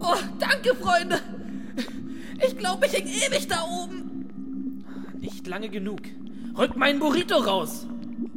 Oh, 0.00 0.16
danke, 0.38 0.74
Freunde. 0.74 1.20
Ich 2.46 2.56
glaube, 2.56 2.86
ich 2.86 2.92
häng 2.92 3.06
ewig 3.06 3.46
da 3.48 3.62
oben. 3.64 4.34
Nicht 5.20 5.46
lange 5.46 5.68
genug. 5.68 6.00
Rück 6.56 6.76
meinen 6.76 6.98
Burrito 6.98 7.36
raus. 7.36 7.86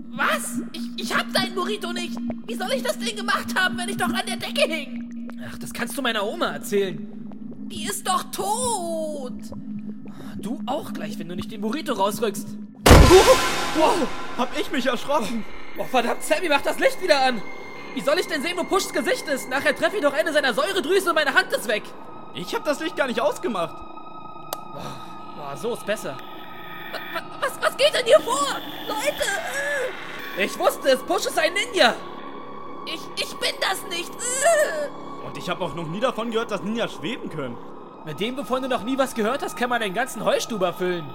Was? 0.10 0.62
Ich, 0.74 1.03
ich 1.03 1.16
hab 1.16 1.32
deinen 1.34 1.55
Burrito 1.55 1.93
nicht. 1.93 2.18
Wie 2.47 2.55
soll 2.55 2.70
ich 2.76 2.84
das 2.84 2.97
Ding 2.97 3.16
gemacht 3.16 3.53
haben, 3.60 3.78
wenn 3.78 3.89
ich 3.89 3.97
doch 3.97 4.10
an 4.10 4.26
der 4.28 4.38
Decke 4.38 4.68
hing? 4.68 5.30
Ach, 5.47 5.58
das 5.58 5.74
kannst 5.74 5.97
du 5.97 6.01
meiner 6.01 6.26
Oma 6.26 6.47
erzählen. 6.53 7.08
Die 7.70 7.84
ist 7.84 8.08
doch 8.08 8.24
tot. 8.32 9.34
Du 10.39 10.61
auch 10.67 10.93
gleich, 10.93 11.17
wenn 11.17 11.29
du 11.29 11.35
nicht 11.35 11.51
den 11.51 11.61
Burrito 11.61 11.93
rausrückst. 11.93 12.47
Wow, 13.75 14.07
hab 14.38 14.59
ich 14.59 14.71
mich 14.71 14.85
erschrocken. 14.85 15.43
Oh, 15.77 15.83
verdammt, 15.83 16.23
Sammy, 16.23 16.49
mach 16.49 16.61
das 16.61 16.79
Licht 16.79 17.01
wieder 17.01 17.21
an. 17.21 17.41
Wie 17.95 18.01
soll 18.01 18.19
ich 18.19 18.27
denn 18.27 18.41
sehen, 18.41 18.57
wo 18.57 18.63
Pushs 18.63 18.93
Gesicht 18.93 19.27
ist? 19.27 19.49
Nachher 19.49 19.75
treffe 19.75 19.97
ich 19.97 20.03
doch 20.03 20.13
eine 20.13 20.31
seiner 20.31 20.53
Säuredrüsen 20.53 21.09
und 21.09 21.15
meine 21.15 21.33
Hand 21.33 21.51
ist 21.53 21.67
weg. 21.67 21.83
Ich 22.35 22.53
hab 22.53 22.63
das 22.65 22.79
Licht 22.79 22.95
gar 22.95 23.07
nicht 23.07 23.19
ausgemacht. 23.19 23.75
Boah, 24.73 25.57
so 25.57 25.73
ist 25.73 25.85
besser. 25.85 26.17
Was, 27.41 27.53
was 27.61 27.77
geht 27.77 27.93
denn 27.93 28.05
hier 28.05 28.19
vor? 28.19 28.47
Leute! 28.88 29.27
Ich 30.38 30.57
wusste 30.59 30.89
es, 30.89 30.99
Push 31.01 31.25
ist 31.25 31.39
ein 31.39 31.53
Ninja. 31.53 31.95
Ich, 32.85 33.01
ich 33.23 33.35
bin 33.38 33.55
das 33.59 33.83
nicht. 33.89 34.11
Und 35.25 35.38
ich 35.38 35.49
habe 35.49 35.63
auch 35.63 35.73
noch 35.73 35.88
nie 35.88 35.99
davon 35.99 36.29
gehört, 36.29 36.51
dass 36.51 36.61
Ninja 36.61 36.88
schweben 36.88 37.29
können. 37.29 37.57
Mit 38.08 38.22
dem, 38.22 38.38
wovon 38.38 38.62
du 38.62 38.70
noch 38.70 38.84
nie 38.84 38.97
was 38.97 39.14
gehört 39.14 39.43
hast, 39.43 39.58
kann 39.58 39.70
man 39.70 39.82
einen 39.82 39.93
ganzen 39.93 40.24
Heustuber 40.24 40.72
füllen. 40.72 41.05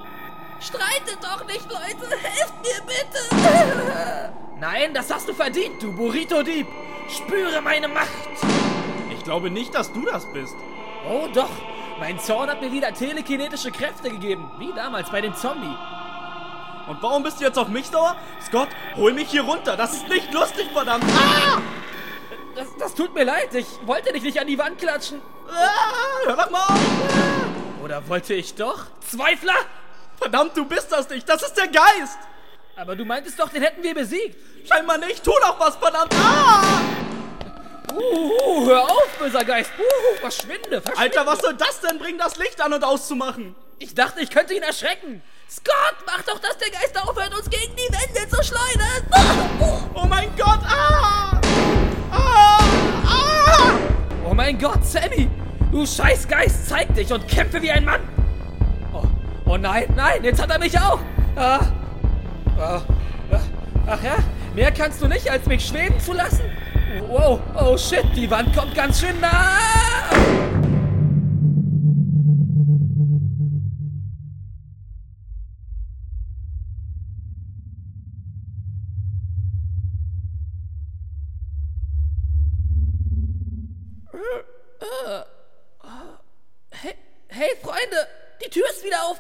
Streitet 0.61 1.17
doch 1.23 1.47
nicht, 1.47 1.65
Leute! 1.65 2.17
Helft 2.23 2.53
mir 2.61 2.83
bitte! 2.87 4.31
Nein, 4.61 4.93
das 4.93 5.11
hast 5.11 5.27
du 5.27 5.33
verdient, 5.33 5.83
du 5.83 5.91
Burrito-Dieb! 5.97 6.67
Spüre 7.09 7.63
meine 7.63 7.89
Macht! 7.89 8.09
Ich 9.11 9.25
glaube 9.25 9.51
nicht, 9.51 9.75
dass 9.75 9.91
du 9.91 10.05
das 10.05 10.31
bist. 10.35 10.55
Oh 11.09 11.29
doch, 11.33 11.49
Mein 11.99 12.19
Zorn 12.19 12.51
hat 12.51 12.61
mir 12.61 12.71
wieder 12.71 12.93
telekinetische 12.93 13.71
Kräfte 13.71 14.11
gegeben, 14.11 14.51
wie 14.59 14.75
damals 14.75 15.09
bei 15.09 15.23
dem 15.23 15.35
Zombie. 15.35 15.75
Und 16.89 17.03
warum 17.03 17.23
bist 17.23 17.41
du 17.41 17.45
jetzt 17.45 17.59
auf 17.59 17.69
mich 17.69 17.87
sauer? 17.87 18.17
Scott, 18.45 18.69
hol 18.97 19.15
mich 19.15 19.31
hier 19.31 19.45
runter. 19.45 19.79
Das 19.79 19.95
ist 19.95 20.09
nicht 20.11 20.31
lustig, 20.35 20.69
verdammt. 20.75 21.05
Ah! 21.17 21.59
Das, 22.55 22.69
das 22.79 22.95
tut 22.95 23.15
mir 23.15 23.25
leid, 23.25 23.55
ich 23.55 23.67
wollte 23.87 24.13
dich 24.13 24.23
nicht 24.23 24.39
an 24.41 24.47
die 24.47 24.59
Wand 24.59 24.79
klatschen. 24.79 25.21
Ah, 25.49 26.27
hör 26.27 26.37
doch 26.37 26.51
mal 26.51 26.67
auf. 26.67 26.81
Oder 27.83 28.07
wollte 28.09 28.35
ich 28.35 28.55
doch? 28.55 28.87
Zweifler! 29.09 29.55
Verdammt, 30.19 30.57
du 30.57 30.65
bist 30.65 30.93
das 30.93 31.09
nicht. 31.09 31.29
Das 31.29 31.43
ist 31.43 31.55
der 31.57 31.67
Geist. 31.69 32.19
Aber 32.77 32.95
du 32.95 33.05
meintest 33.05 33.39
doch, 33.41 33.49
den 33.49 33.63
hätten 33.63 33.83
wir 33.83 33.95
besiegt. 33.95 34.37
Scheinbar 34.69 34.99
nicht. 34.99 35.25
Tu 35.25 35.31
doch 35.31 35.59
was, 35.59 35.77
verdammt. 35.77 36.15
Ah! 36.15 36.63
Uhu, 37.93 38.67
hör 38.67 38.85
auf, 38.85 39.09
böser 39.19 39.45
Geist. 39.45 39.71
Uhu, 39.79 40.17
verschwinde, 40.21 40.81
verschwinde. 40.81 40.99
Alter, 40.99 41.27
was 41.27 41.41
soll 41.41 41.55
das 41.55 41.81
denn 41.81 41.99
bringen, 41.99 42.19
das 42.19 42.37
Licht 42.37 42.61
an 42.61 42.73
und 42.73 42.85
auszumachen? 42.85 43.55
Ich 43.79 43.95
dachte, 43.95 44.21
ich 44.21 44.31
könnte 44.31 44.55
ihn 44.55 44.63
erschrecken. 44.63 45.23
Scott, 45.51 45.97
mach 46.07 46.23
doch, 46.23 46.39
dass 46.39 46.57
der 46.59 46.71
Geist 46.71 46.97
aufhört, 46.97 47.35
uns 47.35 47.51
gegen 47.51 47.75
die 47.77 47.93
Wände 47.93 48.29
zu 48.31 48.43
schleudern. 48.43 49.07
Ah, 49.11 49.91
Oh 49.95 50.07
mein 50.07 50.35
Gott. 50.37 50.61
Ah! 50.65 51.39
Ah! 52.13 53.73
Oh 54.29 54.35
mein 54.35 54.59
Gott, 54.59 54.85
Sammy! 54.85 55.29
Du 55.71 55.87
Scheißgeist, 55.87 56.69
zeig 56.69 56.95
dich 56.95 57.13
und 57.13 57.27
kämpfe 57.27 57.61
wie 57.63 57.71
ein 57.71 57.85
Mann! 57.85 58.01
Oh, 58.93 59.03
oh 59.47 59.57
nein, 59.57 59.87
nein, 59.97 60.23
jetzt 60.23 60.41
hat 60.41 60.51
er 60.51 60.59
mich 60.59 60.79
auch! 60.79 60.99
Ah, 61.35 61.61
ah, 62.59 62.83
ah, 63.31 63.41
ach 63.87 64.03
ja, 64.03 64.17
mehr 64.55 64.71
kannst 64.71 65.01
du 65.01 65.09
nicht, 65.09 65.31
als 65.31 65.47
mich 65.47 65.67
schweben 65.67 65.99
zu 65.99 66.13
lassen? 66.13 66.45
Wow, 67.09 67.41
oh 67.59 67.77
shit, 67.79 68.05
die 68.15 68.31
Wand 68.31 68.55
kommt 68.55 68.75
ganz 68.75 69.01
schön 69.01 69.19
nah! 69.21 70.52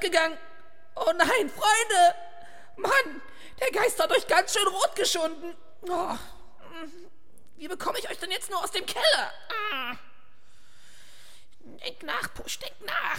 Aufgegangen. 0.03 0.39
Oh 0.97 1.13
nein, 1.17 1.49
Freunde! 1.49 2.15
Mann, 2.77 3.23
der 3.61 3.71
Geist 3.71 3.99
hat 4.01 4.11
euch 4.11 4.27
ganz 4.27 4.53
schön 4.53 4.67
rot 4.67 4.97
geschunden. 4.97 5.55
Oh, 5.83 6.17
wie 7.57 7.69
bekomme 7.69 7.99
ich 7.99 8.11
euch 8.11 8.19
denn 8.19 8.31
jetzt 8.31 8.51
nur 8.51 8.63
aus 8.63 8.71
dem 8.71 8.85
Keller? 8.87 9.33
Denk 11.85 12.03
nach, 12.03 12.35
Push, 12.35 12.59
denk 12.59 12.75
nach. 12.85 13.19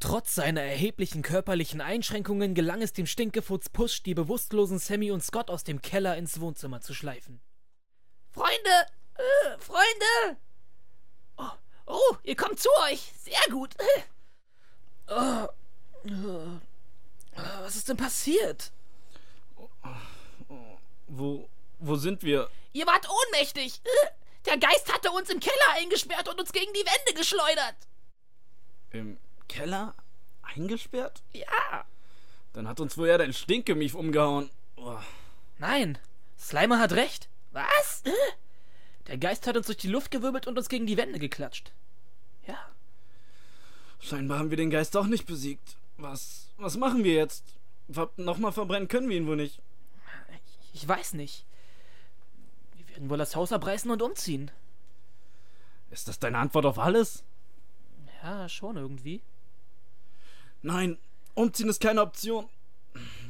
Trotz 0.00 0.34
seiner 0.34 0.62
erheblichen 0.62 1.22
körperlichen 1.22 1.80
Einschränkungen 1.80 2.54
gelang 2.54 2.82
es 2.82 2.92
dem 2.92 3.06
Stinkefutz 3.06 3.70
Push, 3.70 4.02
die 4.02 4.14
bewusstlosen 4.14 4.78
Sammy 4.78 5.10
und 5.10 5.24
Scott 5.24 5.50
aus 5.50 5.64
dem 5.64 5.80
Keller 5.80 6.16
ins 6.16 6.40
Wohnzimmer 6.40 6.80
zu 6.80 6.92
schleifen. 6.94 7.40
Freunde, 8.30 8.86
äh, 9.14 9.58
Freunde! 9.58 10.38
Oh, 11.38 11.50
oh, 11.86 12.16
ihr 12.22 12.36
kommt 12.36 12.60
zu 12.60 12.68
euch. 12.86 13.12
Sehr 13.22 13.50
gut. 13.50 13.74
Äh, 15.06 15.46
Was 17.62 17.76
ist 17.76 17.88
denn 17.88 17.96
passiert? 17.96 18.72
Wo, 21.08 21.48
wo 21.78 21.96
sind 21.96 22.22
wir? 22.22 22.48
Ihr 22.72 22.86
wart 22.86 23.08
ohnmächtig. 23.08 23.80
Der 24.46 24.58
Geist 24.58 24.92
hatte 24.92 25.10
uns 25.10 25.30
im 25.30 25.40
Keller 25.40 25.72
eingesperrt 25.76 26.28
und 26.28 26.38
uns 26.40 26.52
gegen 26.52 26.72
die 26.72 26.84
Wände 26.84 27.18
geschleudert. 27.18 27.76
Im 28.90 29.18
Keller? 29.48 29.94
Eingesperrt? 30.42 31.22
Ja. 31.32 31.84
Dann 32.52 32.68
hat 32.68 32.80
uns 32.80 32.96
wohl 32.96 33.08
ja 33.08 33.18
dein 33.18 33.32
Stinkemief 33.32 33.94
umgehauen. 33.94 34.50
Oh. 34.76 34.98
Nein, 35.58 35.98
Slimer 36.38 36.78
hat 36.78 36.92
recht. 36.92 37.28
Was? 37.52 38.02
Der 39.06 39.18
Geist 39.18 39.46
hat 39.46 39.56
uns 39.56 39.66
durch 39.66 39.78
die 39.78 39.88
Luft 39.88 40.10
gewirbelt 40.10 40.46
und 40.46 40.56
uns 40.58 40.68
gegen 40.68 40.86
die 40.86 40.96
Wände 40.96 41.18
geklatscht. 41.18 41.72
Scheinbar 44.04 44.38
haben 44.38 44.50
wir 44.50 44.58
den 44.58 44.68
Geist 44.68 44.94
doch 44.94 45.06
nicht 45.06 45.24
besiegt. 45.24 45.76
Was, 45.96 46.50
was 46.58 46.76
machen 46.76 47.04
wir 47.04 47.14
jetzt? 47.14 47.42
Ver 47.90 48.10
Nochmal 48.18 48.52
verbrennen 48.52 48.86
können 48.86 49.08
wir 49.08 49.16
ihn 49.16 49.26
wohl 49.26 49.36
nicht. 49.36 49.62
ich, 50.72 50.82
ich 50.82 50.86
weiß 50.86 51.14
nicht. 51.14 51.46
Wir 52.76 52.88
werden 52.90 53.08
wohl 53.08 53.16
das 53.16 53.34
Haus 53.34 53.50
abreißen 53.50 53.90
und 53.90 54.02
umziehen. 54.02 54.50
Ist 55.90 56.06
das 56.06 56.18
deine 56.18 56.36
Antwort 56.36 56.66
auf 56.66 56.78
alles? 56.78 57.24
Ja, 58.22 58.46
schon 58.46 58.76
irgendwie. 58.76 59.22
Nein, 60.60 60.98
umziehen 61.32 61.70
ist 61.70 61.80
keine 61.80 62.02
Option. 62.02 62.46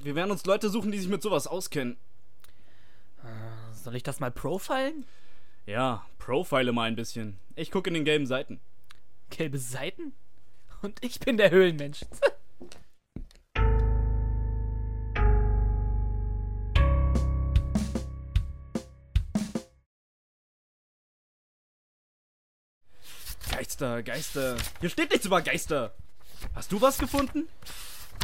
Wir 0.02 0.16
werden 0.16 0.32
uns 0.32 0.44
Leute 0.44 0.70
suchen, 0.70 0.90
die 0.90 0.98
sich 0.98 1.08
mit 1.08 1.22
sowas 1.22 1.46
auskennen. 1.46 1.96
Soll 3.72 3.94
ich 3.94 4.02
das 4.02 4.18
mal 4.18 4.32
profilen? 4.32 5.06
Ja, 5.66 6.04
profile 6.18 6.72
mal 6.72 6.88
ein 6.88 6.96
bisschen. 6.96 7.38
Ich 7.54 7.70
gucke 7.70 7.90
in 7.90 7.94
den 7.94 8.04
gelben 8.04 8.26
Seiten. 8.26 8.60
Gelbe 9.30 9.58
Seiten? 9.58 10.12
Und 10.84 11.02
ich 11.02 11.18
bin 11.18 11.38
der 11.38 11.50
Höhlenmensch. 11.50 12.00
Geister, 23.50 24.02
Geister. 24.02 24.58
Hier 24.80 24.90
steht 24.90 25.10
nichts 25.10 25.24
über 25.24 25.40
Geister. 25.40 25.94
Hast 26.54 26.70
du 26.70 26.82
was 26.82 26.98
gefunden? 26.98 27.48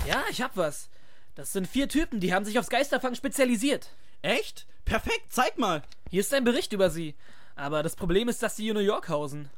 ja, 0.06 0.22
ich 0.28 0.42
hab 0.42 0.54
was. 0.58 0.90
Das 1.36 1.54
sind 1.54 1.66
vier 1.66 1.88
Typen, 1.88 2.20
die 2.20 2.34
haben 2.34 2.44
sich 2.44 2.58
aufs 2.58 2.68
Geisterfangen 2.68 3.16
spezialisiert. 3.16 3.88
Echt? 4.20 4.66
Perfekt, 4.84 5.28
zeig 5.30 5.56
mal. 5.56 5.82
Hier 6.10 6.20
ist 6.20 6.34
ein 6.34 6.44
Bericht 6.44 6.74
über 6.74 6.90
sie. 6.90 7.14
Aber 7.56 7.82
das 7.82 7.96
Problem 7.96 8.28
ist, 8.28 8.42
dass 8.42 8.56
sie 8.56 8.68
in 8.68 8.74
New 8.74 8.80
York 8.80 9.08
hausen. 9.08 9.48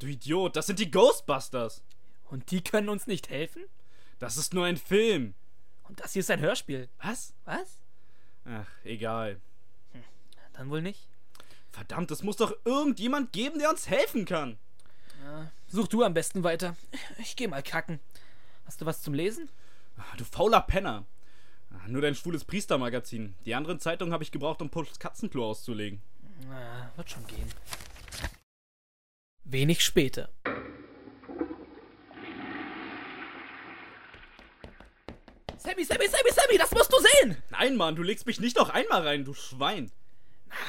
Du 0.00 0.08
Idiot, 0.08 0.56
das 0.56 0.66
sind 0.66 0.80
die 0.80 0.90
Ghostbusters. 0.90 1.82
Und 2.30 2.50
die 2.50 2.62
können 2.62 2.88
uns 2.88 3.06
nicht 3.06 3.30
helfen? 3.30 3.62
Das 4.18 4.36
ist 4.36 4.54
nur 4.54 4.64
ein 4.64 4.76
Film. 4.76 5.34
Und 5.84 6.00
das 6.00 6.12
hier 6.14 6.20
ist 6.20 6.30
ein 6.30 6.40
Hörspiel. 6.40 6.88
Was? 7.02 7.32
Was? 7.44 7.78
Ach, 8.44 8.66
egal. 8.84 9.40
Dann 10.54 10.70
wohl 10.70 10.82
nicht. 10.82 11.08
Verdammt, 11.70 12.10
es 12.10 12.22
muss 12.22 12.36
doch 12.36 12.54
irgendjemand 12.64 13.32
geben, 13.32 13.58
der 13.58 13.70
uns 13.70 13.88
helfen 13.88 14.24
kann. 14.24 14.58
Such 15.68 15.88
du 15.88 16.02
am 16.04 16.14
besten 16.14 16.44
weiter. 16.44 16.76
Ich 17.18 17.36
geh 17.36 17.46
mal 17.48 17.62
kacken. 17.62 18.00
Hast 18.64 18.80
du 18.80 18.86
was 18.86 19.02
zum 19.02 19.14
Lesen? 19.14 19.48
Ah, 19.96 20.16
Du 20.16 20.24
fauler 20.24 20.60
Penner. 20.60 21.04
Ah, 21.70 21.88
Nur 21.88 22.02
dein 22.02 22.14
schwules 22.14 22.44
Priestermagazin. 22.44 23.34
Die 23.44 23.54
anderen 23.54 23.80
Zeitungen 23.80 24.12
habe 24.12 24.22
ich 24.24 24.30
gebraucht, 24.32 24.62
um 24.62 24.70
Pushs 24.70 24.98
Katzenklo 24.98 25.50
auszulegen. 25.50 26.00
Na, 26.48 26.90
wird 26.96 27.10
schon 27.10 27.26
gehen. 27.26 27.48
Wenig 29.44 29.84
später. 29.84 30.28
Sammy, 35.66 35.84
Sammy, 35.84 36.06
Sammy, 36.06 36.30
Sammy, 36.30 36.58
das 36.58 36.70
musst 36.70 36.92
du 36.92 36.96
sehen. 37.00 37.36
Nein, 37.50 37.74
Mann, 37.74 37.96
du 37.96 38.04
legst 38.04 38.24
mich 38.24 38.38
nicht 38.38 38.56
noch 38.56 38.70
einmal 38.70 39.02
rein, 39.02 39.24
du 39.24 39.34
Schwein. 39.34 39.90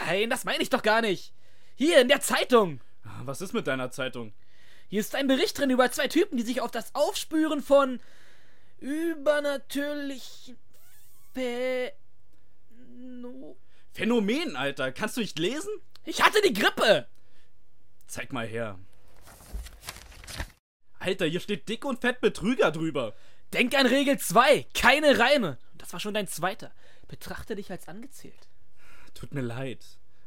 Nein, 0.08 0.32
das 0.32 0.43
meine 0.43 0.64
ich 0.64 0.72
doch 0.72 0.82
gar 0.82 1.02
nicht. 1.02 1.34
Hier 1.76 2.02
in 2.02 2.08
der 2.08 2.20
Zeitung. 2.20 2.82
Ah, 3.04 3.22
Was 3.26 3.41
ist 3.41 3.54
mit 3.54 3.68
deiner 3.68 3.91
Zeitung? 3.91 4.34
Hier 4.88 5.02
ist 5.02 5.14
ein 5.14 5.28
Bericht 5.28 5.60
drin 5.60 5.70
über 5.70 5.91
zwei 5.91 6.08
Typen, 6.08 6.36
die 6.36 6.43
sich 6.43 6.62
auf 6.62 6.72
das 6.72 6.95
Aufspüren 6.95 7.62
von 7.62 8.00
übernatürlichen 8.80 10.58
Phä 11.36 11.91
no 12.98 13.56
Phänomen, 13.93 14.56
Alter. 14.56 14.91
Kannst 14.91 15.18
du 15.18 15.22
nicht 15.22 15.38
lesen? 15.38 15.70
Ich 16.06 16.24
hatte 16.24 16.41
die 16.41 16.54
Grippe. 16.54 17.08
Zeig 18.08 18.34
mal 18.34 18.48
her. 18.48 18.80
Alter, 20.98 21.28
hier 21.28 21.39
steht 21.39 21.70
dick 21.70 21.86
und 21.86 22.02
fett 22.02 22.20
Betrüger 22.20 22.72
drüber. 22.72 23.14
Denk 23.54 23.76
an 23.76 23.86
Regel 23.86 24.18
2, 24.18 24.66
keine 24.74 25.18
Reime. 25.20 25.58
Das 25.78 25.93
war 25.93 26.00
schon 26.00 26.14
dein 26.14 26.28
zweiter. 26.28 26.72
Betrachte 27.08 27.56
dich 27.56 27.72
als 27.72 27.88
angezählt. 27.88 28.48
Tut 29.14 29.34
mir 29.34 29.41
leid. 29.41 29.84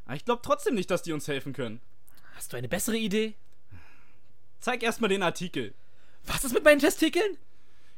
Aber 0.07 0.16
ich 0.16 0.25
glaube 0.25 0.43
trotzdem 0.43 0.75
nicht, 0.75 0.91
dass 0.91 1.03
die 1.03 1.12
uns 1.12 1.29
helfen 1.29 1.53
können. 1.53 1.81
Hast 2.35 2.53
du 2.53 2.57
eine 2.57 2.68
bessere 2.68 2.97
Idee? 2.97 3.35
Zeig 4.61 4.83
erstmal 4.83 5.11
den 5.11 5.23
Artikel. 5.23 5.75
Was 6.25 6.45
ist 6.45 6.53
mit 6.53 6.64
meinen 6.64 6.81
Testikeln? 6.81 7.37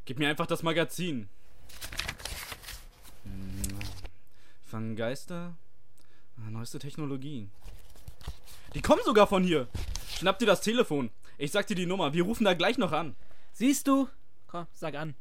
Gib 0.05 0.18
mir 0.18 0.29
einfach 0.29 0.47
das 0.47 0.62
Magazin. 0.62 1.29
Hm, 3.25 3.79
Fangen 4.66 4.97
Geister. 4.97 5.55
Ah, 6.39 6.51
Neueste 6.51 6.79
Technologie. 6.79 7.49
Die 8.75 8.83
kommen 8.83 9.03
sogar 9.05 9.27
von 9.27 9.45
hier. 9.45 9.68
Schnapp 10.16 10.39
dir 10.39 10.47
das 10.47 10.61
Telefon. 10.61 11.11
Ich 11.39 11.53
sag 11.53 11.66
dir 11.66 11.75
die 11.75 11.87
Nummer. 11.87 12.12
Wir 12.12 12.25
rufen 12.25 12.45
da 12.45 12.55
gleich 12.55 12.79
noch 12.79 12.93
an. 12.93 13.16
Siehst 13.53 13.87
du? 13.87 14.09
Komm, 14.53 14.66
sag 14.74 14.94
an. 14.96 15.14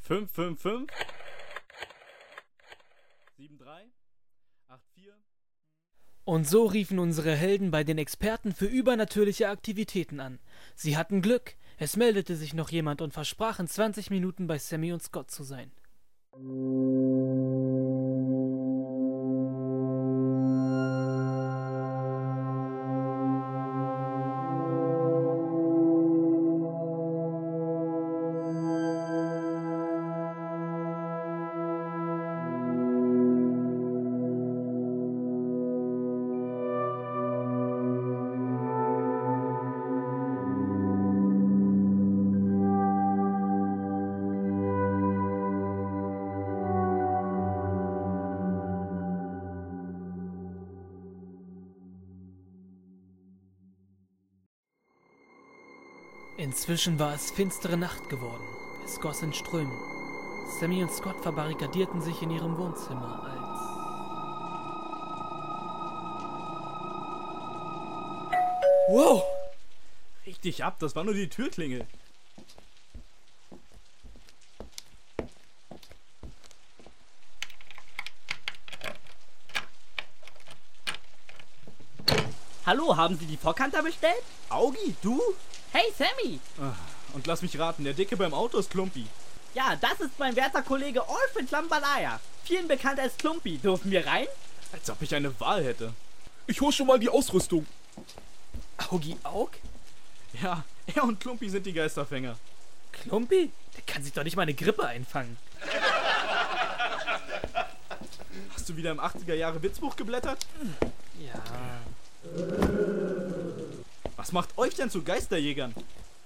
555 0.00 0.86
73 3.38 3.90
84 4.66 5.14
Und 6.24 6.46
so 6.46 6.66
riefen 6.66 6.98
unsere 6.98 7.34
Helden 7.34 7.70
bei 7.70 7.84
den 7.84 7.96
Experten 7.96 8.52
für 8.52 8.66
übernatürliche 8.66 9.48
Aktivitäten 9.48 10.20
an. 10.20 10.40
Sie 10.74 10.98
hatten 10.98 11.22
Glück. 11.22 11.54
Es 11.78 11.96
meldete 11.96 12.36
sich 12.36 12.52
noch 12.52 12.68
jemand 12.68 13.00
und 13.00 13.14
versprach 13.14 13.60
in 13.60 13.66
20 13.66 14.10
Minuten 14.10 14.46
bei 14.46 14.58
Sammy 14.58 14.92
und 14.92 15.02
Scott 15.02 15.30
zu 15.30 15.42
sein. 15.42 15.72
Inzwischen 56.58 56.98
war 56.98 57.14
es 57.14 57.30
finstere 57.30 57.76
Nacht 57.76 58.08
geworden. 58.08 58.42
Es 58.84 58.98
goss 59.00 59.22
in 59.22 59.32
Strömen. 59.32 59.78
Sammy 60.58 60.82
und 60.82 60.90
Scott 60.90 61.22
verbarrikadierten 61.22 62.02
sich 62.02 62.20
in 62.20 62.30
ihrem 62.30 62.58
Wohnzimmer, 62.58 63.22
als. 63.22 63.60
Wow! 68.88 69.22
Richtig 70.26 70.64
ab, 70.64 70.80
das 70.80 70.96
war 70.96 71.04
nur 71.04 71.14
die 71.14 71.28
Türklingel. 71.28 71.86
Hallo, 82.66 82.96
haben 82.96 83.16
Sie 83.16 83.26
die 83.26 83.36
Vorkanter 83.36 83.84
bestellt? 83.84 84.24
Augi, 84.50 84.96
du? 85.02 85.22
Hey 85.78 85.92
Sammy! 85.96 86.40
Und 87.14 87.28
lass 87.28 87.40
mich 87.40 87.56
raten, 87.56 87.84
der 87.84 87.92
Dicke 87.92 88.16
beim 88.16 88.34
Auto 88.34 88.58
ist 88.58 88.68
Klumpi. 88.68 89.06
Ja, 89.54 89.76
das 89.76 90.00
ist 90.00 90.18
mein 90.18 90.34
werter 90.34 90.62
Kollege 90.62 91.00
Alfred 91.08 91.48
Lambalaya. 91.52 92.18
Vielen 92.42 92.66
bekannt 92.66 92.98
als 92.98 93.16
Klumpi. 93.16 93.58
Dürfen 93.58 93.92
wir 93.92 94.04
rein? 94.04 94.26
Als 94.72 94.90
ob 94.90 95.00
ich 95.02 95.14
eine 95.14 95.38
Wahl 95.38 95.62
hätte. 95.62 95.92
Ich 96.48 96.60
hol 96.60 96.72
schon 96.72 96.88
mal 96.88 96.98
die 96.98 97.08
Ausrüstung. 97.08 97.64
Augi 98.90 99.16
Aug? 99.22 99.50
Ja, 100.42 100.64
er 100.92 101.04
und 101.04 101.20
Klumpi 101.20 101.48
sind 101.48 101.64
die 101.64 101.72
Geisterfänger. 101.72 102.36
Klumpi? 102.90 103.52
Der 103.76 103.82
kann 103.86 104.02
sich 104.02 104.12
doch 104.12 104.24
nicht 104.24 104.34
mal 104.34 104.42
eine 104.42 104.54
Grippe 104.54 104.84
einfangen. 104.84 105.36
Hast 108.52 108.68
du 108.68 108.76
wieder 108.76 108.90
im 108.90 108.98
80er 108.98 109.34
Jahre 109.34 109.62
Witzbuch 109.62 109.94
geblättert? 109.94 110.44
Ja. 111.20 111.40
Was 114.28 114.32
macht 114.34 114.58
euch 114.58 114.74
denn 114.74 114.90
zu 114.90 115.02
Geisterjägern? 115.02 115.74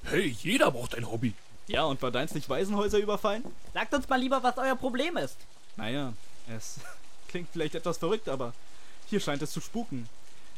Hey, 0.03 0.35
jeder 0.43 0.73
braucht 0.73 0.97
ein 0.97 1.09
Hobby. 1.09 1.35
Ja, 1.69 1.85
und 1.85 2.03
war 2.03 2.11
deins 2.11 2.35
nicht 2.35 2.49
Waisenhäuser 2.49 2.99
überfallen? 2.99 3.45
Sagt 3.75 3.95
uns 3.95 4.09
mal 4.09 4.19
lieber, 4.19 4.43
was 4.43 4.59
euer 4.59 4.75
Problem 4.75 5.17
ist. 5.17 5.37
Naja, 5.77 6.13
es 6.49 6.81
klingt 7.29 7.49
vielleicht 7.53 7.77
etwas 7.77 7.99
verrückt, 7.99 8.29
aber 8.29 8.55
hier 9.09 9.21
scheint 9.21 9.41
es 9.43 9.53
zu 9.53 9.61
spuken. 9.61 10.09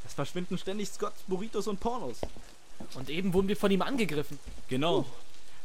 Es 0.06 0.14
verschwinden 0.14 0.56
ständig 0.56 0.88
Scotts, 0.88 1.20
Burritos 1.26 1.66
und 1.66 1.80
Pornos. 1.80 2.16
Und 2.94 3.10
eben 3.10 3.34
wurden 3.34 3.48
wir 3.48 3.58
von 3.58 3.70
ihm 3.70 3.82
angegriffen. 3.82 4.38
Genau. 4.70 5.04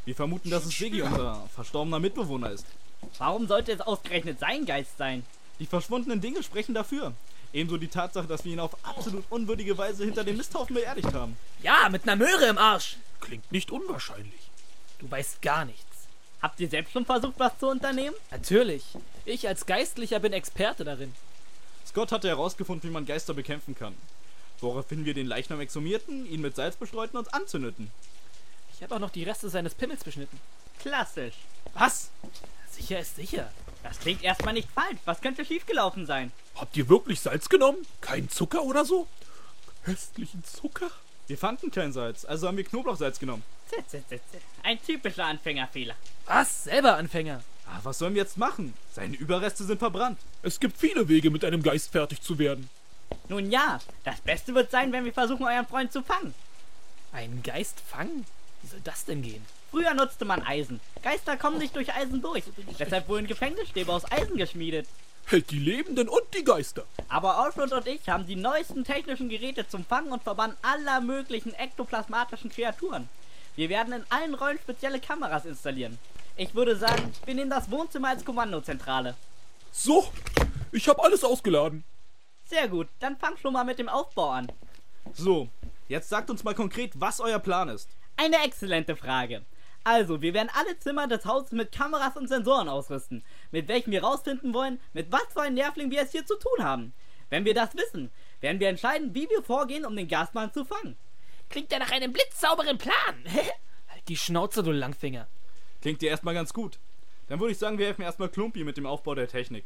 Wir 0.03 0.15
vermuten, 0.15 0.49
dass 0.49 0.65
es 0.65 0.77
Siggi, 0.77 1.01
unser 1.01 1.47
verstorbener 1.55 1.99
Mitbewohner 1.99 2.51
ist. 2.51 2.65
Warum 3.19 3.47
sollte 3.47 3.71
es 3.71 3.79
ausgerechnet 3.79 4.37
sein 4.37 4.65
Geist 4.65 4.97
sein? 4.97 5.23
Die 5.59 5.65
verschwundenen 5.65 6.19
Dinge 6.19 6.43
sprechen 6.43 6.75
dafür. 6.75 7.13
Ebenso 7.51 7.77
die 7.77 7.87
Tatsache, 7.87 8.27
dass 8.27 8.45
wir 8.45 8.53
ihn 8.53 8.59
auf 8.59 8.77
absolut 8.85 9.25
unwürdige 9.29 9.77
Weise 9.77 10.05
hinter 10.05 10.23
dem 10.23 10.37
Misthaufen 10.37 10.75
beerdigt 10.75 11.13
haben. 11.13 11.35
Ja, 11.63 11.89
mit 11.89 12.03
einer 12.03 12.15
Möhre 12.15 12.45
im 12.45 12.57
Arsch. 12.57 12.97
Klingt 13.21 13.51
nicht 13.51 13.71
unwahrscheinlich. 13.71 14.49
Du 14.99 15.09
weißt 15.09 15.41
gar 15.41 15.65
nichts. 15.65 15.83
Habt 16.41 16.59
ihr 16.59 16.69
selbst 16.69 16.93
schon 16.93 17.05
versucht, 17.05 17.35
was 17.37 17.57
zu 17.59 17.67
unternehmen? 17.67 18.15
Natürlich. 18.31 18.83
Ich 19.25 19.47
als 19.47 19.65
Geistlicher 19.65 20.19
bin 20.19 20.31
Experte 20.31 20.85
darin. 20.85 21.13
Scott 21.85 22.11
hatte 22.11 22.27
herausgefunden, 22.27 22.89
wie 22.89 22.93
man 22.93 23.05
Geister 23.05 23.33
bekämpfen 23.33 23.75
kann. 23.75 23.95
Woraufhin 24.61 25.05
wir 25.05 25.13
den 25.13 25.27
Leichnam 25.27 25.59
exhumierten, 25.59 26.25
ihn 26.29 26.41
mit 26.41 26.55
Salz 26.55 26.75
bestreuten 26.75 27.17
und 27.17 27.33
anzündeten. 27.33 27.89
Ich 28.73 28.83
habe 28.83 28.95
auch 28.95 28.99
noch 28.99 29.09
die 29.09 29.23
Reste 29.23 29.49
seines 29.49 29.73
Pimmels 29.73 30.03
beschnitten. 30.03 30.39
Klassisch. 30.79 31.35
Was? 31.73 32.11
Sicher 32.69 32.99
ist 32.99 33.15
sicher. 33.15 33.51
Das 33.83 33.99
klingt 33.99 34.23
erstmal 34.23 34.53
nicht 34.53 34.69
falsch. 34.69 34.99
Was 35.05 35.21
könnte 35.21 35.43
schiefgelaufen 35.43 36.05
sein? 36.05 36.31
Habt 36.59 36.75
ihr 36.75 36.89
wirklich 36.89 37.21
Salz 37.21 37.47
genommen? 37.47 37.85
Kein 38.01 38.29
Zucker 38.29 38.63
oder 38.63 38.83
so? 38.83 39.07
Köstlichen 39.85 40.43
Zucker? 40.43 40.91
Wir 41.27 41.37
fanden 41.37 41.71
kein 41.71 41.93
Salz, 41.93 42.25
also 42.25 42.47
haben 42.47 42.57
wir 42.57 42.65
Knoblauchsalz 42.65 43.17
genommen. 43.17 43.43
Zit, 43.69 43.89
zit, 43.89 44.09
zit, 44.09 44.21
zit. 44.29 44.41
Ein 44.63 44.81
typischer 44.81 45.25
Anfängerfehler. 45.25 45.95
Was? 46.25 46.65
Selber 46.65 46.97
Anfänger. 46.97 47.43
Ah, 47.65 47.79
was 47.83 47.99
sollen 47.99 48.13
wir 48.13 48.23
jetzt 48.23 48.37
machen? 48.37 48.73
Seine 48.93 49.15
Überreste 49.15 49.63
sind 49.63 49.77
verbrannt. 49.77 50.19
Es 50.41 50.59
gibt 50.59 50.77
viele 50.77 51.07
Wege, 51.07 51.29
mit 51.29 51.45
einem 51.45 51.63
Geist 51.63 51.91
fertig 51.91 52.21
zu 52.21 52.39
werden. 52.39 52.69
Nun 53.29 53.51
ja, 53.51 53.79
das 54.03 54.19
Beste 54.19 54.53
wird 54.53 54.69
sein, 54.69 54.91
wenn 54.91 55.05
wir 55.05 55.13
versuchen, 55.13 55.45
euren 55.45 55.67
Freund 55.67 55.93
zu 55.93 56.03
fangen. 56.03 56.33
Einen 57.13 57.41
Geist 57.41 57.79
fangen? 57.79 58.25
Wie 58.61 58.67
soll 58.67 58.81
das 58.83 59.05
denn 59.05 59.21
gehen? 59.21 59.45
Früher 59.71 59.93
nutzte 59.93 60.25
man 60.25 60.41
Eisen. 60.41 60.81
Geister 61.03 61.37
kommen 61.37 61.59
nicht 61.59 61.75
durch 61.75 61.93
Eisen 61.93 62.21
durch. 62.21 62.43
Deshalb 62.77 63.07
wurden 63.07 63.27
Gefängnisstäbe 63.27 63.93
aus 63.93 64.11
Eisen 64.11 64.35
geschmiedet. 64.35 64.87
Hält 65.29 65.51
die 65.51 65.59
Lebenden 65.59 66.09
und 66.09 66.23
die 66.35 66.43
Geister. 66.43 66.85
Aber 67.07 67.37
Alfred 67.37 67.71
und 67.71 67.85
ich 67.85 68.09
haben 68.09 68.25
die 68.25 68.35
neuesten 68.35 68.83
technischen 68.83 69.29
Geräte 69.29 69.67
zum 69.67 69.85
Fangen 69.85 70.11
und 70.11 70.23
Verbannen 70.23 70.57
aller 70.63 71.01
möglichen 71.01 71.53
ektoplasmatischen 71.53 72.49
Kreaturen. 72.49 73.07
Wir 73.55 73.69
werden 73.69 73.93
in 73.93 74.03
allen 74.09 74.33
Räumen 74.33 74.57
spezielle 74.57 74.99
Kameras 74.99 75.45
installieren. 75.45 75.99
Ich 76.35 76.55
würde 76.55 76.75
sagen, 76.75 77.13
wir 77.25 77.35
nehmen 77.35 77.51
das 77.51 77.69
Wohnzimmer 77.69 78.07
als 78.09 78.25
Kommandozentrale. 78.25 79.13
So, 79.71 80.11
ich 80.71 80.89
habe 80.89 81.03
alles 81.03 81.23
ausgeladen. 81.23 81.83
Sehr 82.45 82.67
gut, 82.67 82.87
dann 82.99 83.15
fang 83.15 83.37
schon 83.37 83.53
mal 83.53 83.65
mit 83.65 83.77
dem 83.77 83.87
Aufbau 83.87 84.31
an. 84.31 84.51
So, 85.13 85.47
jetzt 85.89 86.09
sagt 86.09 86.31
uns 86.31 86.43
mal 86.43 86.55
konkret, 86.55 86.93
was 86.95 87.19
euer 87.19 87.37
Plan 87.37 87.69
ist. 87.69 87.87
Eine 88.17 88.43
exzellente 88.43 88.95
Frage. 88.95 89.45
Also, 89.83 90.21
wir 90.21 90.33
werden 90.33 90.49
alle 90.53 90.77
Zimmer 90.79 91.07
des 91.07 91.25
Hauses 91.25 91.51
mit 91.51 91.71
Kameras 91.71 92.17
und 92.17 92.27
Sensoren 92.27 92.67
ausrüsten, 92.67 93.23
mit 93.51 93.67
welchen 93.67 93.91
wir 93.91 94.03
rausfinden 94.03 94.53
wollen, 94.53 94.79
mit 94.93 95.11
was 95.11 95.25
für 95.33 95.41
einem 95.41 95.55
Nervling 95.55 95.91
wir 95.91 96.01
es 96.01 96.11
hier 96.11 96.25
zu 96.25 96.37
tun 96.37 96.63
haben. 96.63 96.93
Wenn 97.29 97.45
wir 97.45 97.53
das 97.53 97.75
wissen, 97.75 98.11
werden 98.41 98.59
wir 98.59 98.69
entscheiden, 98.69 99.13
wie 99.13 99.29
wir 99.29 99.43
vorgehen, 99.43 99.85
um 99.85 99.95
den 99.95 100.07
Gasmann 100.07 100.53
zu 100.53 100.65
fangen. 100.65 100.97
Klingt 101.49 101.71
ja 101.71 101.79
nach 101.79 101.91
einem 101.91 102.13
blitzsauberen 102.13 102.77
Plan. 102.77 102.95
halt 103.87 104.07
die 104.07 104.17
Schnauze, 104.17 104.63
du 104.63 104.71
Langfinger. 104.71 105.27
Klingt 105.81 106.01
dir 106.01 106.09
erstmal 106.09 106.33
ganz 106.33 106.53
gut. 106.53 106.79
Dann 107.27 107.39
würde 107.39 107.51
ich 107.51 107.57
sagen, 107.57 107.77
wir 107.77 107.85
helfen 107.85 108.01
erstmal 108.01 108.29
Klumpi 108.29 108.63
mit 108.63 108.77
dem 108.77 108.85
Aufbau 108.85 109.15
der 109.15 109.27
Technik. 109.27 109.65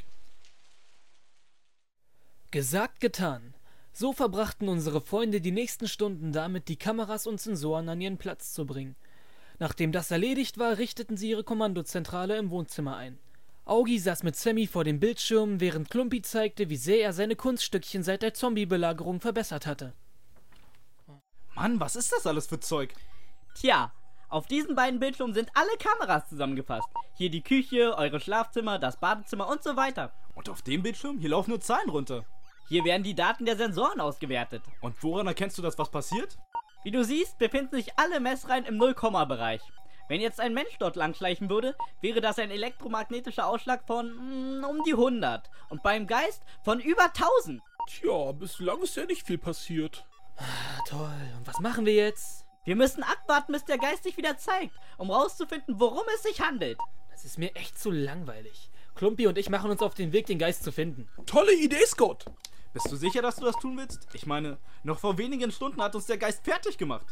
Gesagt, 2.52 3.00
getan. 3.00 3.54
So 3.94 4.12
verbrachten 4.12 4.70
unsere 4.70 5.02
Freunde 5.02 5.40
die 5.40 5.52
nächsten 5.52 5.88
Stunden 5.88 6.32
damit, 6.32 6.68
die 6.68 6.78
Kameras 6.78 7.28
und 7.28 7.40
Sensoren 7.40 7.90
an 7.90 8.02
ihren 8.02 8.18
Platz 8.18 8.54
zu 8.54 8.66
bringen. 8.66 8.96
Nachdem 9.60 9.92
das 9.92 10.12
erledigt 10.12 10.58
war, 10.58 10.78
richteten 10.78 11.16
sie 11.16 11.30
ihre 11.30 11.44
Kommandozentrale 11.44 12.38
im 12.38 12.50
Wohnzimmer 12.50 12.98
ein. 12.98 13.20
Augi 13.66 13.98
saß 13.98 14.24
mit 14.24 14.36
Sammy 14.36 14.68
vor 14.68 14.84
dem 14.84 15.00
Bildschirm, 15.00 15.62
während 15.62 15.90
Klumpi 15.90 16.22
zeigte, 16.22 16.70
wie 16.70 16.76
sehr 16.76 17.02
er 17.02 17.14
seine 17.14 17.38
Kunststückchen 17.38 18.04
seit 18.04 18.22
der 18.22 18.34
Zombie-Belagerung 18.34 19.22
verbessert 19.22 19.66
hatte. 19.66 19.94
Mann, 21.56 21.80
was 21.80 21.96
ist 21.96 22.12
das 22.12 22.28
alles 22.28 22.48
für 22.48 22.60
Zeug? 22.60 22.94
Tja, 23.56 23.94
auf 24.28 24.48
diesen 24.48 24.76
beiden 24.76 25.00
Bildschirmen 25.00 25.34
sind 25.34 25.50
alle 25.54 25.78
Kameras 25.80 26.28
zusammengefasst. 26.28 26.90
Hier 27.16 27.30
die 27.30 27.44
Küche, 27.44 27.96
eure 27.98 28.20
Schlafzimmer, 28.20 28.80
das 28.80 29.00
Badezimmer 29.00 29.48
und 29.48 29.64
so 29.64 29.78
weiter. 29.78 30.12
Und 30.36 30.50
auf 30.50 30.62
dem 30.62 30.84
Bildschirm? 30.84 31.20
Hier 31.20 31.30
laufen 31.30 31.52
nur 31.52 31.62
Zahlen 31.62 31.90
runter. 31.90 32.26
Hier 32.68 32.84
werden 32.84 33.04
die 33.04 33.16
Daten 33.16 33.46
der 33.46 33.56
Sensoren 33.56 34.02
ausgewertet. 34.02 34.64
Und 34.82 35.02
woran 35.04 35.28
erkennst 35.28 35.58
du, 35.58 35.62
dass 35.62 35.78
was 35.78 35.92
passiert? 35.92 36.38
Wie 36.84 36.92
du 36.92 37.04
siehst, 37.04 37.38
befinden 37.38 37.76
sich 37.78 37.98
alle 37.98 38.20
Messreihen 38.20 38.66
im 38.66 38.76
Nullkomma-Bereich. 38.76 39.62
Wenn 40.14 40.22
jetzt 40.22 40.40
ein 40.40 40.54
Mensch 40.54 40.78
dort 40.78 40.96
langschleichen 40.96 41.50
würde, 41.50 41.76
wäre 42.00 42.22
das 42.22 42.38
ein 42.38 42.52
elektromagnetischer 42.52 43.48
Ausschlag 43.48 43.88
von 43.88 44.12
mm, 44.60 44.64
um 44.64 44.84
die 44.84 44.92
100 44.92 45.50
und 45.70 45.82
beim 45.82 46.06
Geist 46.06 46.44
von 46.64 46.80
über 46.80 47.06
1000. 47.06 47.64
Tja, 47.88 48.32
bislang 48.34 48.84
ist 48.84 48.96
ja 48.96 49.06
nicht 49.06 49.26
viel 49.26 49.40
passiert. 49.40 50.06
Ah, 50.38 50.44
toll. 50.88 51.10
Und 51.36 51.48
was 51.48 51.60
machen 51.62 51.88
wir 51.88 51.96
jetzt? 51.96 52.46
Wir 52.64 52.76
müssen 52.76 53.02
abwarten, 53.02 53.54
bis 53.54 53.66
der 53.66 53.80
Geist 53.80 54.04
sich 54.04 54.16
wieder 54.16 54.38
zeigt, 54.38 54.76
um 55.00 55.10
rauszufinden, 55.10 55.80
worum 55.80 56.04
es 56.14 56.22
sich 56.22 56.42
handelt. 56.42 56.78
Das 57.10 57.26
ist 57.26 57.40
mir 57.40 57.56
echt 57.56 57.80
zu 57.80 57.90
langweilig. 57.90 58.70
Klumpi 58.94 59.26
und 59.26 59.40
ich 59.40 59.50
machen 59.50 59.72
uns 59.72 59.82
auf 59.82 59.96
den 59.96 60.14
Weg, 60.14 60.28
den 60.28 60.38
Geist 60.38 60.64
zu 60.64 60.72
finden. 60.72 61.10
Tolle 61.26 61.56
Idee, 61.56 61.88
Scott. 61.88 62.26
Bist 62.72 62.92
du 62.92 62.98
sicher, 62.98 63.24
dass 63.24 63.38
du 63.38 63.46
das 63.46 63.56
tun 63.56 63.78
willst? 63.80 64.08
Ich 64.14 64.28
meine, 64.28 64.60
noch 64.84 65.00
vor 65.00 65.18
wenigen 65.18 65.52
Stunden 65.52 65.82
hat 65.82 65.96
uns 65.96 66.06
der 66.06 66.20
Geist 66.20 66.44
fertig 66.44 66.78
gemacht. 66.78 67.08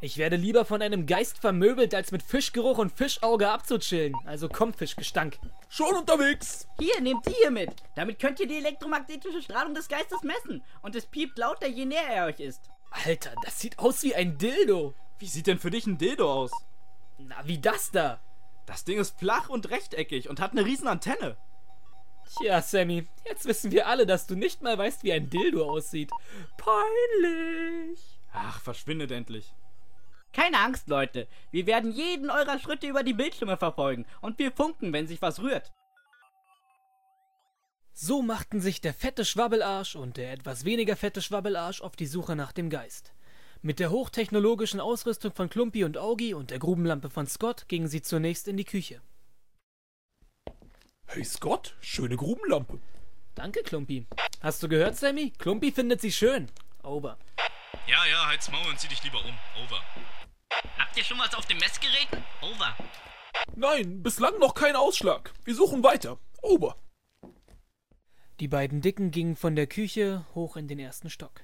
Ich 0.00 0.16
werde 0.16 0.36
lieber 0.36 0.64
von 0.64 0.80
einem 0.80 1.06
Geist 1.06 1.38
vermöbelt, 1.38 1.92
als 1.92 2.12
mit 2.12 2.22
Fischgeruch 2.22 2.78
und 2.78 2.92
Fischauge 2.92 3.50
abzuchillen. 3.50 4.14
Also 4.26 4.48
komm, 4.48 4.72
Fischgestank. 4.72 5.38
Schon 5.68 5.96
unterwegs. 5.96 6.68
Hier, 6.78 7.00
nehmt 7.00 7.24
sie 7.24 7.34
hier 7.34 7.50
mit. 7.50 7.70
Damit 7.96 8.20
könnt 8.20 8.38
ihr 8.38 8.46
die 8.46 8.58
elektromagnetische 8.58 9.42
Strahlung 9.42 9.74
des 9.74 9.88
Geistes 9.88 10.22
messen. 10.22 10.62
Und 10.82 10.94
es 10.94 11.06
piept 11.06 11.36
lauter, 11.36 11.66
je 11.66 11.84
näher 11.84 12.08
er 12.08 12.26
euch 12.26 12.38
ist. 12.38 12.70
Alter, 12.90 13.34
das 13.44 13.58
sieht 13.58 13.80
aus 13.80 14.04
wie 14.04 14.14
ein 14.14 14.38
Dildo. 14.38 14.94
Wie 15.18 15.26
sieht 15.26 15.48
denn 15.48 15.58
für 15.58 15.70
dich 15.70 15.86
ein 15.86 15.98
Dildo 15.98 16.32
aus? 16.32 16.52
Na, 17.18 17.36
wie 17.44 17.58
das 17.58 17.90
da? 17.90 18.20
Das 18.66 18.84
Ding 18.84 18.98
ist 18.98 19.18
flach 19.18 19.48
und 19.48 19.68
rechteckig 19.68 20.28
und 20.28 20.40
hat 20.40 20.52
eine 20.52 20.64
riesen 20.64 20.86
Antenne. 20.86 21.36
Tja, 22.36 22.62
Sammy, 22.62 23.08
jetzt 23.26 23.46
wissen 23.46 23.72
wir 23.72 23.88
alle, 23.88 24.06
dass 24.06 24.28
du 24.28 24.36
nicht 24.36 24.62
mal 24.62 24.78
weißt, 24.78 25.02
wie 25.02 25.12
ein 25.12 25.28
Dildo 25.28 25.68
aussieht. 25.68 26.10
Peinlich. 26.56 27.98
Ach, 28.32 28.60
verschwindet 28.60 29.10
endlich. 29.10 29.52
Keine 30.32 30.58
Angst, 30.58 30.88
Leute. 30.88 31.26
Wir 31.50 31.66
werden 31.66 31.90
jeden 31.90 32.30
eurer 32.30 32.58
Schritte 32.58 32.86
über 32.86 33.02
die 33.02 33.14
Bildschirme 33.14 33.56
verfolgen. 33.56 34.06
Und 34.20 34.38
wir 34.38 34.52
funken, 34.52 34.92
wenn 34.92 35.06
sich 35.06 35.22
was 35.22 35.40
rührt. 35.40 35.72
So 37.92 38.22
machten 38.22 38.60
sich 38.60 38.80
der 38.80 38.94
fette 38.94 39.24
Schwabbelarsch 39.24 39.96
und 39.96 40.16
der 40.16 40.32
etwas 40.32 40.64
weniger 40.64 40.94
fette 40.94 41.20
Schwabbelarsch 41.20 41.80
auf 41.80 41.96
die 41.96 42.06
Suche 42.06 42.36
nach 42.36 42.52
dem 42.52 42.70
Geist. 42.70 43.12
Mit 43.60 43.80
der 43.80 43.90
hochtechnologischen 43.90 44.78
Ausrüstung 44.78 45.32
von 45.32 45.50
Klumpi 45.50 45.82
und 45.82 45.98
Augi 45.98 46.32
und 46.32 46.52
der 46.52 46.60
Grubenlampe 46.60 47.10
von 47.10 47.26
Scott 47.26 47.66
gingen 47.66 47.88
sie 47.88 48.02
zunächst 48.02 48.46
in 48.46 48.56
die 48.56 48.64
Küche. 48.64 49.02
Hey 51.06 51.24
Scott, 51.24 51.74
schöne 51.80 52.16
Grubenlampe. 52.16 52.78
Danke, 53.34 53.62
Klumpi. 53.64 54.06
Hast 54.40 54.62
du 54.62 54.68
gehört, 54.68 54.96
Sammy? 54.96 55.32
Klumpi 55.36 55.72
findet 55.72 56.00
sie 56.00 56.12
schön. 56.12 56.48
Over. 56.84 57.18
Ja, 57.88 58.04
ja, 58.06 58.26
halt's 58.26 58.50
Maul 58.50 58.68
und 58.68 58.78
zieh 58.78 58.88
dich 58.88 59.02
lieber 59.02 59.18
um. 59.24 59.34
Over. 59.64 59.82
Habt 60.78 60.96
ihr 60.96 61.04
schon 61.04 61.18
was 61.18 61.34
auf 61.34 61.46
dem 61.46 61.58
Messgeräten? 61.58 62.24
Over. 62.42 62.76
Nein, 63.54 64.02
bislang 64.02 64.38
noch 64.38 64.54
kein 64.54 64.76
Ausschlag. 64.76 65.32
Wir 65.44 65.54
suchen 65.54 65.82
weiter. 65.82 66.18
Ober. 66.42 66.76
Die 68.40 68.48
beiden 68.48 68.80
Dicken 68.80 69.10
gingen 69.10 69.36
von 69.36 69.56
der 69.56 69.66
Küche 69.66 70.24
hoch 70.34 70.56
in 70.56 70.68
den 70.68 70.78
ersten 70.78 71.10
Stock. 71.10 71.42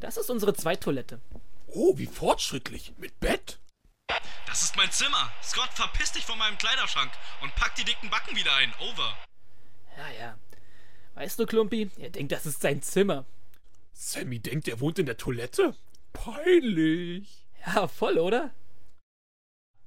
Das 0.00 0.16
ist 0.16 0.30
unsere 0.30 0.54
Zweittoilette. 0.54 1.20
Oh, 1.68 1.96
wie 1.96 2.06
fortschrittlich. 2.06 2.92
Mit 2.98 3.18
Bett? 3.20 3.58
Das 4.46 4.62
ist 4.62 4.76
mein 4.76 4.90
Zimmer. 4.90 5.32
Scott, 5.42 5.70
verpiss 5.74 6.12
dich 6.12 6.24
von 6.24 6.38
meinem 6.38 6.58
Kleiderschrank 6.58 7.12
und 7.42 7.54
pack 7.54 7.74
die 7.76 7.84
dicken 7.84 8.10
Backen 8.10 8.36
wieder 8.36 8.54
ein. 8.56 8.72
Over. 8.80 9.16
Ja, 9.96 10.10
ja. 10.18 10.38
Weißt 11.14 11.38
du, 11.38 11.46
Klumpi, 11.46 11.90
er 11.98 12.10
denkt, 12.10 12.32
das 12.32 12.46
ist 12.46 12.60
sein 12.60 12.82
Zimmer. 12.82 13.24
Sammy 13.92 14.40
denkt, 14.40 14.66
er 14.66 14.80
wohnt 14.80 14.98
in 14.98 15.06
der 15.06 15.16
Toilette? 15.16 15.76
Peinlich. 16.12 17.43
Ja, 17.66 17.88
voll, 17.88 18.18
oder? 18.18 18.50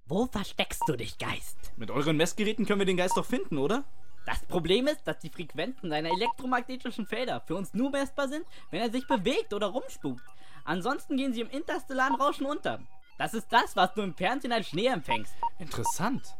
Wo 0.05 0.25
versteckst 0.25 0.83
du 0.87 0.95
dich, 0.95 1.17
Geist? 1.17 1.57
Mit 1.75 1.91
euren 1.91 2.17
Messgeräten 2.17 2.65
können 2.65 2.79
wir 2.79 2.85
den 2.85 2.97
Geist 2.97 3.17
doch 3.17 3.25
finden, 3.25 3.57
oder? 3.57 3.83
Das 4.25 4.43
Problem 4.45 4.87
ist, 4.87 5.05
dass 5.05 5.19
die 5.19 5.29
Frequenzen 5.29 5.89
seiner 5.89 6.09
elektromagnetischen 6.09 7.07
Felder 7.07 7.41
für 7.45 7.55
uns 7.55 7.73
nur 7.73 7.91
messbar 7.91 8.27
sind, 8.27 8.45
wenn 8.71 8.81
er 8.81 8.91
sich 8.91 9.07
bewegt 9.07 9.53
oder 9.53 9.67
rumspukt. 9.67 10.23
Ansonsten 10.65 11.17
gehen 11.17 11.33
sie 11.33 11.41
im 11.41 11.49
interstellaren 11.49 12.15
Rauschen 12.15 12.45
unter. 12.45 12.81
Das 13.17 13.33
ist 13.33 13.47
das, 13.51 13.75
was 13.75 13.93
du 13.93 14.01
im 14.01 14.13
Fernsehen 14.13 14.51
als 14.51 14.67
Schnee 14.67 14.87
empfängst. 14.87 15.33
Interessant. 15.59 16.35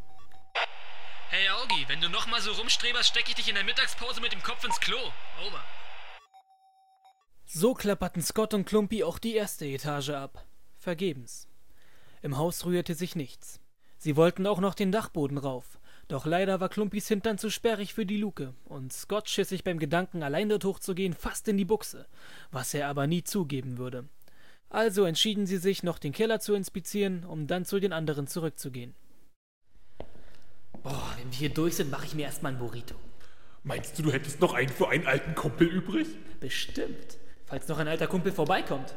Hey 1.30 1.50
Augi, 1.50 1.86
wenn 1.88 2.00
du 2.00 2.10
nochmal 2.10 2.42
so 2.42 2.52
rumstreberst, 2.54 3.10
stecke 3.10 3.30
ich 3.30 3.36
dich 3.36 3.50
in 3.50 3.56
der 3.56 3.64
Mittagspause 3.64 4.22
mit 4.22 4.32
dem 4.32 4.44
Kopf 4.44 4.64
ins 4.64 4.80
Klo. 4.80 4.98
Over. 5.46 5.62
So 7.46 7.74
klapperten 7.74 8.22
Scott 8.22 8.54
und 8.54 8.66
Klumpi 8.66 9.04
auch 9.04 9.20
die 9.20 9.36
erste 9.36 9.66
Etage 9.66 10.10
ab. 10.10 10.47
Vergebens. 10.88 11.50
Im 12.22 12.38
Haus 12.38 12.66
rührte 12.66 12.96
sich 12.96 13.18
nichts. 13.18 13.60
Sie 13.98 14.16
wollten 14.16 14.48
auch 14.48 14.62
noch 14.62 14.74
den 14.74 14.94
Dachboden 14.94 15.38
rauf. 15.38 15.82
Doch 16.08 16.26
leider 16.26 16.62
war 16.62 16.70
Klumpis 16.70 17.10
Hintern 17.10 17.38
zu 17.38 17.50
sperrig 17.50 17.94
für 17.94 18.06
die 18.06 18.16
Luke, 18.16 18.54
und 18.64 18.94
Scott 18.94 19.28
schiss 19.28 19.50
sich 19.50 19.66
beim 19.66 19.80
Gedanken, 19.80 20.24
allein 20.24 20.48
dort 20.48 20.64
hochzugehen, 20.64 21.14
fast 21.14 21.50
in 21.50 21.58
die 21.58 21.66
Buchse, 21.66 22.08
was 22.52 22.74
er 22.74 22.88
aber 22.88 23.06
nie 23.06 23.22
zugeben 23.22 23.78
würde. 23.78 24.08
Also 24.70 25.04
entschieden 25.04 25.46
sie 25.46 25.58
sich, 25.58 25.84
noch 25.84 26.00
den 26.00 26.14
Keller 26.14 26.40
zu 26.40 26.54
inspizieren, 26.54 27.26
um 27.26 27.48
dann 27.48 27.66
zu 27.66 27.82
den 27.82 27.92
anderen 27.92 28.28
zurückzugehen. 28.28 28.96
Boah, 30.84 31.14
wenn 31.18 31.30
wir 31.30 31.38
hier 31.38 31.54
durch 31.54 31.76
sind, 31.76 31.92
mache 31.92 32.06
ich 32.06 32.16
mir 32.16 32.28
erstmal 32.28 32.54
ein 32.54 32.60
Burrito. 32.60 32.96
Meinst 33.64 34.00
du, 34.00 34.04
du 34.04 34.14
hättest 34.14 34.40
noch 34.40 34.54
einen 34.54 34.70
für 34.70 34.88
einen 34.88 35.06
alten 35.06 35.36
Kumpel 35.36 35.68
übrig? 35.68 36.08
Bestimmt. 36.40 37.18
Falls 37.44 37.68
noch 37.68 37.78
ein 37.78 37.90
alter 37.90 38.08
Kumpel 38.08 38.32
vorbeikommt. 38.32 38.96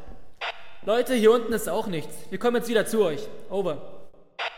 Leute, 0.83 1.13
hier 1.13 1.31
unten 1.31 1.53
ist 1.53 1.69
auch 1.69 1.85
nichts. 1.85 2.15
Wir 2.31 2.39
kommen 2.39 2.55
jetzt 2.55 2.67
wieder 2.67 2.87
zu 2.87 3.03
euch. 3.03 3.21
Over. 3.51 4.09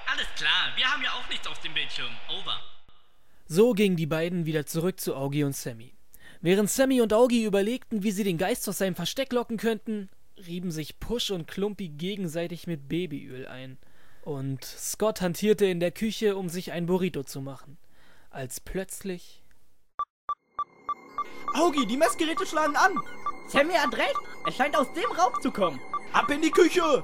Alles 0.09 0.27
klar, 0.37 0.71
wir 0.77 0.85
haben 0.85 1.03
ja 1.03 1.09
auch 1.11 1.27
nichts 1.29 1.45
auf 1.47 1.59
dem 1.59 1.73
Bildschirm. 1.73 2.11
Over. 2.29 2.61
So 3.45 3.73
gingen 3.73 3.97
die 3.97 4.05
beiden 4.05 4.45
wieder 4.45 4.65
zurück 4.65 5.01
zu 5.01 5.17
Augie 5.17 5.43
und 5.43 5.53
Sammy. 5.53 5.93
Während 6.39 6.69
Sammy 6.69 7.01
und 7.01 7.11
Augie 7.11 7.43
überlegten, 7.43 8.03
wie 8.03 8.11
sie 8.11 8.23
den 8.23 8.37
Geist 8.37 8.69
aus 8.69 8.77
seinem 8.77 8.95
Versteck 8.95 9.33
locken 9.33 9.57
könnten, 9.57 10.09
rieben 10.47 10.71
sich 10.71 10.97
Push 10.97 11.31
und 11.31 11.45
Klumpi 11.45 11.89
gegenseitig 11.89 12.67
mit 12.67 12.87
Babyöl 12.87 13.45
ein. 13.45 13.77
Und 14.21 14.63
Scott 14.63 15.19
hantierte 15.19 15.65
in 15.65 15.81
der 15.81 15.91
Küche, 15.91 16.37
um 16.37 16.47
sich 16.47 16.71
ein 16.71 16.85
Burrito 16.85 17.23
zu 17.23 17.41
machen. 17.41 17.77
Als 18.29 18.61
plötzlich. 18.61 19.43
Augi, 21.53 21.85
die 21.85 21.97
Messgeräte 21.97 22.45
schlagen 22.45 22.77
an. 22.77 22.93
Sammy 23.49 23.73
hat 23.73 23.93
recht. 23.97 24.15
Es 24.47 24.55
scheint 24.55 24.77
aus 24.77 24.87
dem 24.93 25.11
Raum 25.11 25.33
zu 25.41 25.51
kommen. 25.51 25.81
Ab 26.13 26.29
in 26.29 26.41
die 26.41 26.51
Küche. 26.51 27.03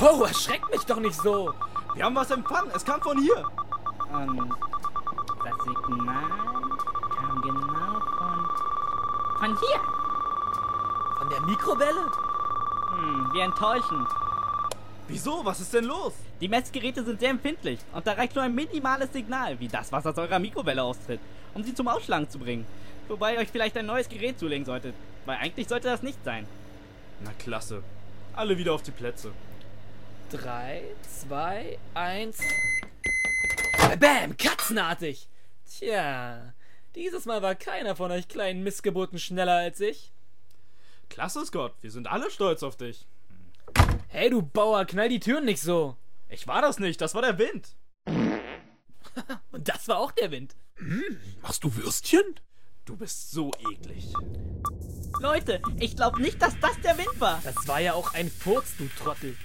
Oh, 0.00 0.22
erschreckt 0.24 0.70
mich 0.70 0.84
doch 0.86 1.00
nicht 1.00 1.14
so! 1.14 1.52
Wir 1.94 2.04
haben 2.04 2.14
was 2.14 2.30
empfangen. 2.30 2.70
Es 2.74 2.84
kam 2.84 3.00
von 3.00 3.18
hier. 3.18 3.44
Und 4.12 4.50
das 5.44 5.64
Signal 5.64 6.30
kam 7.16 7.42
genau 7.42 8.00
von. 8.18 9.38
von 9.38 9.58
hier. 9.58 9.80
Von 11.18 11.28
der 11.30 11.40
Mikrowelle? 11.40 12.12
Hm, 12.90 13.30
wie 13.32 13.40
enttäuschend. 13.40 14.08
Wieso? 15.08 15.44
Was 15.44 15.60
ist 15.60 15.72
denn 15.72 15.84
los? 15.84 16.12
Die 16.40 16.48
Messgeräte 16.48 17.02
sind 17.04 17.20
sehr 17.20 17.30
empfindlich 17.30 17.80
und 17.94 18.06
da 18.06 18.12
reicht 18.12 18.34
nur 18.34 18.44
ein 18.44 18.54
minimales 18.54 19.12
Signal, 19.12 19.58
wie 19.58 19.68
das, 19.68 19.90
was 19.90 20.06
aus 20.06 20.18
eurer 20.18 20.38
Mikrowelle 20.38 20.82
austritt, 20.82 21.20
um 21.54 21.62
sie 21.62 21.74
zum 21.74 21.88
Ausschlagen 21.88 22.28
zu 22.28 22.38
bringen. 22.38 22.66
Wobei 23.08 23.34
ihr 23.34 23.40
euch 23.40 23.50
vielleicht 23.50 23.76
ein 23.76 23.86
neues 23.86 24.08
Gerät 24.08 24.38
zulegen 24.38 24.64
solltet, 24.64 24.94
weil 25.24 25.38
eigentlich 25.38 25.68
sollte 25.68 25.88
das 25.88 26.02
nicht 26.02 26.22
sein. 26.24 26.46
Na 27.20 27.32
klasse. 27.38 27.82
Alle 28.34 28.58
wieder 28.58 28.72
auf 28.72 28.82
die 28.82 28.90
Plätze. 28.90 29.32
Drei, 30.30 30.82
zwei, 31.02 31.78
eins. 31.94 32.38
Bam! 34.00 34.36
Katzenartig! 34.36 35.28
Tja, 35.70 36.52
dieses 36.94 37.24
Mal 37.24 37.42
war 37.42 37.54
keiner 37.54 37.94
von 37.94 38.10
euch 38.10 38.28
kleinen 38.28 38.64
Missgeburten 38.64 39.18
schneller 39.18 39.56
als 39.56 39.80
ich. 39.80 40.12
Klasse, 41.08 41.46
Scott. 41.46 41.74
Wir 41.80 41.90
sind 41.90 42.08
alle 42.08 42.30
stolz 42.30 42.62
auf 42.62 42.76
dich. 42.76 43.06
Hey, 44.08 44.30
du 44.30 44.42
Bauer, 44.42 44.84
knall 44.84 45.08
die 45.08 45.20
Türen 45.20 45.44
nicht 45.44 45.62
so! 45.62 45.96
Ich 46.28 46.46
war 46.48 46.60
das 46.60 46.78
nicht. 46.78 47.00
Das 47.00 47.14
war 47.14 47.22
der 47.22 47.38
Wind. 47.38 47.76
Und 49.52 49.68
das 49.68 49.86
war 49.88 49.98
auch 49.98 50.10
der 50.12 50.30
Wind. 50.30 50.56
Machst 51.42 51.64
du 51.64 51.74
Würstchen? 51.76 52.40
Du 52.86 52.94
bist 52.94 53.32
so 53.32 53.50
eklig. 53.68 54.12
Leute, 55.18 55.60
ich 55.80 55.96
glaube 55.96 56.22
nicht, 56.22 56.40
dass 56.40 56.54
das 56.60 56.80
der 56.84 56.96
Wind 56.96 57.20
war. 57.20 57.40
Das 57.42 57.66
war 57.66 57.80
ja 57.80 57.94
auch 57.94 58.14
ein 58.14 58.30
Furz, 58.30 58.76
du 58.78 58.88
Trottel. 59.02 59.36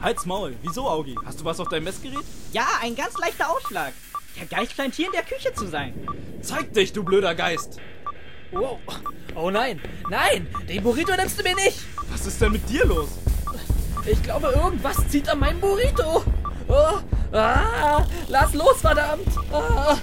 Halt's 0.00 0.26
Maul. 0.26 0.56
Wieso, 0.62 0.88
Augi? 0.88 1.14
Hast 1.24 1.40
du 1.40 1.44
was 1.44 1.60
auf 1.60 1.68
deinem 1.68 1.84
Messgerät? 1.84 2.24
Ja, 2.52 2.66
ein 2.82 2.96
ganz 2.96 3.16
leichter 3.16 3.50
Ausschlag. 3.50 3.92
Der 4.36 4.46
Geist 4.46 4.72
scheint 4.72 4.96
hier 4.96 5.06
in 5.06 5.12
der 5.12 5.22
Küche 5.22 5.54
zu 5.54 5.68
sein. 5.68 5.94
Zeig 6.42 6.72
dich, 6.72 6.92
du 6.92 7.04
blöder 7.04 7.36
Geist. 7.36 7.78
Wow. 8.50 8.80
Oh 9.36 9.50
nein, 9.50 9.80
nein, 10.10 10.48
den 10.68 10.82
Burrito 10.82 11.14
nimmst 11.14 11.38
du 11.38 11.44
mir 11.44 11.54
nicht. 11.54 11.78
Was 12.10 12.26
ist 12.26 12.40
denn 12.40 12.50
mit 12.50 12.68
dir 12.68 12.84
los? 12.84 13.10
Ich 14.06 14.20
glaube, 14.24 14.48
irgendwas 14.48 15.06
zieht 15.08 15.28
an 15.28 15.38
meinem 15.38 15.60
Burrito. 15.60 16.24
Oh, 16.66 16.98
ah, 17.32 18.04
lass 18.26 18.54
los, 18.54 18.80
verdammt. 18.80 19.28
Ah. 19.52 19.96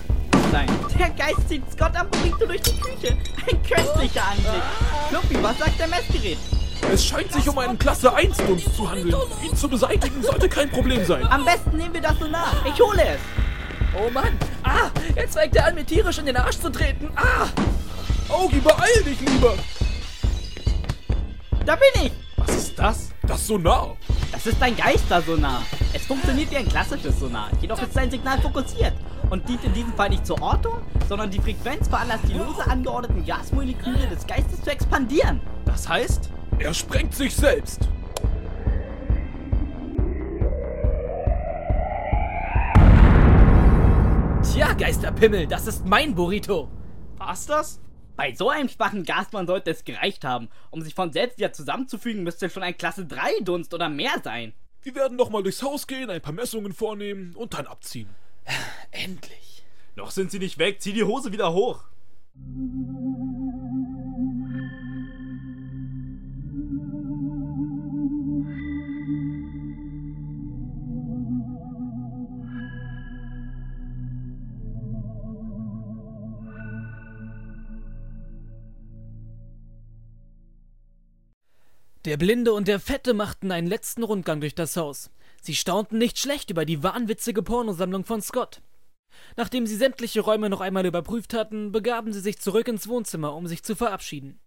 Nein, 0.56 0.70
der 0.98 1.10
Geist 1.10 1.50
zieht 1.50 1.70
Scott 1.70 1.94
am 1.98 2.10
Burrito 2.10 2.46
durch 2.46 2.62
die 2.62 2.80
Küche. 2.80 3.18
Ein 3.46 3.62
köstlicher 3.62 4.26
Anblick. 4.26 4.64
Klumpi, 5.10 5.44
was 5.44 5.58
sagt 5.58 5.78
der 5.78 5.88
Messgerät? 5.90 6.38
Es 6.94 7.06
scheint 7.06 7.30
sich 7.34 7.50
um 7.50 7.58
einen 7.58 7.78
Klasse 7.78 8.14
1 8.14 8.38
Dunst 8.38 8.74
zu 8.74 8.90
handeln. 8.90 9.14
Ihn 9.44 9.54
zu 9.54 9.68
beseitigen 9.68 10.24
sollte 10.24 10.48
kein 10.48 10.70
Problem 10.70 11.04
sein. 11.04 11.28
Am 11.28 11.44
besten 11.44 11.76
nehmen 11.76 11.94
wir 11.94 12.00
das 12.00 12.18
so 12.18 12.28
nach. 12.28 12.66
Ich 12.66 12.80
hole 12.80 13.04
es. 13.04 13.20
Oh 14.00 14.10
Mann, 14.12 14.40
ah, 14.64 14.90
jetzt 15.18 15.38
fängt 15.38 15.58
er 15.58 15.66
an, 15.66 15.76
mir 15.76 15.86
tierisch 15.86 16.20
in 16.20 16.26
den 16.26 16.38
Arsch 16.38 16.58
zu 16.58 16.70
treten. 16.70 17.10
Ah, 17.18 17.48
Augi, 18.30 18.62
beeil 18.62 19.04
dich 19.04 19.20
lieber. 19.20 19.56
Da 21.66 21.76
bin 21.76 22.06
ich. 22.06 22.12
Was 22.38 22.56
ist 22.56 22.80
das? 22.80 23.10
Das 23.28 23.48
Sonar. 23.48 23.98
Das 24.32 24.46
ist 24.46 24.62
ein 24.62 24.76
Geistersonar. 24.76 25.64
Es 25.94 26.06
funktioniert 26.06 26.52
wie 26.52 26.58
ein 26.58 26.68
klassisches 26.68 27.20
Sonar, 27.20 27.50
jedoch 27.62 27.82
ist 27.82 27.94
sein 27.94 28.12
Signal 28.12 28.40
fokussiert 28.40 28.94
und 29.30 29.48
dient 29.50 29.64
in 29.64 29.74
diesem 29.74 29.94
Fall 29.94 30.10
nicht 30.10 30.26
zur 30.26 30.42
Ortung, 30.42 30.76
sondern 31.10 31.32
die 31.32 31.40
Frequenz 31.40 31.88
veranlasst 31.88 32.26
die 32.28 32.34
lose 32.34 32.66
angeordneten 32.70 33.26
Gasmoleküle 33.26 34.08
des 34.08 34.28
Geistes 34.28 34.62
zu 34.62 34.70
expandieren. 34.72 35.40
Das 35.66 35.88
heißt, 35.90 36.30
Er 36.60 36.74
sprengt 36.74 37.14
sich 37.16 37.36
selbst. 37.36 37.88
Tja, 44.44 44.74
Geisterpimmel, 44.74 45.48
das 45.48 45.68
ist 45.68 45.86
mein 45.86 46.16
Burrito. 46.16 46.70
war's 47.18 47.46
das? 47.46 47.80
Bei 48.16 48.34
so 48.34 48.50
einem 48.50 48.70
schwachen 48.70 49.04
Gasmann 49.04 49.48
sollte 49.48 49.72
es 49.72 49.84
gereicht 49.84 50.24
haben. 50.24 50.50
Um 50.72 50.82
sich 50.82 50.96
von 50.96 51.12
selbst 51.12 51.38
wieder 51.38 51.52
zusammenzufügen, 51.52 52.24
müsste 52.24 52.50
schon 52.50 52.64
ein 52.64 52.78
Klasse 52.78 53.06
3 53.06 53.42
Dunst 53.42 53.74
oder 53.74 53.90
mehr 53.90 54.22
sein. 54.24 54.54
Wir 54.84 54.96
werden 54.96 55.18
noch 55.18 55.30
mal 55.30 55.44
durchs 55.44 55.64
Haus 55.64 55.88
gehen, 55.88 56.10
ein 56.10 56.22
paar 56.22 56.34
Messungen 56.34 56.72
vornehmen 56.72 57.36
und 57.36 57.54
dann 57.54 57.68
abziehen. 57.68 58.10
Endlich. 58.92 59.64
Noch 59.96 60.12
sind 60.12 60.32
sie 60.32 60.40
nicht 60.40 60.58
weg. 60.60 60.82
Zieh 60.82 60.94
die 60.94 61.04
Hose 61.04 61.32
wieder 61.32 61.54
hoch. 61.54 61.84
Der 82.06 82.18
Blinde 82.18 82.54
und 82.54 82.68
der 82.68 82.80
Fette 82.80 83.16
machten 83.16 83.52
einen 83.52 83.66
letzten 83.66 84.04
Rundgang 84.04 84.40
durch 84.40 84.54
das 84.54 84.78
Haus. 84.78 85.10
Sie 85.42 85.56
staunten 85.56 85.98
nicht 85.98 86.20
schlecht 86.20 86.52
über 86.52 86.64
die 86.64 86.84
wahnwitzige 86.84 87.42
Pornosammlung 87.42 88.06
von 88.06 88.22
Scott. 88.22 88.62
Nachdem 89.38 89.66
sie 89.66 89.76
sämtliche 89.76 90.22
Räume 90.22 90.52
noch 90.52 90.62
einmal 90.62 90.86
überprüft 90.86 91.34
hatten, 91.34 91.72
begaben 91.72 92.14
sie 92.14 92.20
sich 92.20 92.38
zurück 92.38 92.68
ins 92.68 92.88
Wohnzimmer, 92.88 93.34
um 93.34 93.48
sich 93.48 93.64
zu 93.64 93.76
verabschieden. 93.76 94.40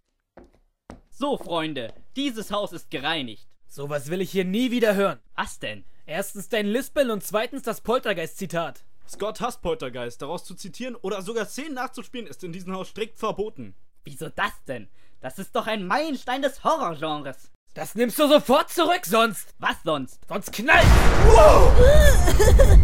So, 1.09 1.37
Freunde, 1.37 1.93
dieses 2.15 2.49
Haus 2.49 2.71
ist 2.71 2.91
gereinigt. 2.91 3.45
Sowas 3.67 4.09
will 4.09 4.21
ich 4.21 4.31
hier 4.31 4.45
nie 4.45 4.71
wieder 4.71 4.95
hören. 4.95 5.19
Was 5.35 5.59
denn? 5.59 5.83
Erstens 6.05 6.47
dein 6.47 6.65
Lispel 6.65 7.11
und 7.11 7.25
zweitens 7.25 7.63
das 7.63 7.81
Poltergeist-Zitat. 7.81 8.85
Scott 9.05 9.41
hasst 9.41 9.61
Poltergeist. 9.61 10.21
Daraus 10.21 10.45
zu 10.45 10.55
zitieren 10.55 10.95
oder 10.95 11.21
sogar 11.21 11.45
Szenen 11.45 11.73
nachzuspielen 11.73 12.27
ist 12.27 12.41
in 12.45 12.53
diesem 12.53 12.73
Haus 12.73 12.87
strikt 12.87 13.19
verboten. 13.19 13.75
Wieso 14.05 14.29
das 14.29 14.53
denn? 14.65 14.87
Das 15.21 15.37
ist 15.37 15.53
doch 15.53 15.67
ein 15.67 15.85
Meilenstein 15.85 16.41
des 16.41 16.63
Horrorgenres. 16.63 17.51
Das 17.73 17.93
nimmst 17.93 18.17
du 18.19 18.27
sofort 18.27 18.69
zurück, 18.71 19.05
sonst. 19.05 19.53
Was 19.59 19.75
sonst? 19.83 20.19
Sonst 20.27 20.51
knallt. 20.53 20.85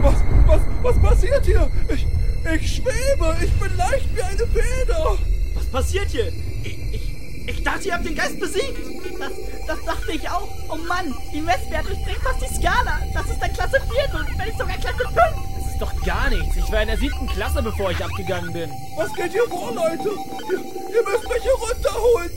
Was, 0.00 0.14
was, 0.46 0.60
was 0.82 1.02
passiert 1.02 1.44
hier? 1.44 1.68
Ich, 1.88 2.06
ich 2.54 2.76
schwebe, 2.76 3.36
ich 3.42 3.52
bin 3.58 3.76
leicht 3.76 4.14
wie 4.14 4.22
eine 4.22 4.46
Feder. 4.46 5.18
Was 5.54 5.66
passiert 5.66 6.10
hier? 6.10 6.28
Ich, 6.62 6.94
ich, 6.94 7.48
ich 7.48 7.62
dachte, 7.64 7.88
ihr 7.88 7.94
habt 7.94 8.04
den 8.04 8.14
Geist 8.14 8.38
besiegt. 8.38 8.78
Das, 9.18 9.32
das 9.66 9.84
dachte 9.84 10.12
ich 10.12 10.28
auch. 10.28 10.48
Oh 10.68 10.76
Mann, 10.76 11.14
die 11.32 11.40
Messwerte 11.40 11.88
durchdringen 11.88 12.22
fast 12.22 12.42
die 12.42 12.54
Skala. 12.54 13.00
Das 13.12 13.26
ist 13.26 13.42
ein 13.42 13.52
Klasse 13.52 13.80
4 13.80 14.20
und 14.20 14.38
wenn 14.38 14.46
nicht 14.46 14.58
sogar 14.58 14.76
Klasse 14.76 15.04
5. 15.04 15.53
Ist 15.74 15.82
doch 15.82 16.04
gar 16.04 16.30
nichts. 16.30 16.56
Ich 16.56 16.70
war 16.70 16.82
in 16.82 16.86
der 16.86 16.98
siebten 16.98 17.26
Klasse, 17.26 17.60
bevor 17.60 17.90
ich 17.90 18.02
abgegangen 18.02 18.52
bin. 18.52 18.70
Was 18.96 19.12
geht 19.12 19.32
hier 19.32 19.42
vor, 19.48 19.74
Leute? 19.74 20.08
Ihr, 20.48 20.58
ihr 20.58 21.02
müsst 21.02 21.28
mich 21.28 21.42
hier 21.42 21.52
runterholen. 21.52 22.30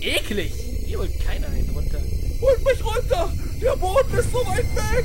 Eklig. 0.00 0.54
Hier 0.86 0.98
holt 1.00 1.12
keiner 1.22 1.48
einen 1.48 1.68
runter. 1.74 1.98
Holt 2.40 2.64
mich 2.64 2.82
runter. 2.82 3.30
Der 3.60 3.76
Boden 3.76 4.18
ist 4.18 4.32
so 4.32 4.38
weit 4.38 4.74
weg. 4.74 5.04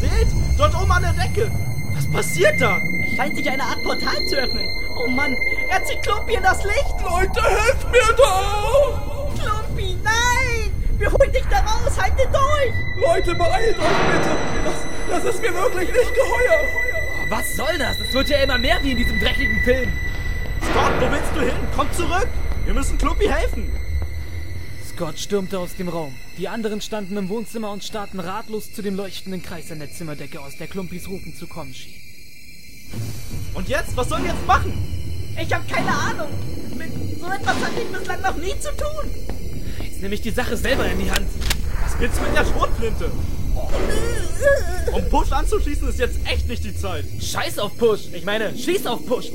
Seht, 0.00 0.28
dort 0.56 0.74
oben 0.74 0.90
an 0.90 1.02
der 1.02 1.12
Decke. 1.12 1.50
Was 1.92 2.10
passiert 2.10 2.58
da? 2.62 2.80
Es 3.06 3.16
scheint 3.16 3.36
sich 3.36 3.50
eine 3.50 3.62
Art 3.62 3.82
Portal 3.82 4.26
zu 4.26 4.36
öffnen. 4.36 4.66
Oh 4.96 5.06
Mann, 5.06 5.36
er 5.68 5.84
zieht 5.84 6.00
Klumpi 6.00 6.32
in 6.32 6.42
das 6.42 6.64
Licht. 6.64 6.94
Leute, 7.02 7.42
helft 7.42 7.92
mir 7.92 8.16
doch. 8.16 9.28
Klumpi, 9.34 9.98
nein! 10.02 10.72
Wir 10.96 11.12
holen 11.12 11.30
dich 11.30 11.44
da 11.50 11.58
raus, 11.58 11.92
halte 12.00 12.26
durch! 12.32 12.74
Leute, 12.96 13.34
beeilt 13.34 13.78
euch 13.78 13.84
bitte. 13.84 14.30
Das, 14.64 15.24
das 15.24 15.34
ist 15.34 15.42
mir 15.42 15.52
wirklich 15.52 15.92
nicht 15.92 16.14
geheuer. 16.14 16.97
Was 17.28 17.56
soll 17.56 17.76
das? 17.78 17.98
Es 18.00 18.14
wird 18.14 18.30
ja 18.30 18.38
immer 18.38 18.56
mehr 18.56 18.82
wie 18.82 18.92
in 18.92 18.96
diesem 18.96 19.20
dreckigen 19.20 19.62
Film. 19.62 19.92
Scott, 20.70 20.92
wo 20.98 21.10
willst 21.12 21.36
du 21.36 21.40
hin? 21.40 21.68
Komm 21.76 21.92
zurück. 21.92 22.28
Wir 22.64 22.72
müssen 22.72 22.96
Klumpi 22.96 23.26
helfen. 23.26 23.70
Scott 24.88 25.18
stürmte 25.18 25.58
aus 25.58 25.76
dem 25.76 25.90
Raum. 25.90 26.14
Die 26.38 26.48
anderen 26.48 26.80
standen 26.80 27.18
im 27.18 27.28
Wohnzimmer 27.28 27.70
und 27.70 27.84
starrten 27.84 28.18
ratlos 28.18 28.72
zu 28.72 28.80
dem 28.80 28.96
leuchtenden 28.96 29.42
Kreis 29.42 29.70
an 29.70 29.78
der 29.78 29.92
Zimmerdecke, 29.92 30.40
aus 30.40 30.56
der 30.56 30.68
Klumpis 30.68 31.06
Rufen 31.06 31.36
zu 31.36 31.46
kommen 31.46 31.74
schien. 31.74 31.94
Und 33.52 33.68
jetzt? 33.68 33.94
Was 33.94 34.08
sollen 34.08 34.24
wir 34.24 34.32
jetzt 34.32 34.46
machen? 34.46 34.72
Ich 35.38 35.52
habe 35.52 35.66
keine 35.66 35.90
Ahnung. 35.90 36.30
Mit 36.78 36.90
so 37.20 37.26
etwas 37.26 37.56
hatte 37.56 37.80
ich 37.80 37.98
bislang 37.98 38.22
noch 38.22 38.36
nie 38.36 38.58
zu 38.58 38.70
tun. 38.70 39.10
Jetzt 39.82 40.00
nehme 40.00 40.14
ich 40.14 40.22
die 40.22 40.30
Sache 40.30 40.56
selber 40.56 40.86
in 40.86 40.98
die 40.98 41.10
Hand. 41.10 41.28
Was 41.82 42.00
willst 42.00 42.18
du 42.18 42.22
mit 42.22 42.34
der 42.34 42.46
Schrotflinte? 42.46 43.10
Um 44.92 45.08
Push 45.08 45.32
anzuschießen 45.32 45.88
ist 45.88 45.98
jetzt 45.98 46.18
echt 46.24 46.48
nicht 46.48 46.64
die 46.64 46.76
Zeit. 46.76 47.04
Scheiß 47.20 47.58
auf 47.58 47.76
Push. 47.76 48.08
Ich 48.12 48.24
meine, 48.24 48.56
schieß 48.56 48.86
auf 48.86 49.04
Push. 49.06 49.30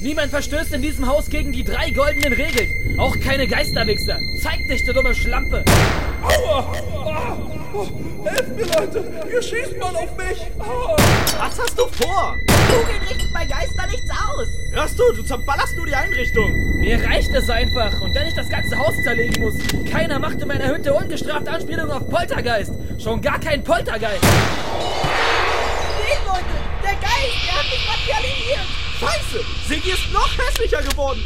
Niemand 0.00 0.30
verstößt 0.30 0.72
in 0.72 0.82
diesem 0.82 1.06
Haus 1.06 1.30
gegen 1.30 1.52
die 1.52 1.64
drei 1.64 1.90
goldenen 1.90 2.32
Regeln. 2.32 2.98
Auch 2.98 3.18
keine 3.20 3.46
Geisterwichser. 3.46 4.18
Zeig 4.42 4.66
dich, 4.68 4.84
du 4.84 4.92
dumme 4.92 5.14
Schlampe. 5.14 5.64
Aua. 6.22 6.72
Ah. 7.06 7.36
Oh, 7.72 7.88
helft 8.24 8.56
mir, 8.56 8.66
Leute. 8.66 9.04
Ihr 9.32 9.42
schießt 9.42 9.78
mal 9.78 9.96
auf 9.96 10.16
mich. 10.16 10.38
Ah. 10.60 10.96
Was 11.38 11.58
hast 11.58 11.78
du 11.78 11.86
vor? 11.88 12.36
Kugeln 12.68 13.02
richten 13.08 13.32
bei 13.32 13.44
Geister 13.44 13.86
nichts 13.86 14.10
aus. 14.10 14.48
Hörst 14.72 14.98
du? 14.98 15.12
Du 15.12 15.22
zerballerst 15.22 15.76
nur 15.76 15.86
die 15.86 15.94
Einrichtung. 15.94 16.52
Mir 16.80 17.02
reicht 17.02 17.34
es 17.34 17.50
einfach. 17.50 18.00
Und 18.00 18.14
wenn 18.14 18.26
ich 18.28 18.34
das 18.34 18.48
ganze 18.48 18.76
Haus 18.78 18.94
zerlegen 19.02 19.42
muss, 19.42 19.54
keiner 19.90 20.18
macht 20.18 20.40
in 20.40 20.48
meiner 20.48 20.68
Hütte 20.68 20.94
ungestraft 20.94 21.48
Anspielungen 21.74 21.90
auf 21.90 22.08
Poltergeist. 22.08 22.72
Schon 23.02 23.20
gar 23.20 23.38
kein 23.38 23.62
Poltergeist. 23.64 24.22
Seht, 24.22 24.30
Leute, 26.24 26.44
der 26.82 26.94
Geist, 26.94 27.46
der 27.46 27.54
hat 27.54 27.66
sich 27.66 27.86
materialisiert. 27.86 28.66
Scheiße! 29.00 29.44
Siggi 29.66 29.90
ist 29.90 30.12
noch 30.12 30.30
hässlicher 30.38 30.82
geworden! 30.82 31.22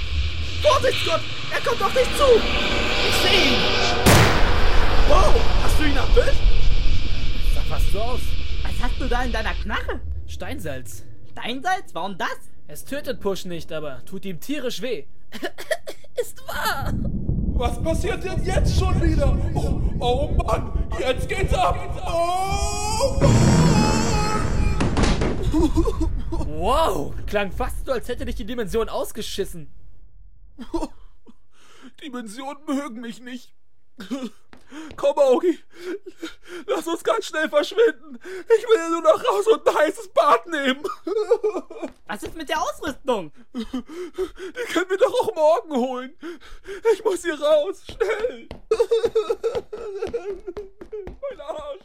Vorsicht, 0.62 1.04
Scott! 1.04 1.20
Er 1.52 1.60
kommt 1.60 1.82
auf 1.82 1.92
dich 1.92 2.08
zu! 2.16 2.40
Ich 3.08 3.14
sehe 3.16 3.40
ihn. 3.52 3.58
Wow! 5.08 5.34
Hast 5.62 5.78
du 5.78 5.84
ihn 5.84 5.96
erwischt? 5.96 6.40
Sah 7.54 7.62
fast 7.68 7.92
so 7.92 8.00
aus. 8.00 8.20
Was 8.62 8.72
hast 8.82 9.00
du 9.00 9.06
da 9.06 9.22
in 9.22 9.32
deiner 9.32 9.54
Knarre? 9.54 10.00
Steinsalz. 10.26 11.04
Steinsalz? 11.32 11.90
Warum 11.92 12.16
das? 12.16 12.38
Es 12.66 12.84
tötet 12.84 13.20
Push 13.20 13.44
nicht, 13.44 13.72
aber 13.72 14.04
tut 14.04 14.24
ihm 14.24 14.40
tierisch 14.40 14.82
weh. 14.82 15.04
Ist 16.20 16.46
wahr. 16.48 16.92
Was 17.58 17.82
passiert 17.82 18.22
denn 18.22 18.44
jetzt 18.44 18.78
schon 18.78 19.02
wieder? 19.02 19.36
Oh, 19.52 19.80
oh 19.98 20.28
Mann, 20.28 20.88
jetzt 21.00 21.28
geht's 21.28 21.52
ab. 21.52 21.76
Oh 22.06 23.18
Mann. 23.20 23.58
Wow, 26.46 27.14
klang 27.26 27.50
fast 27.50 27.84
so, 27.84 27.92
als 27.92 28.08
hätte 28.08 28.24
dich 28.26 28.36
die 28.36 28.44
Dimension 28.44 28.88
ausgeschissen. 28.88 29.72
Dimensionen 32.00 32.64
mögen 32.64 33.00
mich 33.00 33.20
nicht. 33.20 33.52
Komm, 34.96 35.16
Augi. 35.18 35.58
Lass 36.66 36.86
uns 36.86 37.02
ganz 37.02 37.26
schnell 37.26 37.48
verschwinden. 37.48 38.18
Ich 38.58 38.64
will 38.64 38.90
nur 38.90 39.02
noch 39.02 39.24
raus 39.24 39.46
und 39.46 39.66
ein 39.66 39.74
heißes 39.74 40.08
Bad 40.08 40.46
nehmen. 40.46 40.84
Was 42.06 42.22
ist 42.22 42.36
mit 42.36 42.48
der 42.48 42.60
Ausrüstung? 42.60 43.32
Die 43.54 43.64
können 44.72 44.90
wir 44.90 44.98
doch 44.98 45.14
auch 45.20 45.34
morgen 45.34 45.76
holen. 45.76 46.14
Ich 46.92 47.04
muss 47.04 47.22
hier 47.22 47.40
raus. 47.40 47.82
Schnell. 47.84 48.48
Mein 50.96 51.40
Arsch. 51.40 51.84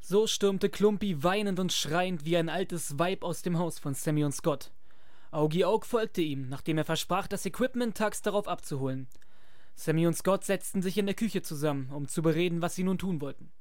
So 0.00 0.26
stürmte 0.26 0.70
Klumpi 0.70 1.22
weinend 1.22 1.60
und 1.60 1.72
schreiend 1.72 2.24
wie 2.24 2.36
ein 2.36 2.48
altes 2.48 2.98
Weib 2.98 3.22
aus 3.22 3.42
dem 3.42 3.58
Haus 3.58 3.78
von 3.78 3.94
Sammy 3.94 4.24
und 4.24 4.32
Scott. 4.32 4.70
Augie 5.30 5.66
Aug 5.66 5.84
folgte 5.84 6.22
ihm, 6.22 6.48
nachdem 6.48 6.78
er 6.78 6.86
versprach, 6.86 7.26
das 7.26 7.44
Equipment 7.44 7.96
tags 7.96 8.22
darauf 8.22 8.48
abzuholen. 8.48 9.08
Sammy 9.78 10.08
und 10.08 10.14
Scott 10.14 10.44
setzten 10.44 10.82
sich 10.82 10.98
in 10.98 11.06
der 11.06 11.14
Küche 11.14 11.40
zusammen, 11.40 11.90
um 11.92 12.08
zu 12.08 12.20
bereden, 12.20 12.60
was 12.60 12.74
sie 12.74 12.82
nun 12.82 12.98
tun 12.98 13.20
wollten. 13.20 13.52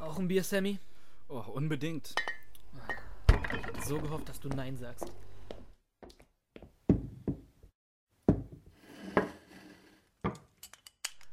Auch 0.00 0.18
ein 0.18 0.26
Bier, 0.26 0.42
Sammy? 0.42 0.80
Oh, 1.28 1.38
unbedingt. 1.38 2.16
Ich 3.28 3.64
hatte 3.64 3.86
so 3.86 4.00
gehofft, 4.00 4.28
dass 4.28 4.40
du 4.40 4.48
Nein 4.48 4.76
sagst. 4.76 5.06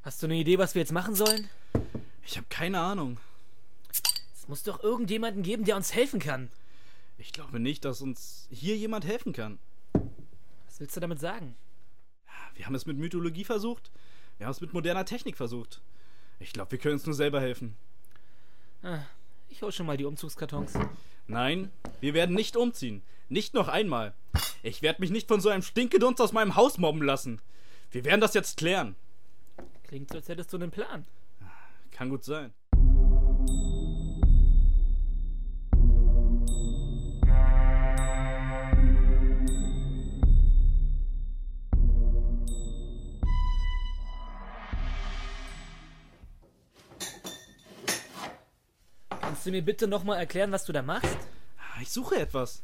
Hast 0.02 0.22
du 0.22 0.28
eine 0.28 0.36
Idee, 0.36 0.58
was 0.58 0.76
wir 0.76 0.82
jetzt 0.82 0.92
machen 0.92 1.16
sollen? 1.16 1.48
Ich 2.24 2.36
habe 2.36 2.46
keine 2.48 2.78
Ahnung. 2.78 3.18
Es 4.32 4.46
muss 4.46 4.62
doch 4.62 4.84
irgendjemanden 4.84 5.42
geben, 5.42 5.64
der 5.64 5.74
uns 5.74 5.92
helfen 5.92 6.20
kann. 6.20 6.50
Ich 7.18 7.32
glaube 7.32 7.58
nicht, 7.58 7.84
dass 7.84 8.00
uns 8.00 8.46
hier 8.48 8.76
jemand 8.76 9.04
helfen 9.04 9.32
kann. 9.32 9.58
Was 10.66 10.78
willst 10.78 10.94
du 10.94 11.00
damit 11.00 11.18
sagen? 11.18 11.56
Wir 12.56 12.66
haben 12.66 12.74
es 12.74 12.86
mit 12.86 12.96
Mythologie 12.96 13.44
versucht. 13.44 13.90
Wir 14.38 14.46
haben 14.46 14.52
es 14.52 14.60
mit 14.60 14.72
moderner 14.72 15.04
Technik 15.04 15.36
versucht. 15.36 15.80
Ich 16.40 16.52
glaube, 16.52 16.72
wir 16.72 16.78
können 16.78 16.94
uns 16.94 17.06
nur 17.06 17.14
selber 17.14 17.40
helfen. 17.40 17.76
Ah, 18.82 19.00
ich 19.48 19.62
hol 19.62 19.72
schon 19.72 19.86
mal 19.86 19.96
die 19.96 20.04
Umzugskartons. 20.04 20.74
Nein, 21.26 21.70
wir 22.00 22.14
werden 22.14 22.34
nicht 22.34 22.56
umziehen. 22.56 23.02
Nicht 23.28 23.54
noch 23.54 23.68
einmal. 23.68 24.14
Ich 24.62 24.82
werde 24.82 25.00
mich 25.00 25.10
nicht 25.10 25.28
von 25.28 25.40
so 25.40 25.48
einem 25.48 25.62
Stinkedunst 25.62 26.20
aus 26.20 26.32
meinem 26.32 26.56
Haus 26.56 26.78
mobben 26.78 27.02
lassen. 27.02 27.40
Wir 27.90 28.04
werden 28.04 28.20
das 28.20 28.34
jetzt 28.34 28.56
klären. 28.56 28.96
Klingt 29.84 30.10
so, 30.10 30.16
als 30.16 30.28
hättest 30.28 30.52
du 30.52 30.56
einen 30.56 30.70
Plan. 30.70 31.06
Kann 31.90 32.10
gut 32.10 32.24
sein. 32.24 32.52
Kannst 49.46 49.54
du 49.54 49.58
mir 49.60 49.64
bitte 49.64 49.86
nochmal 49.86 50.18
erklären, 50.18 50.50
was 50.50 50.64
du 50.64 50.72
da 50.72 50.82
machst? 50.82 51.16
Ich 51.80 51.90
suche 51.90 52.16
etwas. 52.16 52.62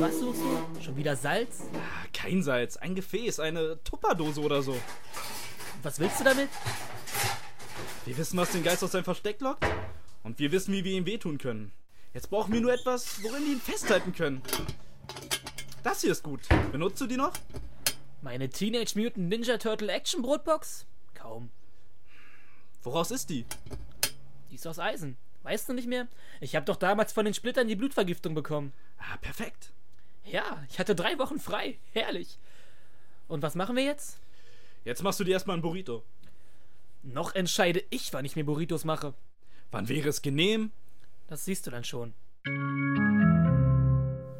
Was 0.00 0.18
suchst 0.18 0.40
du? 0.40 0.82
Schon 0.82 0.96
wieder 0.96 1.14
Salz? 1.14 1.60
Ah, 1.74 2.06
Kein 2.14 2.42
Salz, 2.42 2.78
ein 2.78 2.94
Gefäß, 2.94 3.38
eine 3.38 3.78
Tupperdose 3.84 4.40
oder 4.40 4.62
so. 4.62 4.74
Was 5.82 5.98
willst 6.00 6.20
du 6.20 6.24
damit? 6.24 6.48
Wir 8.06 8.16
wissen, 8.16 8.38
was 8.38 8.52
den 8.52 8.62
Geist 8.62 8.82
aus 8.82 8.92
seinem 8.92 9.04
Versteck 9.04 9.42
lockt. 9.42 9.62
Und 10.22 10.38
wir 10.38 10.52
wissen, 10.52 10.72
wie 10.72 10.84
wir 10.84 10.92
ihm 10.92 11.04
wehtun 11.04 11.36
können. 11.36 11.70
Jetzt 12.14 12.30
brauchen 12.30 12.54
wir 12.54 12.62
nur 12.62 12.72
etwas, 12.72 13.22
worin 13.22 13.44
wir 13.44 13.52
ihn 13.52 13.60
festhalten 13.60 14.14
können. 14.14 14.40
Das 15.82 16.00
hier 16.00 16.12
ist 16.12 16.22
gut. 16.22 16.40
Benutzt 16.72 16.98
du 17.02 17.06
die 17.06 17.18
noch? 17.18 17.34
Meine 18.22 18.48
Teenage 18.48 18.98
Mutant 18.98 19.28
Ninja 19.28 19.58
Turtle 19.58 19.92
Action 19.92 20.22
Brotbox? 20.22 20.86
Kaum. 21.12 21.50
Woraus 22.82 23.10
ist 23.10 23.28
die? 23.28 23.44
Die 24.50 24.54
ist 24.54 24.66
aus 24.66 24.78
Eisen. 24.78 25.18
Weißt 25.44 25.68
du 25.68 25.74
nicht 25.74 25.86
mehr? 25.86 26.08
Ich 26.40 26.56
habe 26.56 26.64
doch 26.64 26.76
damals 26.76 27.12
von 27.12 27.26
den 27.26 27.34
Splittern 27.34 27.68
die 27.68 27.76
Blutvergiftung 27.76 28.34
bekommen. 28.34 28.72
Ah, 28.98 29.18
perfekt. 29.18 29.72
Ja, 30.24 30.64
ich 30.70 30.78
hatte 30.78 30.94
drei 30.94 31.18
Wochen 31.18 31.38
frei. 31.38 31.78
Herrlich. 31.92 32.38
Und 33.28 33.42
was 33.42 33.54
machen 33.54 33.76
wir 33.76 33.84
jetzt? 33.84 34.18
Jetzt 34.84 35.02
machst 35.02 35.20
du 35.20 35.24
dir 35.24 35.32
erstmal 35.32 35.58
ein 35.58 35.62
Burrito. 35.62 36.02
Noch 37.02 37.34
entscheide 37.34 37.84
ich, 37.90 38.10
wann 38.14 38.24
ich 38.24 38.36
mir 38.36 38.44
Burritos 38.44 38.84
mache. 38.84 39.12
Wann 39.70 39.90
wäre 39.90 40.08
es 40.08 40.22
genehm? 40.22 40.72
Das 41.26 41.44
siehst 41.44 41.66
du 41.66 41.70
dann 41.70 41.84
schon. 41.84 42.14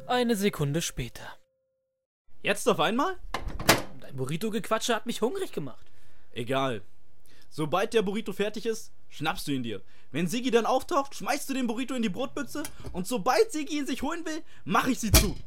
Eine 0.07 0.35
Sekunde 0.35 0.81
später. 0.81 1.37
Jetzt 2.41 2.67
auf 2.67 2.79
einmal? 2.79 3.17
Dein 4.01 4.15
Burrito-Gequatsche 4.15 4.95
hat 4.95 5.05
mich 5.05 5.21
hungrig 5.21 5.51
gemacht. 5.51 5.85
Egal. 6.31 6.81
Sobald 7.55 7.93
der 7.93 8.01
Burrito 8.01 8.33
fertig 8.33 8.65
ist, 8.65 8.91
schnappst 9.07 9.47
du 9.47 9.53
ihn 9.53 9.63
dir. 9.63 9.81
Wenn 10.11 10.27
Sigi 10.27 10.51
dann 10.51 10.65
auftaucht, 10.65 11.15
schmeißt 11.15 11.49
du 11.49 11.53
den 11.53 11.67
Burrito 11.67 11.95
in 11.95 12.01
die 12.01 12.09
Brotbüchse 12.09 12.63
und 12.91 13.07
sobald 13.07 13.49
Sigi 13.49 13.77
ihn 13.77 13.87
sich 13.87 14.01
holen 14.01 14.25
will, 14.25 14.41
mache 14.65 14.91
ich 14.91 14.99
sie 14.99 15.09
zu. 15.09 15.37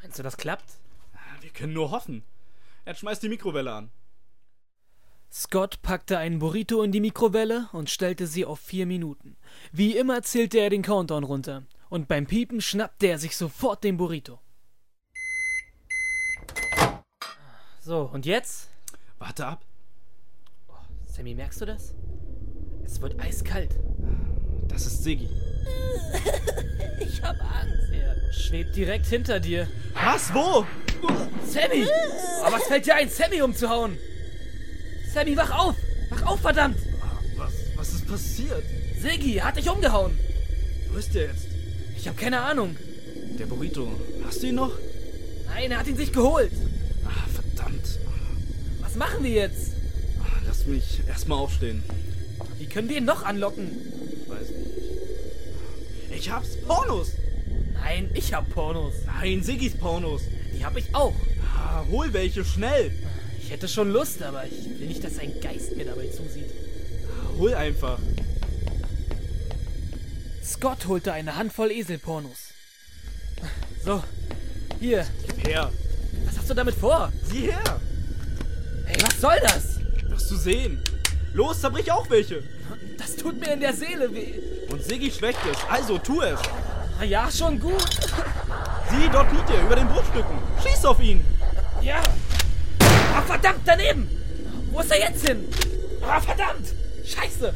Meinst 0.00 0.20
du, 0.20 0.22
das 0.22 0.36
klappt? 0.36 0.78
Wir 1.40 1.50
können 1.50 1.72
nur 1.72 1.90
hoffen. 1.90 2.22
Er 2.84 2.94
schmeißt 2.94 3.20
die 3.20 3.28
Mikrowelle 3.28 3.72
an. 3.72 3.90
Scott 5.32 5.82
packte 5.82 6.18
einen 6.18 6.38
Burrito 6.38 6.84
in 6.84 6.92
die 6.92 7.00
Mikrowelle 7.00 7.68
und 7.72 7.90
stellte 7.90 8.28
sie 8.28 8.44
auf 8.44 8.60
vier 8.60 8.86
Minuten. 8.86 9.36
Wie 9.72 9.96
immer 9.96 10.22
zählte 10.22 10.58
er 10.58 10.70
den 10.70 10.82
Countdown 10.82 11.24
runter. 11.24 11.64
Und 11.88 12.06
beim 12.06 12.28
Piepen 12.28 12.60
schnappte 12.60 13.08
er 13.08 13.18
sich 13.18 13.36
sofort 13.36 13.82
den 13.82 13.96
Burrito. 13.96 14.38
So, 17.80 18.02
und 18.02 18.24
jetzt? 18.24 18.68
Warte 19.18 19.46
ab. 19.46 19.64
Sammy, 21.14 21.34
merkst 21.34 21.60
du 21.60 21.66
das? 21.66 21.92
Es 22.86 22.98
wird 23.02 23.20
eiskalt. 23.20 23.78
Das 24.68 24.86
ist 24.86 25.04
Sigi. 25.04 25.28
Ich 27.00 27.20
hab 27.22 27.36
Angst. 27.40 27.92
Er 27.92 28.32
schwebt 28.32 28.74
direkt 28.76 29.06
hinter 29.06 29.38
dir. 29.40 29.68
Was? 29.92 30.32
Wo? 30.32 30.64
Sammy! 31.46 31.84
Aber 32.42 32.56
was 32.56 32.62
fällt 32.64 32.86
dir 32.86 32.94
ein, 32.94 33.10
Sammy 33.10 33.42
umzuhauen? 33.42 33.98
Sammy, 35.12 35.36
wach 35.36 35.50
auf! 35.50 35.76
Wach 36.10 36.22
auf, 36.22 36.40
verdammt! 36.40 36.78
Was, 37.36 37.52
was 37.76 37.92
ist 37.92 38.06
passiert? 38.06 38.62
Siggi 38.98 39.34
hat 39.34 39.56
dich 39.56 39.68
umgehauen! 39.68 40.16
Wo 40.90 40.98
ist 40.98 41.14
der 41.14 41.24
jetzt? 41.24 41.48
Ich 41.96 42.08
hab 42.08 42.16
keine 42.16 42.40
Ahnung. 42.40 42.76
Der 43.38 43.46
Burrito. 43.46 43.88
Hast 44.24 44.42
du 44.42 44.46
ihn 44.46 44.54
noch? 44.54 44.72
Nein, 45.46 45.72
er 45.72 45.80
hat 45.80 45.88
ihn 45.88 45.96
sich 45.96 46.12
geholt. 46.12 46.52
Ah, 47.04 47.28
verdammt. 47.34 47.98
Was 48.80 48.94
machen 48.94 49.24
wir 49.24 49.30
jetzt? 49.30 49.81
Ah, 50.62 50.66
Lass 50.66 50.66
mich 50.66 51.00
erstmal 51.08 51.38
aufstehen. 51.38 51.82
Wie 52.58 52.66
können 52.66 52.88
wir 52.88 52.98
ihn 52.98 53.04
noch 53.04 53.24
anlocken? 53.24 53.70
Ich 54.22 54.28
weiß 54.28 54.48
nicht. 54.48 56.18
Ich 56.18 56.30
hab's. 56.30 56.56
Pornos! 56.66 57.12
Nein, 57.74 58.10
ich 58.14 58.32
hab 58.32 58.48
Pornos. 58.50 58.94
Nein, 59.06 59.42
Sigis 59.42 59.76
Pornos. 59.76 60.22
Die 60.54 60.64
hab 60.64 60.76
ich 60.76 60.94
auch. 60.94 61.14
Ah, 61.56 61.84
hol 61.90 62.12
welche, 62.12 62.44
schnell! 62.44 62.92
Ich 63.40 63.50
hätte 63.50 63.66
schon 63.66 63.90
Lust, 63.92 64.22
aber 64.22 64.44
ich 64.46 64.78
will 64.78 64.86
nicht, 64.86 65.02
dass 65.02 65.18
ein 65.18 65.32
Geist 65.40 65.76
mir 65.76 65.84
dabei 65.84 66.06
zusieht. 66.06 66.50
Hol 67.38 67.54
einfach. 67.54 67.98
Scott 70.44 70.86
holte 70.86 71.12
eine 71.12 71.36
Handvoll 71.36 71.72
Eselpornos. 71.72 72.38
So, 73.84 74.02
hier. 74.78 75.06
Gib 75.26 75.48
her. 75.48 75.72
Was 76.26 76.38
hast 76.38 76.50
du 76.50 76.54
damit 76.54 76.74
vor? 76.74 77.12
Sieh 77.28 77.50
her. 77.50 77.80
Hey, 78.86 79.02
was 79.02 79.20
soll 79.20 79.40
das? 79.42 79.71
Du 80.32 80.38
sehen. 80.38 80.82
Los, 81.34 81.60
zerbrich 81.60 81.92
auch 81.92 82.08
welche. 82.08 82.42
Das 82.96 83.16
tut 83.16 83.38
mir 83.38 83.52
in 83.52 83.60
der 83.60 83.74
Seele 83.74 84.14
weh. 84.14 84.32
Und 84.70 84.82
Siggi 84.82 85.10
schmeckt 85.10 85.40
es. 85.44 85.58
Also, 85.70 85.98
tu 85.98 86.22
es. 86.22 86.40
Na 86.98 87.04
ja, 87.04 87.30
schon 87.30 87.60
gut. 87.60 87.84
Sieh, 88.88 89.10
dort 89.12 89.30
liegt 89.30 89.50
er, 89.50 89.60
über 89.60 89.76
den 89.76 89.86
Brotstücken. 89.88 90.38
Schieß 90.62 90.86
auf 90.86 91.00
ihn. 91.02 91.22
Ja. 91.82 92.00
Ah, 93.14 93.20
verdammt, 93.26 93.60
daneben. 93.66 94.08
Wo 94.70 94.80
ist 94.80 94.90
er 94.90 95.00
jetzt 95.00 95.28
hin? 95.28 95.44
Ah, 96.00 96.18
verdammt. 96.18 96.72
Scheiße. 97.04 97.52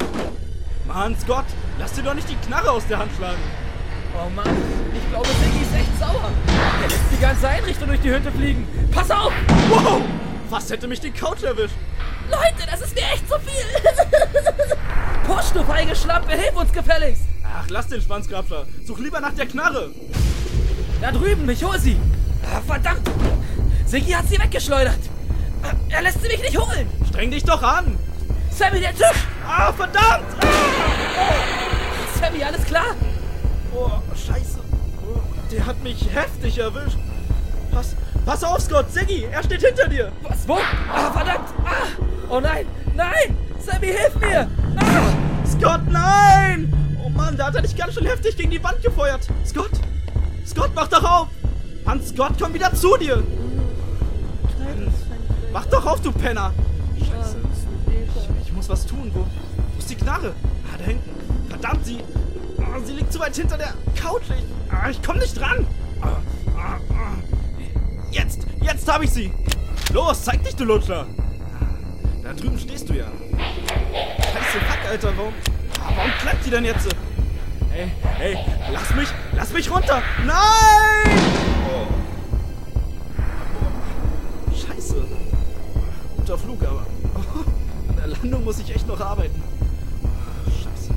Mann, 0.87 1.17
Scott, 1.19 1.47
lass 1.79 1.95
dir 1.95 2.03
doch 2.03 2.13
nicht 2.13 2.29
die 2.29 2.37
Knarre 2.47 2.73
aus 2.73 2.87
der 2.87 2.99
Hand 2.99 3.11
schlagen. 3.17 3.41
Oh 4.15 4.29
Mann, 4.29 4.55
ich 4.95 5.11
glaube, 5.11 5.29
Siggi 5.29 5.63
ist 5.63 5.75
echt 5.75 5.99
sauer. 5.99 6.31
Er 6.83 6.89
lässt 6.89 7.01
die 7.11 7.23
ganze 7.23 7.49
Einrichtung 7.49 7.89
durch 7.89 8.03
die 8.03 8.11
Hütte 8.11 8.31
fliegen. 8.31 8.69
Pass 8.91 9.11
auf! 9.11 9.33
Wow! 9.71 10.03
Fast 10.51 10.71
hätte 10.71 10.87
mich 10.87 11.01
die 11.01 11.11
Couch 11.11 11.43
erwischt. 11.43 11.75
Leute, 12.31 12.69
das 12.71 12.81
ist 12.81 12.95
mir 12.95 13.03
echt 13.13 13.29
zu 13.29 13.35
viel. 13.41 13.67
Push, 15.27 15.51
du 15.53 15.63
feige 15.65 15.95
Schlampe, 15.97 16.33
hilf 16.33 16.57
uns 16.57 16.73
gefälligst. 16.73 17.23
Ach, 17.45 17.67
lass 17.69 17.87
den 17.89 18.01
Schwanzgrabscher. 18.01 18.65
Such 18.85 18.99
lieber 18.99 19.21
nach 19.21 19.35
der 19.35 19.47
Knarre. 19.47 19.91
Da 21.01 21.13
drüben, 21.13 21.49
ich 21.51 21.63
hol 21.65 21.79
sie. 21.79 21.99
Ah, 22.45 22.61
verdammt. 22.67 23.09
Siggi 23.87 24.13
hat 24.13 24.27
sie 24.29 24.39
weggeschleudert. 24.39 24.99
Ah, 25.63 25.73
Er 25.89 26.03
lässt 26.03 26.23
sie 26.23 26.29
mich 26.29 26.41
nicht 26.43 26.59
holen. 26.59 26.89
Streng 27.09 27.31
dich 27.31 27.45
doch 27.45 27.63
an. 27.63 27.99
Sammy, 28.51 28.81
der 28.81 28.95
Tisch. 28.95 29.25
Ah, 29.47 29.73
verdammt! 29.73 30.25
Sammy, 32.19 32.43
alles 32.43 32.65
klar? 32.65 32.95
Oh, 33.75 33.91
scheiße. 34.15 34.61
Oh, 35.07 35.21
der 35.53 35.67
hat 35.67 35.83
mich 35.83 36.07
heftig 36.13 36.59
erwischt. 36.59 36.97
Pass, 37.71 37.95
pass 38.25 38.43
auf, 38.45 38.61
Scott. 38.61 38.91
Siggi, 38.91 39.25
er 39.31 39.43
steht 39.43 39.63
hinter 39.63 39.89
dir. 39.89 40.11
Was, 40.23 40.49
wo? 40.49 40.59
Ah, 40.93 41.11
verdammt. 41.13 41.49
Ah, 41.65 41.87
oh 42.29 42.41
nein, 42.41 42.67
nein. 42.95 43.37
Sammy, 43.61 43.87
hilf 43.87 44.15
mir. 44.21 44.49
Ah. 44.77 45.47
Scott, 45.47 45.81
nein! 45.91 46.73
Oh 47.05 47.09
Mann, 47.09 47.37
da 47.37 47.47
hat 47.47 47.57
er 47.57 47.63
dich 47.63 47.77
ganz 47.77 47.95
schön 47.95 48.07
heftig 48.07 48.37
gegen 48.37 48.51
die 48.51 48.63
Wand 48.63 48.83
gefeuert. 48.83 49.27
Scott! 49.45 49.71
Scott, 50.47 50.71
mach 50.75 50.89
doch 50.89 51.03
auf! 51.03 51.29
Mann, 51.85 52.01
Scott, 52.03 52.35
komm 52.41 52.55
wieder 52.55 52.73
zu 52.75 52.97
dir! 52.97 53.23
Mach 55.53 55.67
doch 55.67 55.87
auf, 55.87 56.01
du 56.01 56.13
Penner! 56.13 56.53
Scheiße. 56.99 57.37
Ich, 58.45 58.53
muss 58.53 58.69
was 58.69 58.85
tun. 58.87 59.11
Wo, 59.15 59.21
wo 59.21 59.79
ist 59.79 59.89
die 59.89 59.95
Knarre? 59.95 60.35
Ah, 60.73 60.77
da 60.79 60.85
hinten. 60.85 61.11
Verdammt, 61.49 61.87
sie... 61.87 61.99
ah, 62.59 62.79
sie 62.85 62.93
liegt 62.93 63.13
zu 63.13 63.19
weit 63.19 63.35
hinter 63.35 63.57
der 63.57 63.73
Couch. 64.01 64.25
Ich, 64.29 64.73
ah, 64.73 64.91
ich 64.91 65.03
komm 65.03 65.19
nicht 65.19 65.39
dran. 65.39 65.67
Ah, 66.03 66.19
ah. 66.57 66.79
Jetzt, 68.11 68.47
jetzt 68.61 68.93
habe 68.93 69.05
ich 69.05 69.11
sie. 69.11 69.33
Los, 69.93 70.25
zeig 70.25 70.45
dich, 70.45 70.57
du 70.57 70.65
Lutscher. 70.65 71.07
Da 72.27 72.33
drüben 72.33 72.59
stehst 72.59 72.89
du 72.89 72.95
ja. 72.95 73.07
Scheiße, 74.19 74.59
fuck, 74.69 74.91
Alter, 74.91 75.17
warum, 75.17 75.33
warum 75.79 76.11
klappt 76.21 76.45
die 76.45 76.51
denn 76.51 76.65
jetzt? 76.65 76.89
Hey, 77.71 77.93
hey, 78.17 78.37
lass 78.73 78.93
mich, 78.97 79.09
lass 79.37 79.53
mich 79.53 79.71
runter! 79.71 80.03
Nein! 80.27 81.21
Oh. 81.71 81.87
Scheiße. 84.53 85.07
Guter 86.17 86.39
Flug, 86.39 86.65
aber 86.65 86.81
an 87.91 87.97
der 87.97 88.09
Landung 88.09 88.43
muss 88.43 88.59
ich 88.59 88.75
echt 88.75 88.89
noch 88.89 89.01
arbeiten. 89.01 89.41
Scheiße. 90.47 90.93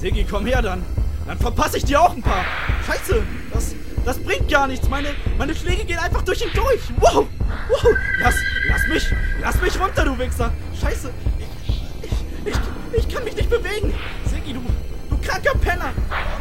Sigi, 0.00 0.24
komm 0.30 0.46
her 0.46 0.62
dann. 0.62 0.84
Dann 1.26 1.38
verpasse 1.38 1.78
ich 1.78 1.84
dir 1.86 2.00
auch 2.00 2.12
ein 2.14 2.22
paar. 2.22 2.44
Scheiße, 2.86 3.20
das, 3.52 3.74
das 4.04 4.16
bringt 4.20 4.48
gar 4.48 4.68
nichts. 4.68 4.88
Meine, 4.88 5.08
meine 5.38 5.56
Schläge 5.56 5.84
gehen 5.84 5.98
einfach 5.98 6.22
durch 6.22 6.40
ihn 6.40 6.52
durch. 6.54 6.82
Wow! 7.00 7.26
Wow, 7.68 7.96
lass, 8.20 8.34
lass 8.68 8.86
mich, 8.88 9.14
lass 9.40 9.60
mich 9.60 9.80
runter, 9.80 10.04
du 10.04 10.18
Wichser. 10.18 10.52
Scheiße, 10.80 11.10
ich, 11.38 11.68
ich, 12.08 12.52
ich, 12.52 12.98
ich 12.98 13.14
kann 13.14 13.24
mich 13.24 13.36
nicht 13.36 13.50
bewegen. 13.50 13.94
Siggi, 14.26 14.52
du, 14.52 14.62
du 15.10 15.18
kranker 15.18 15.54
Penner. 15.58 15.92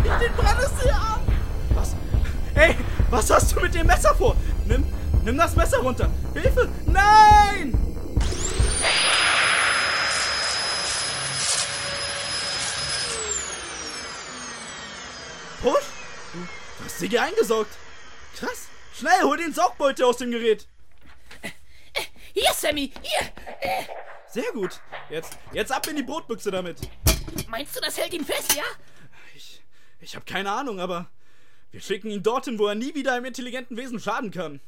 Ich 0.03 0.27
den 0.27 0.33
Brandesee 0.35 0.91
ab. 0.91 1.21
Was? 1.73 1.95
Ey, 2.55 2.75
was 3.09 3.29
hast 3.29 3.55
du 3.55 3.61
mit 3.61 3.73
dem 3.73 3.87
Messer 3.87 4.13
vor? 4.15 4.35
Nimm, 4.65 4.85
nimm 5.23 5.37
das 5.37 5.55
Messer 5.55 5.79
runter. 5.79 6.09
Hilfe, 6.33 6.69
nein! 6.85 7.77
Push? 15.61 15.73
Du 16.33 16.85
hast 16.85 16.99
Siggi 16.99 17.19
eingesaugt. 17.19 17.69
Krass. 18.37 18.67
Schnell, 18.97 19.21
hol 19.23 19.37
den 19.37 19.53
Saugbeutel 19.53 20.05
aus 20.05 20.17
dem 20.17 20.31
Gerät. 20.31 20.67
Sammy, 22.61 22.91
hier. 23.01 23.31
Äh, 23.61 23.85
Sehr 24.27 24.51
gut. 24.53 24.79
Jetzt, 25.09 25.35
jetzt 25.51 25.71
ab 25.71 25.87
in 25.87 25.95
die 25.95 26.03
Brotbüchse 26.03 26.51
damit. 26.51 26.79
meinst 27.47 27.75
du, 27.75 27.81
das 27.81 27.97
hält 27.97 28.13
ihn 28.13 28.23
fest, 28.23 28.55
ja? 28.55 28.63
Ich, 29.35 29.63
ich 29.99 30.15
habe 30.15 30.25
keine 30.25 30.51
Ahnung, 30.51 30.79
aber 30.79 31.09
wir 31.71 31.81
schicken 31.81 32.11
ihn 32.11 32.21
dorthin, 32.21 32.59
wo 32.59 32.67
er 32.67 32.75
nie 32.75 32.93
wieder 32.93 33.13
einem 33.15 33.25
intelligenten 33.25 33.77
Wesen 33.77 33.99
schaden 33.99 34.29
kann. 34.29 34.59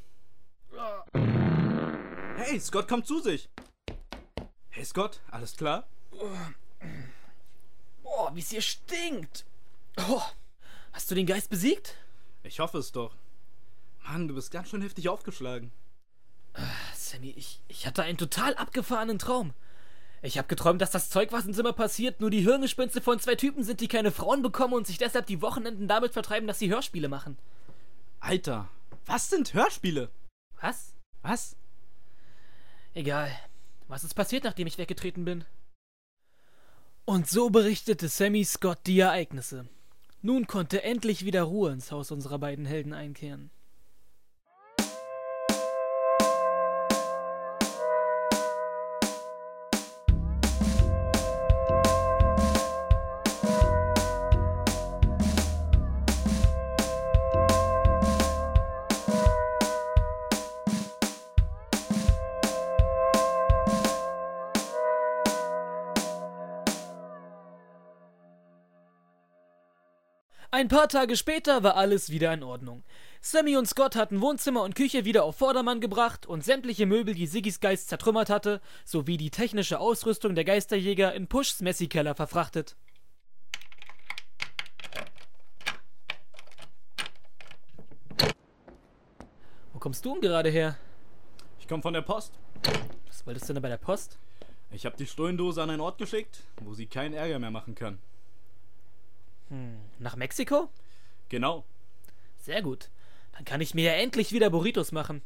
Hey, 2.37 2.59
Scott 2.59 2.87
kommt 2.87 3.05
zu 3.05 3.19
sich. 3.19 3.47
Hey, 4.69 4.85
Scott, 4.85 5.21
alles 5.29 5.55
klar? 5.55 5.87
Boah, 8.01 8.31
wie 8.33 8.39
es 8.39 8.49
hier 8.49 8.61
stinkt. 8.61 9.45
Oh, 10.09 10.23
hast 10.93 11.11
du 11.11 11.15
den 11.15 11.27
Geist 11.27 11.51
besiegt? 11.51 11.95
Ich 12.41 12.59
hoffe 12.59 12.79
es 12.79 12.91
doch. 12.91 13.15
Mann, 14.03 14.27
du 14.27 14.33
bist 14.33 14.51
ganz 14.51 14.69
schön 14.69 14.81
heftig 14.81 15.09
aufgeschlagen. 15.09 15.71
Sammy, 17.14 17.34
ich, 17.38 17.59
ich 17.68 17.86
hatte 17.86 18.01
einen 18.01 18.18
total 18.18 18.55
abgefahrenen 18.55 19.20
Traum. 19.20 19.53
Ich 20.24 20.39
habe 20.39 20.47
geträumt, 20.47 20.82
dass 20.82 20.89
das 20.89 21.11
Zeug, 21.11 21.32
was 21.32 21.45
im 21.45 21.53
Zimmer 21.53 21.74
passiert, 21.74 22.20
nur 22.20 22.32
die 22.32 22.41
Hirngespinste 22.41 23.01
von 23.01 23.20
zwei 23.20 23.36
Typen 23.36 23.64
sind, 23.64 23.82
die 23.82 23.88
keine 23.88 24.11
Frauen 24.11 24.41
bekommen 24.41 24.74
und 24.74 24.88
sich 24.88 24.97
deshalb 24.97 25.28
die 25.28 25.41
Wochenenden 25.41 25.88
damit 25.88 26.14
vertreiben, 26.14 26.47
dass 26.47 26.57
sie 26.57 26.72
Hörspiele 26.72 27.09
machen. 27.09 27.38
Alter, 28.20 28.68
was 29.05 29.30
sind 29.30 29.53
Hörspiele? 29.53 30.09
Was? 30.59 30.93
Was? 31.22 31.55
Egal. 32.95 33.30
Was 33.88 34.03
ist 34.03 34.16
passiert, 34.16 34.43
nachdem 34.43 34.66
ich 34.66 34.80
weggetreten 34.80 35.24
bin? 35.24 35.45
Und 37.05 37.30
so 37.30 37.51
berichtete 37.51 38.07
Sammy 38.07 38.43
Scott 38.43 38.80
die 38.88 38.99
Ereignisse. 38.99 39.68
Nun 40.24 40.47
konnte 40.47 40.82
endlich 40.84 41.26
wieder 41.26 41.43
Ruhe 41.43 41.74
ins 41.74 41.91
Haus 41.91 42.09
unserer 42.09 42.39
beiden 42.39 42.66
Helden 42.66 42.93
einkehren. 42.93 43.51
Ein 70.64 70.70
paar 70.70 70.88
Tage 70.88 71.18
später 71.18 71.61
war 71.61 71.76
alles 71.76 72.09
wieder 72.09 72.34
in 72.34 72.41
Ordnung. 72.41 72.86
Sammy 73.20 73.57
und 73.57 73.68
Scott 73.68 73.97
hatten 73.97 74.22
Wohnzimmer 74.22 74.64
und 74.64 74.76
Küche 74.76 75.03
wieder 75.03 75.26
auf 75.26 75.36
Vordermann 75.36 75.82
gebracht 75.82 76.26
und 76.26 76.41
sämtliche 76.45 76.86
Möbel, 76.86 77.14
die 77.14 77.28
Siggis 77.28 77.59
Geist 77.59 77.89
zertrümmert 77.89 78.30
hatte, 78.30 78.61
sowie 78.86 79.18
die 79.18 79.30
technische 79.30 79.82
Ausrüstung 79.82 80.36
der 80.36 80.45
Geisterjäger 80.45 81.14
in 81.16 81.28
Pushs 81.28 81.59
Messikeller 81.59 82.16
verfrachtet. 82.16 82.78
Wo 89.74 89.80
kommst 89.80 90.05
du 90.05 90.14
denn 90.14 90.22
gerade 90.22 90.49
her? 90.49 90.78
Ich 91.59 91.68
komme 91.68 91.84
von 91.84 91.93
der 91.93 92.03
Post. 92.03 92.39
Was 93.09 93.28
wolltest 93.28 93.49
du 93.49 93.53
denn 93.53 93.61
bei 93.61 93.68
der 93.68 93.76
Post? 93.76 94.18
Ich 94.72 94.86
habe 94.86 94.95
die 94.95 95.07
Stollendose 95.07 95.61
an 95.61 95.72
einen 95.72 95.82
Ort 95.82 95.97
geschickt, 95.97 96.43
wo 96.61 96.74
sie 96.74 96.86
keinen 96.86 97.16
Ärger 97.16 97.38
mehr 97.39 97.51
machen 97.51 97.76
kann. 97.76 97.99
Nach 99.99 100.15
Mexiko? 100.15 100.69
Genau. 101.29 101.65
Sehr 102.39 102.61
gut. 102.61 102.89
Dann 103.33 103.45
kann 103.45 103.61
ich 103.61 103.73
mir 103.73 103.91
ja 103.91 103.93
endlich 103.93 104.31
wieder 104.31 104.49
Burritos 104.49 104.91
machen. 104.91 105.21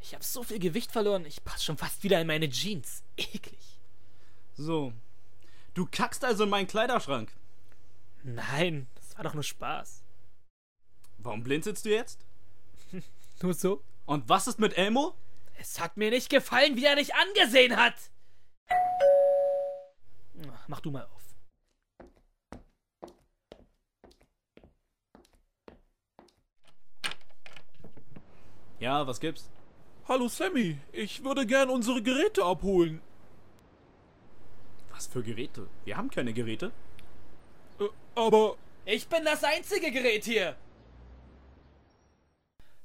Ich 0.00 0.14
habe 0.14 0.24
so 0.24 0.42
viel 0.42 0.58
Gewicht 0.58 0.92
verloren, 0.92 1.24
ich 1.26 1.44
passe 1.44 1.64
schon 1.64 1.76
fast 1.76 2.02
wieder 2.02 2.20
in 2.20 2.26
meine 2.26 2.48
Jeans. 2.48 3.02
Eklig. 3.16 3.80
So. 4.56 4.92
Du 5.74 5.86
kackst 5.90 6.24
also 6.24 6.44
in 6.44 6.50
meinen 6.50 6.66
Kleiderschrank. 6.66 7.32
Nein, 8.22 8.86
das 8.96 9.16
war 9.16 9.24
doch 9.24 9.34
nur 9.34 9.42
Spaß. 9.42 10.02
Warum 11.18 11.42
blinzelst 11.42 11.84
du 11.84 11.90
jetzt? 11.90 12.24
Nur 13.42 13.54
so? 13.54 13.82
Und 14.06 14.28
was 14.28 14.46
ist 14.46 14.58
mit 14.58 14.76
Elmo? 14.76 15.14
Es 15.58 15.80
hat 15.80 15.96
mir 15.96 16.10
nicht 16.10 16.30
gefallen, 16.30 16.76
wie 16.76 16.84
er 16.84 16.96
dich 16.96 17.14
angesehen 17.14 17.76
hat. 17.76 17.94
Ach, 20.52 20.68
Mach 20.68 20.80
du 20.80 20.90
mal 20.90 21.04
auf. 21.04 21.27
Ja, 28.80 29.06
was 29.06 29.20
gibt's? 29.20 29.50
Hallo 30.06 30.28
Sammy, 30.28 30.78
ich 30.92 31.24
würde 31.24 31.46
gern 31.46 31.68
unsere 31.68 32.02
Geräte 32.02 32.44
abholen. 32.44 33.00
Was 34.92 35.06
für 35.06 35.22
Geräte? 35.22 35.66
Wir 35.84 35.96
haben 35.96 36.10
keine 36.10 36.32
Geräte. 36.32 36.72
Äh, 37.78 37.88
aber 38.14 38.56
Ich 38.90 39.06
bin 39.06 39.22
das 39.24 39.44
einzige 39.44 39.90
Gerät 39.90 40.24
hier. 40.24 40.56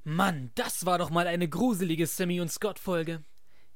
Mann, 0.03 0.51
das 0.55 0.85
war 0.85 0.97
doch 0.97 1.11
mal 1.11 1.27
eine 1.27 1.47
gruselige 1.47 2.07
Sammy 2.07 2.41
und 2.41 2.51
Scott 2.51 2.77
Folge. 2.77 3.23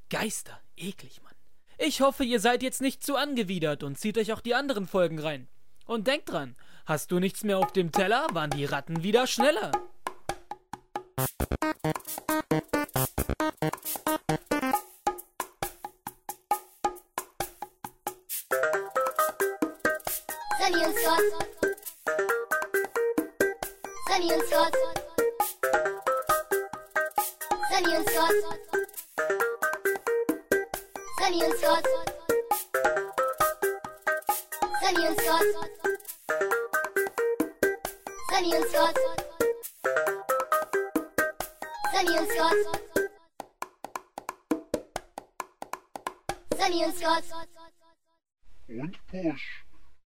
Geister, 0.10 0.60
eklig, 0.76 1.22
Mann. 1.24 1.34
Ich 1.78 2.02
hoffe, 2.02 2.26
ihr 2.26 2.42
seid 2.42 2.64
jetzt 2.64 2.82
nicht 2.82 3.02
zu 3.02 3.16
angewidert 3.16 3.82
und 3.84 3.98
zieht 3.98 4.18
euch 4.18 4.34
auch 4.34 4.42
die 4.42 4.56
anderen 4.56 4.88
Folgen 4.88 5.20
rein. 5.20 5.48
Und 5.86 6.08
denkt 6.08 6.30
dran, 6.30 6.58
hast 6.86 7.12
du 7.12 7.20
nichts 7.20 7.46
mehr 7.46 7.60
auf 7.60 7.72
dem 7.72 7.94
Teller, 7.94 8.28
waren 8.34 8.50
die 8.50 8.66
Ratten 8.66 9.04
wieder 9.04 9.26
schneller. 9.26 9.72
Thank 11.18 11.32
you. 11.86 12.27
And 46.84 46.94
Scott. 46.96 47.24
Und 48.68 48.98
Push. 49.08 49.67